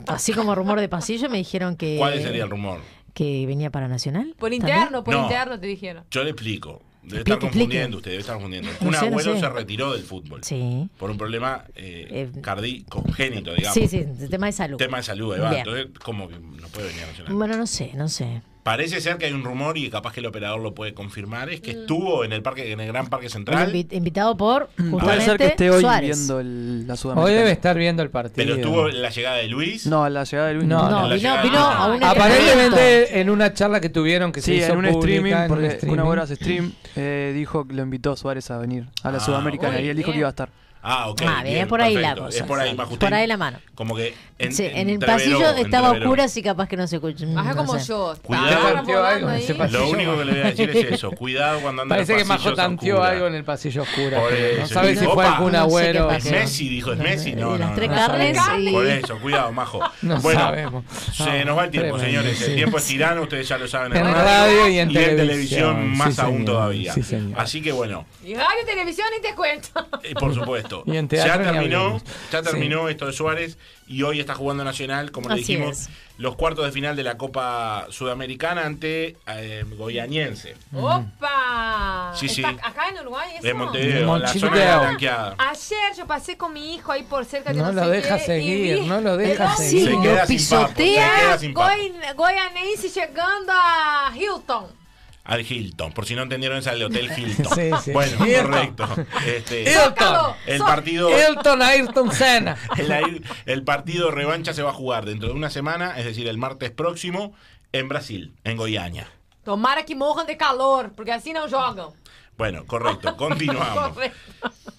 [0.07, 2.79] así como rumor de pasillo me dijeron que, ¿Cuál sería el rumor?
[3.13, 4.35] que venía para Nacional.
[4.39, 4.77] Por ¿También?
[4.77, 5.23] interno, por No.
[5.23, 6.05] interno te dijeron.
[6.11, 6.81] Yo le explico.
[7.03, 8.69] Debe Explique, estar confundiendo usted, debe estar confundiendo.
[8.79, 9.39] No Un sé, no abuelo sé.
[9.39, 10.43] se retiró del fútbol.
[10.43, 10.87] Sí.
[10.99, 13.73] Por un problema eh, Eh, cardi- congénito, digamos.
[13.73, 14.77] Sí, sí, el tema de salud.
[14.77, 15.57] Tema de salud, ahí va.
[15.57, 17.33] Entonces, ¿cómo que no puede venir a Nacional?
[17.33, 18.43] Bueno, no sé, no sé.
[18.63, 21.49] Parece ser que hay un rumor y capaz que el operador lo puede confirmar.
[21.49, 23.73] Es que estuvo en el parque, en el Gran Parque Central.
[23.73, 26.15] Invi- invitado por justamente Puede ser que esté hoy Suárez.
[26.17, 27.37] viendo el- la Hoy Sudamericana.
[27.39, 28.35] debe estar viendo el partido.
[28.35, 29.87] Pero estuvo la llegada de Luis.
[29.87, 30.67] No, la llegada de Luis.
[30.67, 34.41] No, No, la vino, llegada- vino a un Aparentemente en una charla que tuvieron que
[34.41, 35.93] se Sí, hizo en un pública, streaming, en un porque streaming.
[35.93, 39.21] una hora hace stream, eh, dijo que lo invitó Suárez a venir a la Ah,
[39.21, 40.49] Sudamericana muy y él dijo que iba a estar.
[40.83, 41.21] Ah, ok.
[41.27, 42.37] Ah, bien, por ahí la cosa.
[42.39, 43.05] Es por ahí, más justo.
[43.05, 43.59] Por ahí la mano.
[43.75, 47.25] Como que en, Sí, en el pasillo estaba oscura, así capaz que no se escucha.
[47.27, 47.85] Baja no como sé.
[47.87, 48.15] yo.
[48.23, 49.05] Cuidado.
[49.05, 49.79] Algo en ese pasillo.
[49.79, 51.11] Lo único que le voy a decir es eso.
[51.11, 53.11] Cuidado cuando anda Parece en que Majo pasillos tanteó oscuros.
[53.13, 54.17] algo en el pasillo oscuro.
[54.21, 54.73] No eso.
[54.73, 56.11] sabe si fue algún no sé qué agüero.
[56.11, 57.33] Es Messi, dijo, es Messi.
[57.33, 58.37] No, Y las tres carnes
[58.71, 59.79] Por eso, cuidado, Majo.
[60.01, 60.83] No bueno, sabemos.
[61.13, 62.41] se No, nos va el tiempo, señores.
[62.41, 62.55] El sí.
[62.55, 63.95] tiempo es tirano, ustedes ya lo saben.
[63.95, 66.93] En radio y en televisión, televisión más sí, aún todavía.
[66.93, 67.39] sí, señor.
[67.39, 69.69] Así que bueno, Y radio, televisión y te cuento.
[70.03, 70.70] eh, por supuesto.
[70.85, 73.57] Y en teatro ya terminó, ya terminó esto de Suárez
[73.87, 75.89] y hoy está jugando Nacional, como le Así dijimos, es.
[76.17, 80.55] los cuartos de final de la Copa Sudamericana ante eh, Goianiense.
[80.73, 82.13] ¡Opa!
[82.15, 82.41] Sí, sí.
[82.43, 83.43] ¿Está acá en Uruguay eso?
[83.47, 85.35] De Montevideo, De la zona blanqueada.
[85.37, 88.17] Ayer yo pasé con mi hijo ahí por cerca de No no, lo sé deja
[88.17, 89.85] qué, seguir, vi- no lo deja seguir.
[89.85, 91.15] Se queda lo sin papo, se pisotea.
[91.19, 91.69] queda sin papo.
[91.75, 94.80] Goi- Goianense llegando a Hilton.
[95.23, 97.45] Al Hilton, por si no entendieron es al Hotel Hilton.
[97.55, 97.91] Sí, sí.
[97.91, 98.45] Bueno, Hilton.
[98.45, 98.87] correcto.
[99.25, 100.35] Este, Hilton.
[100.47, 102.57] el partido Hilton Ayrton Senna.
[102.77, 106.37] el, el partido revancha se va a jugar dentro de una semana, es decir, el
[106.37, 107.33] martes próximo
[107.71, 109.07] en Brasil, en Goiânia.
[109.43, 111.91] Tomara que morram de calor, porque así no jogam.
[112.37, 113.89] Bueno, correcto, continuamos.
[113.93, 114.17] Correcto.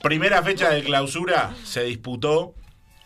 [0.03, 2.55] Primera fecha de clausura se disputó.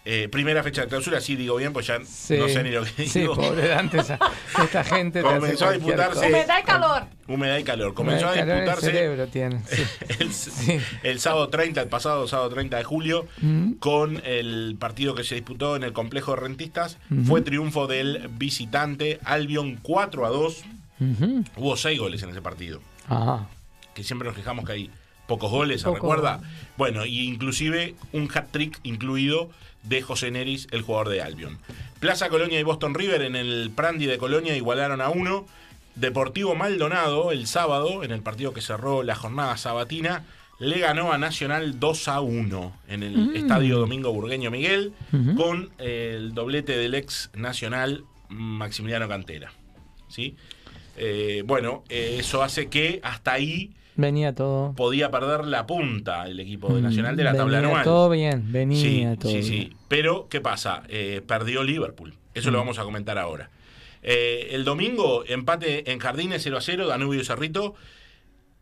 [0.08, 2.36] Eh, primera fecha de clausura, sí digo bien, pues ya Sí.
[2.38, 3.34] no sé ni lo que Sí, digo.
[3.34, 4.18] pobre Dante, esa-
[4.62, 6.28] esta gente Comenzó a disputarse-.
[6.28, 7.02] Humedad y calor.
[7.26, 7.92] Humedad y calor.
[7.94, 9.60] Comenzó a Calor en el disputarse cerebro tiene.
[9.68, 9.82] sí.
[10.20, 10.78] el, Sí.
[11.02, 13.72] el sábado 30, el pasado sábado 30 de julio, Mm.
[13.80, 16.98] con el partido que se disputó en el complejo de rentistas.
[17.10, 17.24] Ujú.
[17.24, 20.62] Fue triunfo del visitante Albion 4 a 2.
[21.00, 21.44] Ujú.
[21.56, 22.80] Hubo 6 goles en ese partido.
[23.08, 23.48] Ajá.
[23.92, 24.90] Que siempre nos quejamos que hay
[25.26, 25.96] pocos goles, ¿se Poco.
[25.96, 26.40] recuerda?
[26.76, 29.50] Bueno, y inclusive un hat-trick incluido
[29.88, 31.58] de José Neris, el jugador de Albion.
[32.00, 35.46] Plaza Colonia y Boston River en el Prandi de Colonia igualaron a uno.
[35.94, 40.24] Deportivo Maldonado el sábado, en el partido que cerró la jornada sabatina,
[40.58, 43.36] le ganó a Nacional 2 a 1 en el Mm.
[43.36, 44.92] Estadio Domingo Burgueño Miguel,
[45.36, 49.52] con eh, el doblete del ex Nacional Maximiliano Cantera.
[50.08, 50.36] ¿Sí?
[50.98, 54.72] Eh, bueno, eh, eso hace que hasta ahí Venía todo.
[54.74, 57.84] podía perder la punta el equipo de Nacional de la Venía tabla anual.
[57.84, 59.44] todo bien, venía sí, todo sí, bien.
[59.48, 59.72] sí.
[59.88, 60.82] Pero, ¿qué pasa?
[60.88, 62.14] Eh, perdió Liverpool.
[62.34, 63.50] Eso lo vamos a comentar ahora.
[64.02, 67.74] Eh, el domingo, empate en Jardines 0 a 0, Danubio y Cerrito.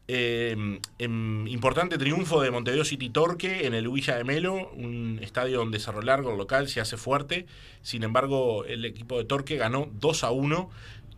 [0.07, 0.55] Eh,
[0.99, 5.81] em, importante triunfo de Montevideo City Torque en el Villa de Melo, un estadio donde
[5.81, 7.47] Cerro Largo, el local, se hace fuerte.
[7.83, 10.71] Sin embargo, el equipo de Torque ganó 2 a 1,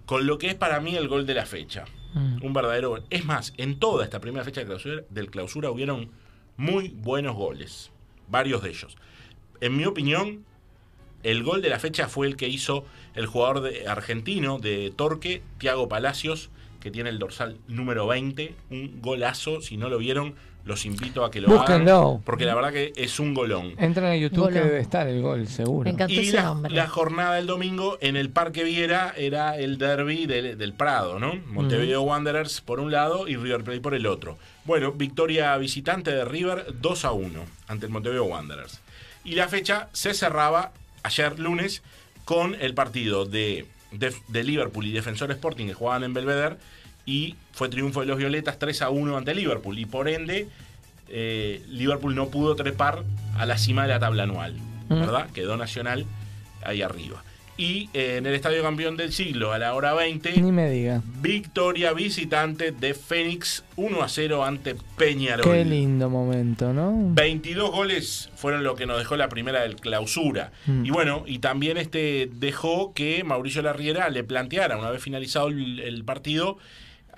[0.06, 1.84] con lo que es para mí el gol de la fecha.
[2.14, 2.44] Mm.
[2.44, 3.04] Un verdadero gol.
[3.10, 6.12] Es más, en toda esta primera fecha de clausura, del clausura hubieron
[6.56, 7.90] muy buenos goles.
[8.28, 8.96] Varios de ellos.
[9.60, 10.44] En mi opinión,
[11.22, 12.84] el gol de la fecha fue el que hizo
[13.14, 16.50] el jugador de- argentino de Torque, Tiago Palacios,
[16.80, 18.54] que tiene el dorsal número 20.
[18.70, 19.60] Un golazo.
[19.60, 20.34] Si no lo vieron,
[20.64, 21.96] los invito a que lo Búsquenlo.
[22.10, 22.22] hagan.
[22.22, 23.72] Porque la verdad que es un golón.
[23.78, 24.68] Entran a YouTube que Golón.
[24.68, 25.88] debe estar el gol, seguro.
[25.90, 30.74] Y la, la jornada del domingo en el Parque Viera era el derby del, del
[30.74, 31.34] Prado, ¿no?
[31.46, 34.38] Montevideo Wanderers por un lado y River Plate por el otro.
[34.64, 38.80] Bueno, victoria visitante de River 2 a 1 ante el Montevideo Wanderers.
[39.26, 40.72] Y la fecha se cerraba
[41.02, 41.82] ayer lunes
[42.24, 46.56] con el partido de, de, de Liverpool y Defensor Sporting que jugaban en Belvedere
[47.04, 50.48] y fue triunfo de los Violetas 3 a 1 ante Liverpool y por ende
[51.08, 53.02] eh, Liverpool no pudo trepar
[53.36, 54.54] a la cima de la tabla anual,
[54.88, 55.00] Mm.
[55.00, 55.30] ¿verdad?
[55.30, 56.06] Quedó Nacional
[56.62, 57.22] ahí arriba.
[57.58, 61.00] Y eh, en el Estadio Campeón del Siglo, a la hora 20, Ni me diga.
[61.22, 65.44] victoria visitante de Fénix 1 a 0 ante Peñarol.
[65.44, 66.92] Qué lindo momento, ¿no?
[67.14, 70.52] 22 goles fueron lo que nos dejó la primera del clausura.
[70.66, 70.84] Mm.
[70.84, 75.80] Y bueno, y también este dejó que Mauricio Larriera le planteara, una vez finalizado el,
[75.80, 76.58] el partido,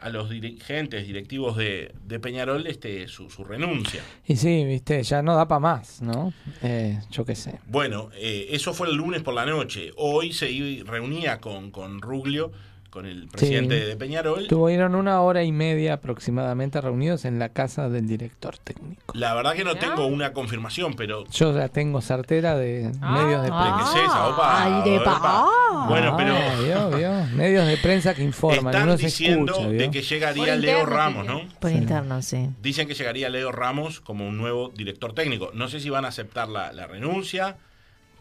[0.01, 4.03] a los dirigentes, directivos de, de Peñarol, este, su, su renuncia.
[4.27, 6.33] Y sí, viste, ya no da para más, ¿no?
[6.63, 7.59] Eh, yo qué sé.
[7.67, 9.91] Bueno, eh, eso fue el lunes por la noche.
[9.97, 12.53] Hoy se reunía con, con Ruglio
[12.91, 14.47] con el presidente de Peñarol.
[14.49, 19.13] Tuvieron una hora y media aproximadamente reunidos en la casa del director técnico.
[19.17, 23.51] La verdad que no tengo una confirmación, pero Yo ya tengo certera de medios de
[23.51, 23.91] ¿de prensa.
[23.95, 24.29] qué es esa?
[24.29, 25.23] Opa, Ay, de opa.
[25.23, 27.11] pa- Bueno, pero Ah, vio, vio.
[27.37, 28.75] Medios de prensa que informan.
[28.75, 31.43] están diciendo escucha, de que llegaría Leo Ramos, ¿no?
[31.61, 32.49] Por interno, sí.
[32.63, 35.51] Dicen que llegaría Leo Ramos como un nuevo director técnico.
[35.55, 37.57] No sé si van a aceptar la, la renuncia.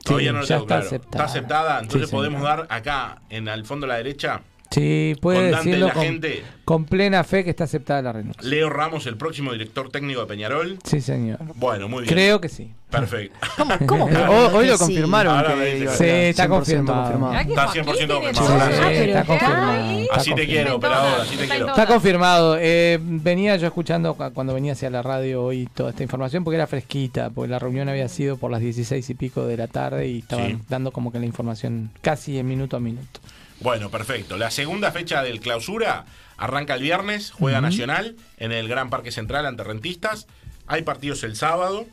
[0.03, 0.85] Todavía Sí, no lo ya tengo está claro.
[0.87, 1.09] aceptada.
[1.11, 1.79] Está aceptada.
[1.79, 5.93] Entonces Sí, podemos dar acá, en al fondo a la derecha, Sí, puede decirlo la
[5.93, 6.43] con, gente.
[6.65, 8.41] con plena fe que está aceptada la renuncia.
[8.43, 10.77] Leo Ramos, el próximo director técnico de Peñarol.
[10.83, 11.39] Sí, señor.
[11.55, 12.13] Bueno, muy bien.
[12.13, 12.71] Creo que sí.
[12.89, 13.37] Perfecto.
[13.87, 14.05] ¿Cómo
[14.53, 15.43] Hoy, lo confirmaron.
[15.59, 17.33] Que Sí, está 100% confirmado.
[17.33, 18.71] Está Joaquín 100% tiene confirmado.
[18.71, 20.05] Sí, está ¿qué confirmado.
[20.13, 21.67] Así te quiero, operador, así te quiero.
[21.67, 22.57] Está confirmado.
[22.59, 26.55] Eh, venía yo escuchando cu- cuando venía hacia la radio hoy toda esta información porque
[26.55, 30.07] era fresquita, porque la reunión había sido por las 16 y pico de la tarde
[30.07, 30.57] y estaban Sí.
[30.69, 33.19] dando como que la información casi en minuto a minuto.
[33.59, 34.37] Bueno, perfecto.
[34.37, 36.05] La segunda fecha del clausura
[36.37, 40.27] arranca el viernes, juega Nacional en el Gran Parque Central ante Rentistas.
[40.67, 41.87] Hay partidos el sábado,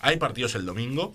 [0.00, 1.14] hay partidos el domingo.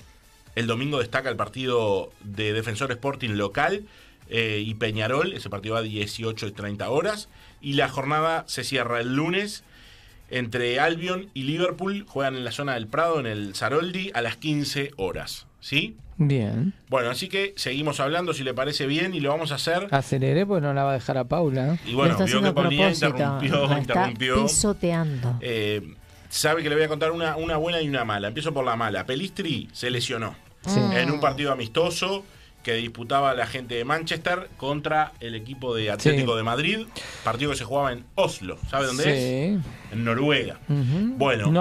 [0.56, 3.86] El domingo destaca el partido de Defensor Sporting local
[4.30, 7.30] eh, y Peñarol, ese partido va a 18 y 30 horas.
[7.62, 9.64] Y la jornada se cierra el lunes
[10.30, 12.06] entre Albion y Liverpool.
[12.08, 15.46] Juegan en la zona del Prado, en el Saroldi, a las 15 horas.
[15.64, 15.96] ¿Sí?
[16.18, 16.74] Bien.
[16.90, 19.88] Bueno, así que seguimos hablando si le parece bien y lo vamos a hacer.
[19.92, 21.78] Aceleré porque no la va a dejar a Paula.
[21.86, 24.44] Y bueno, vio haciendo que Paulina interrumpió, La está interrumpió.
[24.44, 25.38] pisoteando.
[25.42, 25.94] Eh,
[26.30, 28.28] sabe que le voy a contar una, una buena y una mala.
[28.28, 29.06] Empiezo por la mala.
[29.06, 30.36] Pelistri se lesionó
[30.68, 30.80] Sí.
[30.94, 32.24] en un partido amistoso
[32.64, 36.38] que disputaba la gente de Manchester contra el equipo de Atlético Sí.
[36.38, 36.80] de Madrid.
[37.24, 38.58] Partido que se jugaba en Oslo.
[38.70, 39.60] ¿Sabe dónde es?
[39.92, 40.60] En Noruega.
[40.68, 41.52] Bueno,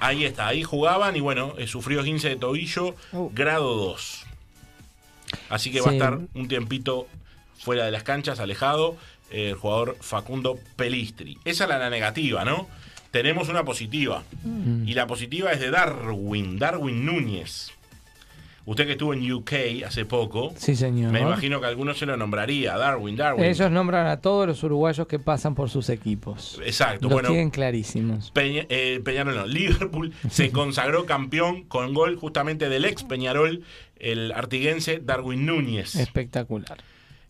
[0.00, 0.46] ahí, está.
[0.48, 2.94] Ahí jugaban y bueno, eh, sufrió 15 de tobillo,
[3.34, 4.24] grado 2.
[5.50, 7.06] Así que va a estar un tiempito
[7.58, 8.96] fuera de las canchas, alejado,
[9.30, 11.38] eh, el jugador Facundo Pelistri.
[11.44, 12.66] Esa es la, la negativa, ¿no?
[13.10, 14.22] Tenemos una positiva.
[14.42, 14.88] Mm.
[14.88, 17.72] Y la positiva es de Darwin, Darwin Núñez.
[18.70, 21.10] Usted que estuvo en UK hace poco, Sí, señor.
[21.10, 22.76] me imagino que alguno se lo nombraría.
[22.76, 23.44] Darwin, Darwin.
[23.44, 26.60] Ellos nombran a todos los uruguayos que pasan por sus equipos.
[26.62, 27.28] Exacto, Los bueno.
[27.30, 28.30] tienen clarísimos.
[28.34, 33.62] Peña- eh, Peñarol no, Liverpool se consagró campeón con gol justamente del ex Peñarol,
[33.96, 35.94] el artiguense Darwin Núñez.
[35.94, 36.76] Espectacular.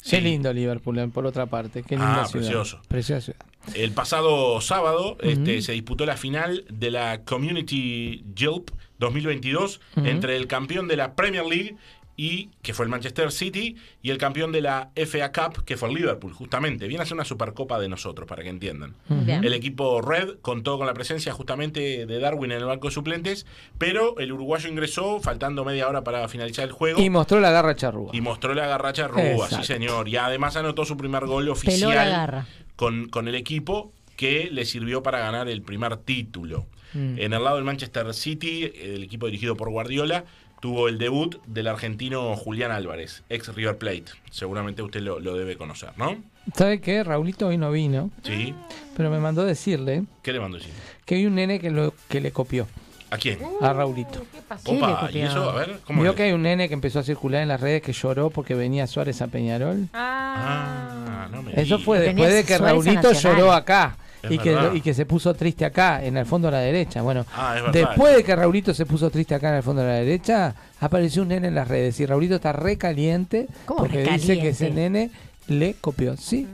[0.08, 1.82] Qué lindo Liverpool, eh, por otra parte.
[1.82, 2.46] Qué linda Ah, ciudad.
[2.46, 2.80] precioso.
[2.88, 3.40] Preciosa ciudad.
[3.74, 10.06] El pasado sábado este, se disputó la final de la Community Shield 2022 Ujú.
[10.06, 11.76] entre el campeón de la Premier League
[12.20, 15.88] y que fue el Manchester City y el campeón de la FA Cup que fue
[15.88, 19.44] el Liverpool justamente viene a ser una supercopa de nosotros para que entiendan Bien.
[19.44, 23.46] el equipo Red contó con la presencia justamente de Darwin en el banco de suplentes
[23.78, 27.76] pero el uruguayo ingresó faltando media hora para finalizar el juego Y mostró la garra
[27.76, 28.10] charrúa.
[28.12, 30.08] y mostró la garracha Rúa, sí señor.
[30.08, 32.46] Y además anotó su primer gol la oficial garra.
[32.74, 36.66] con, con el equipo que le sirvió para ganar el primer título.
[36.94, 37.18] Mm.
[37.18, 40.24] En el lado del Manchester City, el equipo dirigido por Guardiola,
[40.60, 44.04] tuvo el debut del argentino Julián Álvarez, ex River Plate.
[44.30, 46.16] Seguramente usted lo, lo debe conocer, ¿no?
[46.54, 47.04] ¿Sabe qué?
[47.04, 48.54] Raulito hoy no vino, Sí.
[48.96, 50.72] pero me mandó decirle ¿Qué le mando decir?
[51.04, 52.66] que hay un nene que, lo, que le copió
[53.10, 53.38] ¿A quién?
[53.60, 54.24] a Raulito.
[54.32, 54.64] ¿Qué pasó?
[54.64, 55.48] ¿Qué le Opa, ¿y eso?
[55.50, 56.16] A ver, ¿cómo Vio es?
[56.16, 58.86] que hay un nene que empezó a circular en las redes que lloró porque venía
[58.86, 59.88] Suárez a Peñarol.
[59.94, 63.96] Ah, Ah, no me Eso fue después de que Suárez Raulito lloró acá.
[64.28, 67.02] Y que, y que se puso triste acá, en el fondo a la derecha.
[67.02, 69.94] Bueno, Ah, después de que Raulito se puso triste acá en el fondo a la
[69.94, 71.98] derecha, apareció un nene en las redes.
[72.00, 74.32] Y Raulito está re caliente ¿Cómo porque recaliente?
[74.32, 75.10] dice que ese nene
[75.46, 76.16] le copió.
[76.16, 76.46] Sí,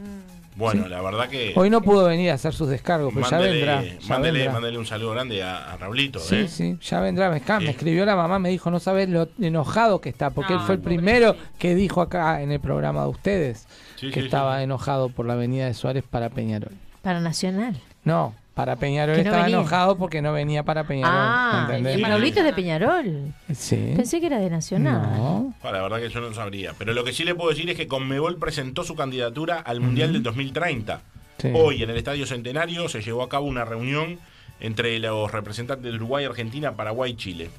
[0.56, 0.88] Bueno, Sí.
[0.88, 1.52] la verdad que...
[1.56, 3.82] hoy no pudo venir a hacer sus descargos, pero ya vendrá.
[3.82, 4.52] ya mándele, vendrá.
[4.52, 6.48] mándele un saludo grande a, a Raulito, Sí, ¿eh?
[6.48, 7.28] sí, ya vendrá.
[7.28, 7.66] Me, me Sí.
[7.66, 10.74] escribió la mamá, me dijo, no sabes lo enojado que está, porque él Ay, fue
[10.76, 13.66] el primero que dijo acá en el programa de ustedes
[13.96, 14.62] Sí, que sí, estaba sí.
[14.64, 16.70] enojado por la venida de Suárez para Peñarol.
[17.04, 17.80] Para Nacional.
[18.02, 19.58] No, para Peñarol no estaba venía.
[19.58, 21.14] enojado porque no venía para Peñarol.
[21.16, 21.98] Ah, ¿entendés?
[21.98, 23.32] y Raulito es de Peñarol.
[23.54, 23.92] Sí.
[23.96, 25.02] Pensé que era de Nacional.
[25.16, 25.54] No.
[25.62, 26.72] Ah, la verdad que yo no sabría.
[26.78, 30.12] Pero lo que sí le puedo decir es que Conmebol presentó su candidatura al Mundial
[30.12, 31.00] del 2030.
[31.38, 31.50] Sí.
[31.54, 34.18] Hoy en el Estadio Centenario se llevó a cabo una reunión
[34.60, 37.50] entre los representantes de Uruguay, Argentina, Paraguay y Chile.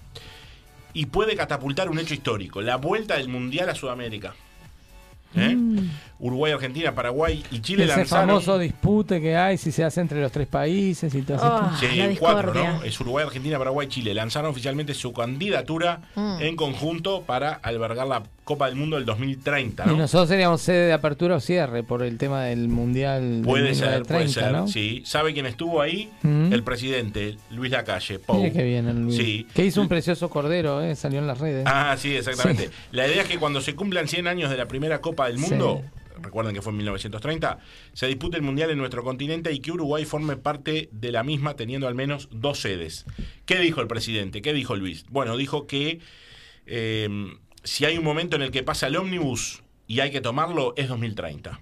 [0.93, 4.33] Y puede catapultar un hecho histórico, la vuelta del Mundial a Sudamérica.
[5.35, 5.57] ¿Eh?
[6.17, 7.89] Uruguay, Argentina, Paraguay y Chile Mm.
[7.89, 8.27] Ese lanzaron...
[8.29, 11.45] famoso dispute que hay si se hace entre los tres países y todo eso.
[11.45, 12.53] Ah, Sí, la cuatro.
[12.53, 12.83] ¿no?
[12.83, 14.13] Es Uruguay, Argentina, Paraguay, Chile.
[14.13, 16.37] Lanzaron oficialmente su candidatura Mm.
[16.41, 19.93] en conjunto para albergar la Copa del Mundo del 2030, ¿no?
[19.93, 23.75] Y nosotros seríamos sede de apertura o cierre por el tema del Mundial Puede del
[23.75, 24.67] ser, del 30, puede ser, ¿no?
[24.67, 25.01] sí.
[25.03, 26.11] ¿Sabe quién estuvo ahí?
[26.21, 26.53] Mm.
[26.53, 28.37] El presidente, Luis Lacalle, Pou.
[28.37, 29.17] Mire qué bien el Luis.
[29.17, 29.47] Sí.
[29.53, 30.95] Que hizo un precioso cordero, ¿eh?
[30.95, 31.63] salió en las redes.
[31.67, 32.69] Ah, sí, exactamente.
[32.91, 35.83] La idea es que cuando se cumplan 100 años de la primera Copa del Mundo,
[36.21, 37.59] recuerden que fue en 1930,
[37.93, 41.55] se dispute el Mundial en nuestro continente y que Uruguay forme parte de la misma
[41.55, 43.05] teniendo al menos dos sedes.
[43.45, 44.41] ¿Qué dijo el presidente?
[44.41, 45.05] ¿Qué dijo Luis?
[45.09, 45.99] Bueno, dijo que
[46.65, 47.09] eh,
[47.63, 50.87] si hay un momento en el que pasa el ómnibus y hay que tomarlo, es
[50.87, 51.59] 2030.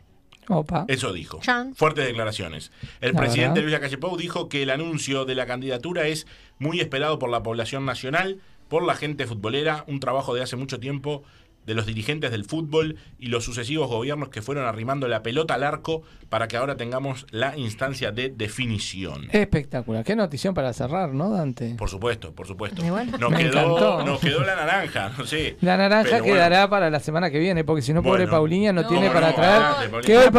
[0.49, 0.85] Opa.
[0.87, 1.39] Eso dijo.
[1.41, 1.73] Chan.
[1.75, 2.71] Fuertes declaraciones.
[3.01, 3.63] El La presidente verdad.
[3.63, 6.27] Luis Lacalle Pou dijo que el anuncio de la candidatura es
[6.59, 10.79] muy esperado por la población nacional, por la gente futbolera, un trabajo de hace mucho
[10.79, 11.23] tiempo
[11.65, 15.63] de los dirigentes del fútbol y los sucesivos gobiernos que fueron arrimando la pelota al
[15.63, 19.27] arco para que ahora tengamos la instancia de definición.
[19.31, 20.03] Espectacular.
[20.03, 21.75] Qué notición para cerrar, ¿no, Dante?
[21.77, 22.81] Por supuesto, por supuesto.
[22.83, 23.17] Bueno.
[23.17, 24.03] Nos, Me quedó, encantó.
[24.05, 25.57] nos quedó la naranja, no sé.
[25.61, 26.35] La naranja Pero bueno.
[26.35, 28.31] quedará para la semana que viene, porque si no, pobre Bueno.
[28.31, 29.61] Paulinha no, No, tiene no, para traer.
[29.61, 30.07] adelante.
[30.07, 30.29] Que hoy,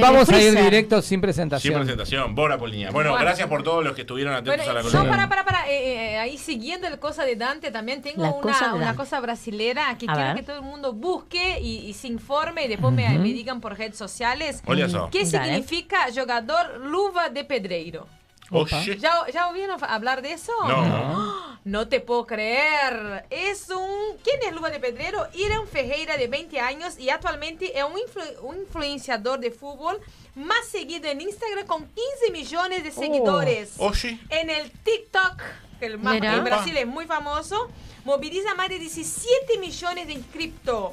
[0.00, 1.74] vamos a ir directo sin Sin presentación.
[1.80, 2.90] presentación, Bora Poliña.
[2.90, 3.24] Bueno, Bueno.
[3.24, 5.10] gracias por todos los que estuvieron atentos Bueno, a la yo columna.
[5.10, 8.66] para, para, para, eh, eh, ahí siguiendo el cosa de Dante, también tengo La cosa
[8.68, 10.36] una, una cosa brasilera que A quiero ver.
[10.36, 13.18] que todo el mundo busque y, y se informe y después me, Ujú.
[13.18, 14.62] me digan por redes sociales.
[14.66, 15.10] Olha só.
[15.10, 15.52] ¿Qué Dale.
[15.54, 18.06] significa jugador luva de pedreiro?
[18.52, 18.98] Oye.
[18.98, 20.52] ¿Ya, ¿Ya oyeron hablar de eso?
[20.66, 21.50] No.
[21.62, 23.26] No te puedo creer.
[23.28, 24.16] Es un...
[24.24, 25.26] ¿Quién es Luva de Pedreiro?
[25.34, 30.00] Irán Ferreira, de 20 años, y actualmente es un, influ- un influenciador de fútbol
[30.34, 33.74] más seguido en Instagram con 15 millones de seguidores.
[33.76, 34.18] Oye.
[34.30, 35.42] En el TikTok,
[35.78, 37.68] que el más, en Brasil es muy famoso,
[38.04, 40.92] moviliza más de 17 millones de inscriptos.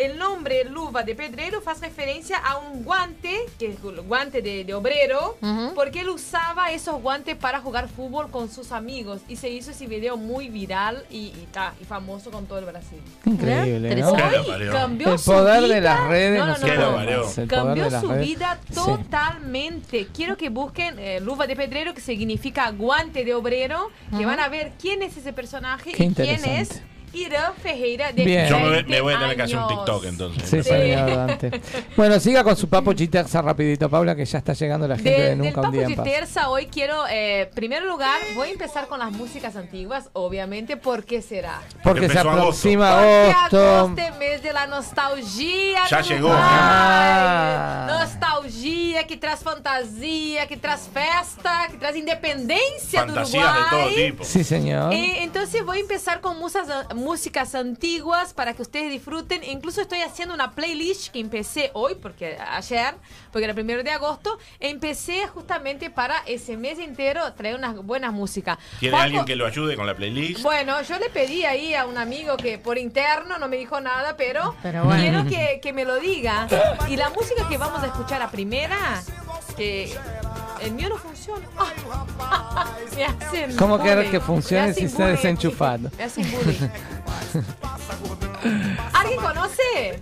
[0.00, 4.64] El nombre luva de pedreiro hace referencia a un guante, que es el guante de,
[4.64, 5.74] de obrero, Ujú.
[5.74, 9.20] porque él usaba esos guantes para jugar fútbol con sus amigos.
[9.28, 12.64] Y se hizo ese video muy viral y, y, ta, y famoso con todo el
[12.64, 12.98] Brasil.
[13.26, 14.10] Increíble, ¿no?
[14.12, 15.74] Hoy cambió El su poder vida.
[15.74, 18.26] de las redes No, no, no, Cambió su redes.
[18.26, 18.74] vida Sí.
[18.74, 20.08] totalmente.
[20.14, 24.48] Quiero que busquen eh, Luva de Pedrero, que significa guante de obrero, que van a
[24.48, 26.80] ver quién es ese personaje Qué y quién es.
[27.12, 28.48] Irán Ferreira de Bien.
[28.48, 29.68] Yo me, 20 me voy a tener que hacer un.
[29.68, 30.48] TikTok entonces.
[30.50, 31.60] Sí, señor Dante.
[31.96, 35.16] Bueno, siga con su papo chiterza rapidito, Paula, que ya está llegando la gente De-
[35.22, 35.88] de, del Nunca un Papo Día en
[36.48, 41.20] hoy quiero, eh, primer lugar, voy a empezar con las músicas antiguas, obviamente, ¿por qué
[41.22, 41.60] será?
[41.82, 42.40] Porque se empezó agosto.
[42.42, 43.76] aproxima Porque agosto.
[43.78, 45.80] agosto es mes de la nostalgia.
[45.90, 46.30] Ya llegó.
[46.32, 47.86] Ah.
[47.88, 53.70] Nostalgia que traz fantasia, que traz festa, que traz independência do Fantasías de Uruguai.
[53.70, 54.24] todo tipo.
[54.24, 54.92] Sí, señor.
[54.92, 56.68] Eh, entonces voy a empezar con musas-
[57.00, 59.42] músicas antiguas para que ustedes disfruten.
[59.44, 62.94] Incluso estoy haciendo una playlist que empecé hoy, porque ayer,
[63.32, 68.12] porque era el primero de agosto, empecé justamente para ese mes entero traer unas buenas
[68.12, 68.58] músicas.
[68.78, 70.42] ¿Tiene Juanjo- alguien que lo ayude con la playlist?
[70.42, 74.16] bueno, yo le pedí ahí a un amigo que por interno no me dijo nada,
[74.16, 75.00] pero, Pero bueno.
[75.02, 76.46] quiero que, que me lo diga.
[76.88, 79.02] Y la música que vamos a escuchar a primera,
[79.56, 79.92] que
[80.62, 81.46] el mío no funciona.
[81.58, 82.66] Ah,
[82.96, 85.90] me hacen ¿Cómo querés bullying, que funcione si está desenchufado?
[85.96, 86.68] Me hacen bullying.
[88.94, 90.00] ¿Alguien conoce?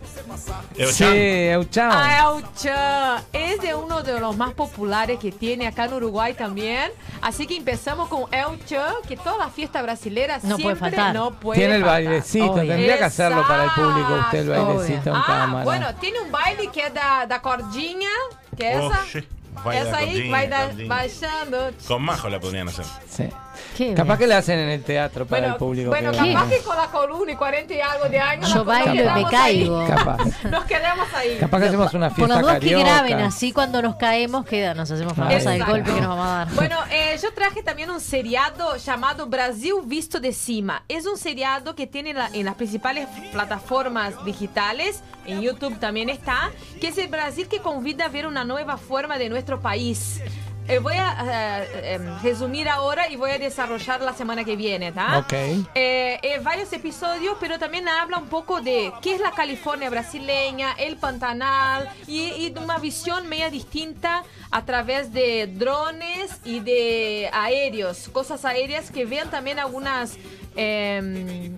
[0.93, 1.91] Sí, Euchao.
[1.93, 3.23] A El Chan.
[3.33, 6.93] Es de uno de los más populares que tiene acá en Uruguay también.
[7.21, 11.15] Así que empezamos con El Chan, que toda la fiesta brasilera No puede siempre faltar.
[11.15, 12.05] no puede Tiene el faltar.
[12.05, 12.63] bailecito, Obvio.
[12.69, 15.65] tendría que hacerlo para el público usted el bailecito en Ah, cámara.
[15.65, 18.09] bueno, tiene un baile que es da, da cordinha,
[18.57, 19.01] que é esa.
[19.15, 19.29] Oye,
[19.65, 20.89] baila esa ahí vai cordinha.
[20.89, 21.71] baixando.
[21.87, 22.85] Con Majo la podrían hacer.
[23.11, 23.29] Sí.
[23.77, 24.19] Qué Capaz bien.
[24.19, 25.91] que le hacen en el teatro para Bueno, el público.
[25.91, 28.53] bueno que capaz que con la columna y 40 y algo de años.
[28.53, 29.31] Yo bailo y me quedamos ahí.
[29.31, 29.87] caigo.
[29.87, 30.19] Capaz.
[30.51, 31.37] Nos quedamos ahí.
[31.39, 34.75] Capaz que hacemos una Por fiesta las dos que graben, así cuando nos caemos, queda,
[34.75, 36.49] nos hacemos famosa del golpe que nos vamos a dar.
[36.55, 40.83] Bueno, eh, yo traje también un seriado llamado Brasil Visto de Cima.
[40.89, 46.51] Es un seriado que tiene la- en las principales plataformas digitales, en YouTube también está,
[46.81, 50.21] que es el Brasil que convida a ver una nueva forma de nuestro país.
[50.69, 55.19] Eh, voy a eh, resumir ahora y voy a desarrollar la semana que viene, ¿tá?
[55.19, 55.33] Ok.
[55.33, 60.73] Eh, eh, varios episodios, pero también habla un poco de qué es la California brasileña,
[60.73, 67.31] el Pantanal y, y de una visión media distinta a través de drones y de
[67.33, 70.17] aéreos, cosas aéreas que vean también algunas
[70.57, 71.57] em,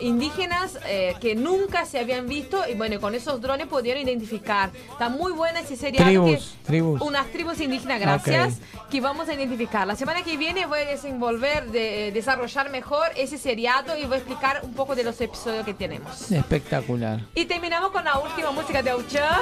[0.00, 4.70] indígenas eh, que nunca se habían visto y bueno, con esos drones pudieron identificar.
[4.90, 6.00] Está muy buena esa serie.
[6.00, 7.00] Tribus, tribus.
[7.00, 8.58] Unas tribus indígenas, gracias,
[8.90, 9.86] que vamos a identificar.
[9.86, 14.18] La semana que viene voy a desenvolver, de, desarrollar mejor ese seriado y voy a
[14.18, 16.30] explicar un poco de los episodios que tenemos.
[16.30, 17.20] Espectacular.
[17.34, 19.40] Y terminamos con la última música de Auchan.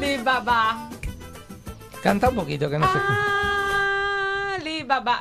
[0.00, 0.90] Li Baba.
[2.02, 3.53] Canta un poquito que no se escucha.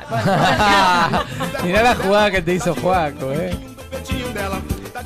[0.09, 1.23] Bueno.
[1.63, 3.51] Mirá la jugada que te hizo Juaco, eh.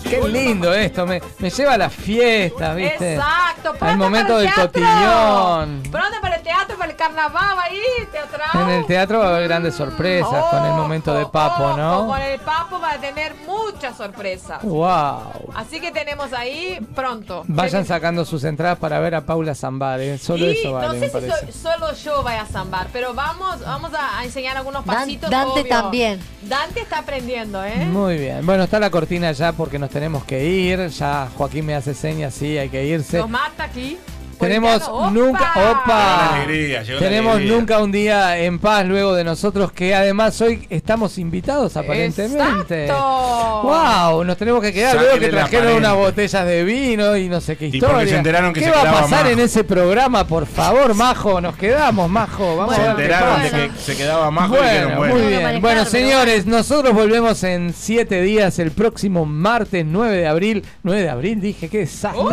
[0.03, 3.15] Qué lindo esto, me, me lleva a las fiestas, ¿viste?
[3.15, 4.81] Exacto, Al pronto momento para el del teatro.
[4.81, 5.83] cotillón.
[5.91, 7.79] Pronto para el teatro, para el carnaval ahí,
[8.11, 8.49] teatral.
[8.63, 12.07] En el teatro va a haber grandes sorpresas con el momento de Papo, ¿no?
[12.07, 14.61] Con el Papo va a tener muchas sorpresas.
[14.63, 15.51] Wow.
[15.55, 17.43] Así que tenemos ahí pronto.
[17.47, 20.17] Vayan sacando sus entradas para ver a Paula Zambade.
[20.17, 21.51] Solo y eso vale, no me sé si parece.
[21.51, 25.29] so- solo yo voy a zambar, pero vamos, vamos a, a enseñar algunos Dan- pasitos.
[25.29, 25.69] Dante obvio.
[25.69, 26.19] también.
[26.43, 27.85] Dante está aprendiendo, ¿eh?
[27.85, 28.45] Muy bien.
[28.45, 30.87] Bueno, está la cortina ya porque nos tenemos que ir.
[30.89, 33.17] Ya Joaquín me hace señas, sí, hay que irse.
[33.17, 33.97] Nos mata aquí.
[34.39, 36.35] Tenemos nunca, ¡opa!
[36.43, 41.75] alegría, tenemos nunca un día en paz luego de nosotros que además hoy estamos invitados
[41.75, 42.85] aparentemente.
[42.85, 43.61] Exacto.
[43.63, 47.55] Wow, nos tenemos que quedar luego que trajeron unas botellas de vino y no sé
[47.57, 47.95] qué Y historia.
[47.95, 49.29] porque se enteraron que ¿Qué se va a pasar Majo.
[49.29, 51.41] en ese programa, por favor, Majo?
[51.41, 52.57] Nos quedamos, Majo.
[52.57, 55.15] Vamos se a ver enteraron de que se quedaba Majo y dijeron, Bueno, bueno.
[55.15, 55.61] muy bien.
[55.61, 60.63] Bueno, señores, nosotros volvemos en siete días, el próximo martes 9 de abril.
[60.83, 62.23] 9 de abril, dije, qué desastre.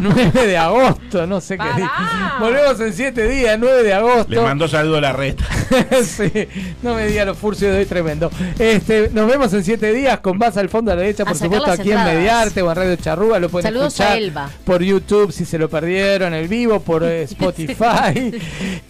[0.00, 1.74] 9 de agosto, no sé qué Pará.
[1.76, 1.88] dije.
[2.40, 4.32] Volvemos en siete días, 9 de agosto.
[4.32, 5.44] Le mandó saludo a la reta.
[6.04, 6.30] sí,
[6.82, 8.30] no me diga los furcios de hoy tremendo.
[8.58, 11.36] Este, nos vemos en siete días con más al fondo a la derecha, A por
[11.36, 12.04] supuesto, aquí en.
[12.04, 13.38] Mediarte o en Radio Charrúa.
[13.38, 14.50] Lo pueden Saludos a escuchar Elba.
[14.64, 18.32] por YouTube si se lo perdieron, el vivo, por eh, Spotify.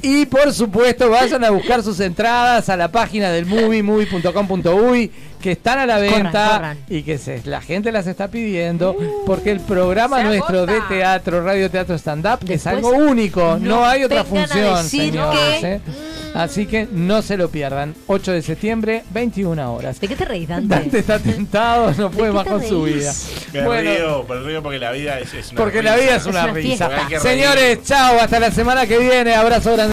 [0.02, 5.52] y por supuesto, vayan a buscar sus entradas a la página del movie, movie.com.uy, que
[5.52, 6.78] están a la venta corran.
[6.88, 8.96] y que se, la gente las está pidiendo,
[9.26, 13.58] porque el programa nuestro de teatro, Radio Teatro Stand Up, es algo único.
[13.60, 15.60] No, no hay otra función, señores.
[15.60, 15.80] que- ¿eh?
[16.34, 17.94] Así que no se lo pierdan.
[18.06, 19.98] 8 de septiembre, 21 horas.
[19.98, 20.74] ¿De qué te reís, Dante?
[20.74, 23.12] Dante está tentado, no puede más con su vida.
[23.52, 26.26] Me Bueno, río, me río porque la vida es, es una porque la vida es
[26.26, 26.90] una Es una risa.
[27.20, 29.34] Señores, chao, hasta la semana que viene.
[29.34, 29.86] Abrazo grande.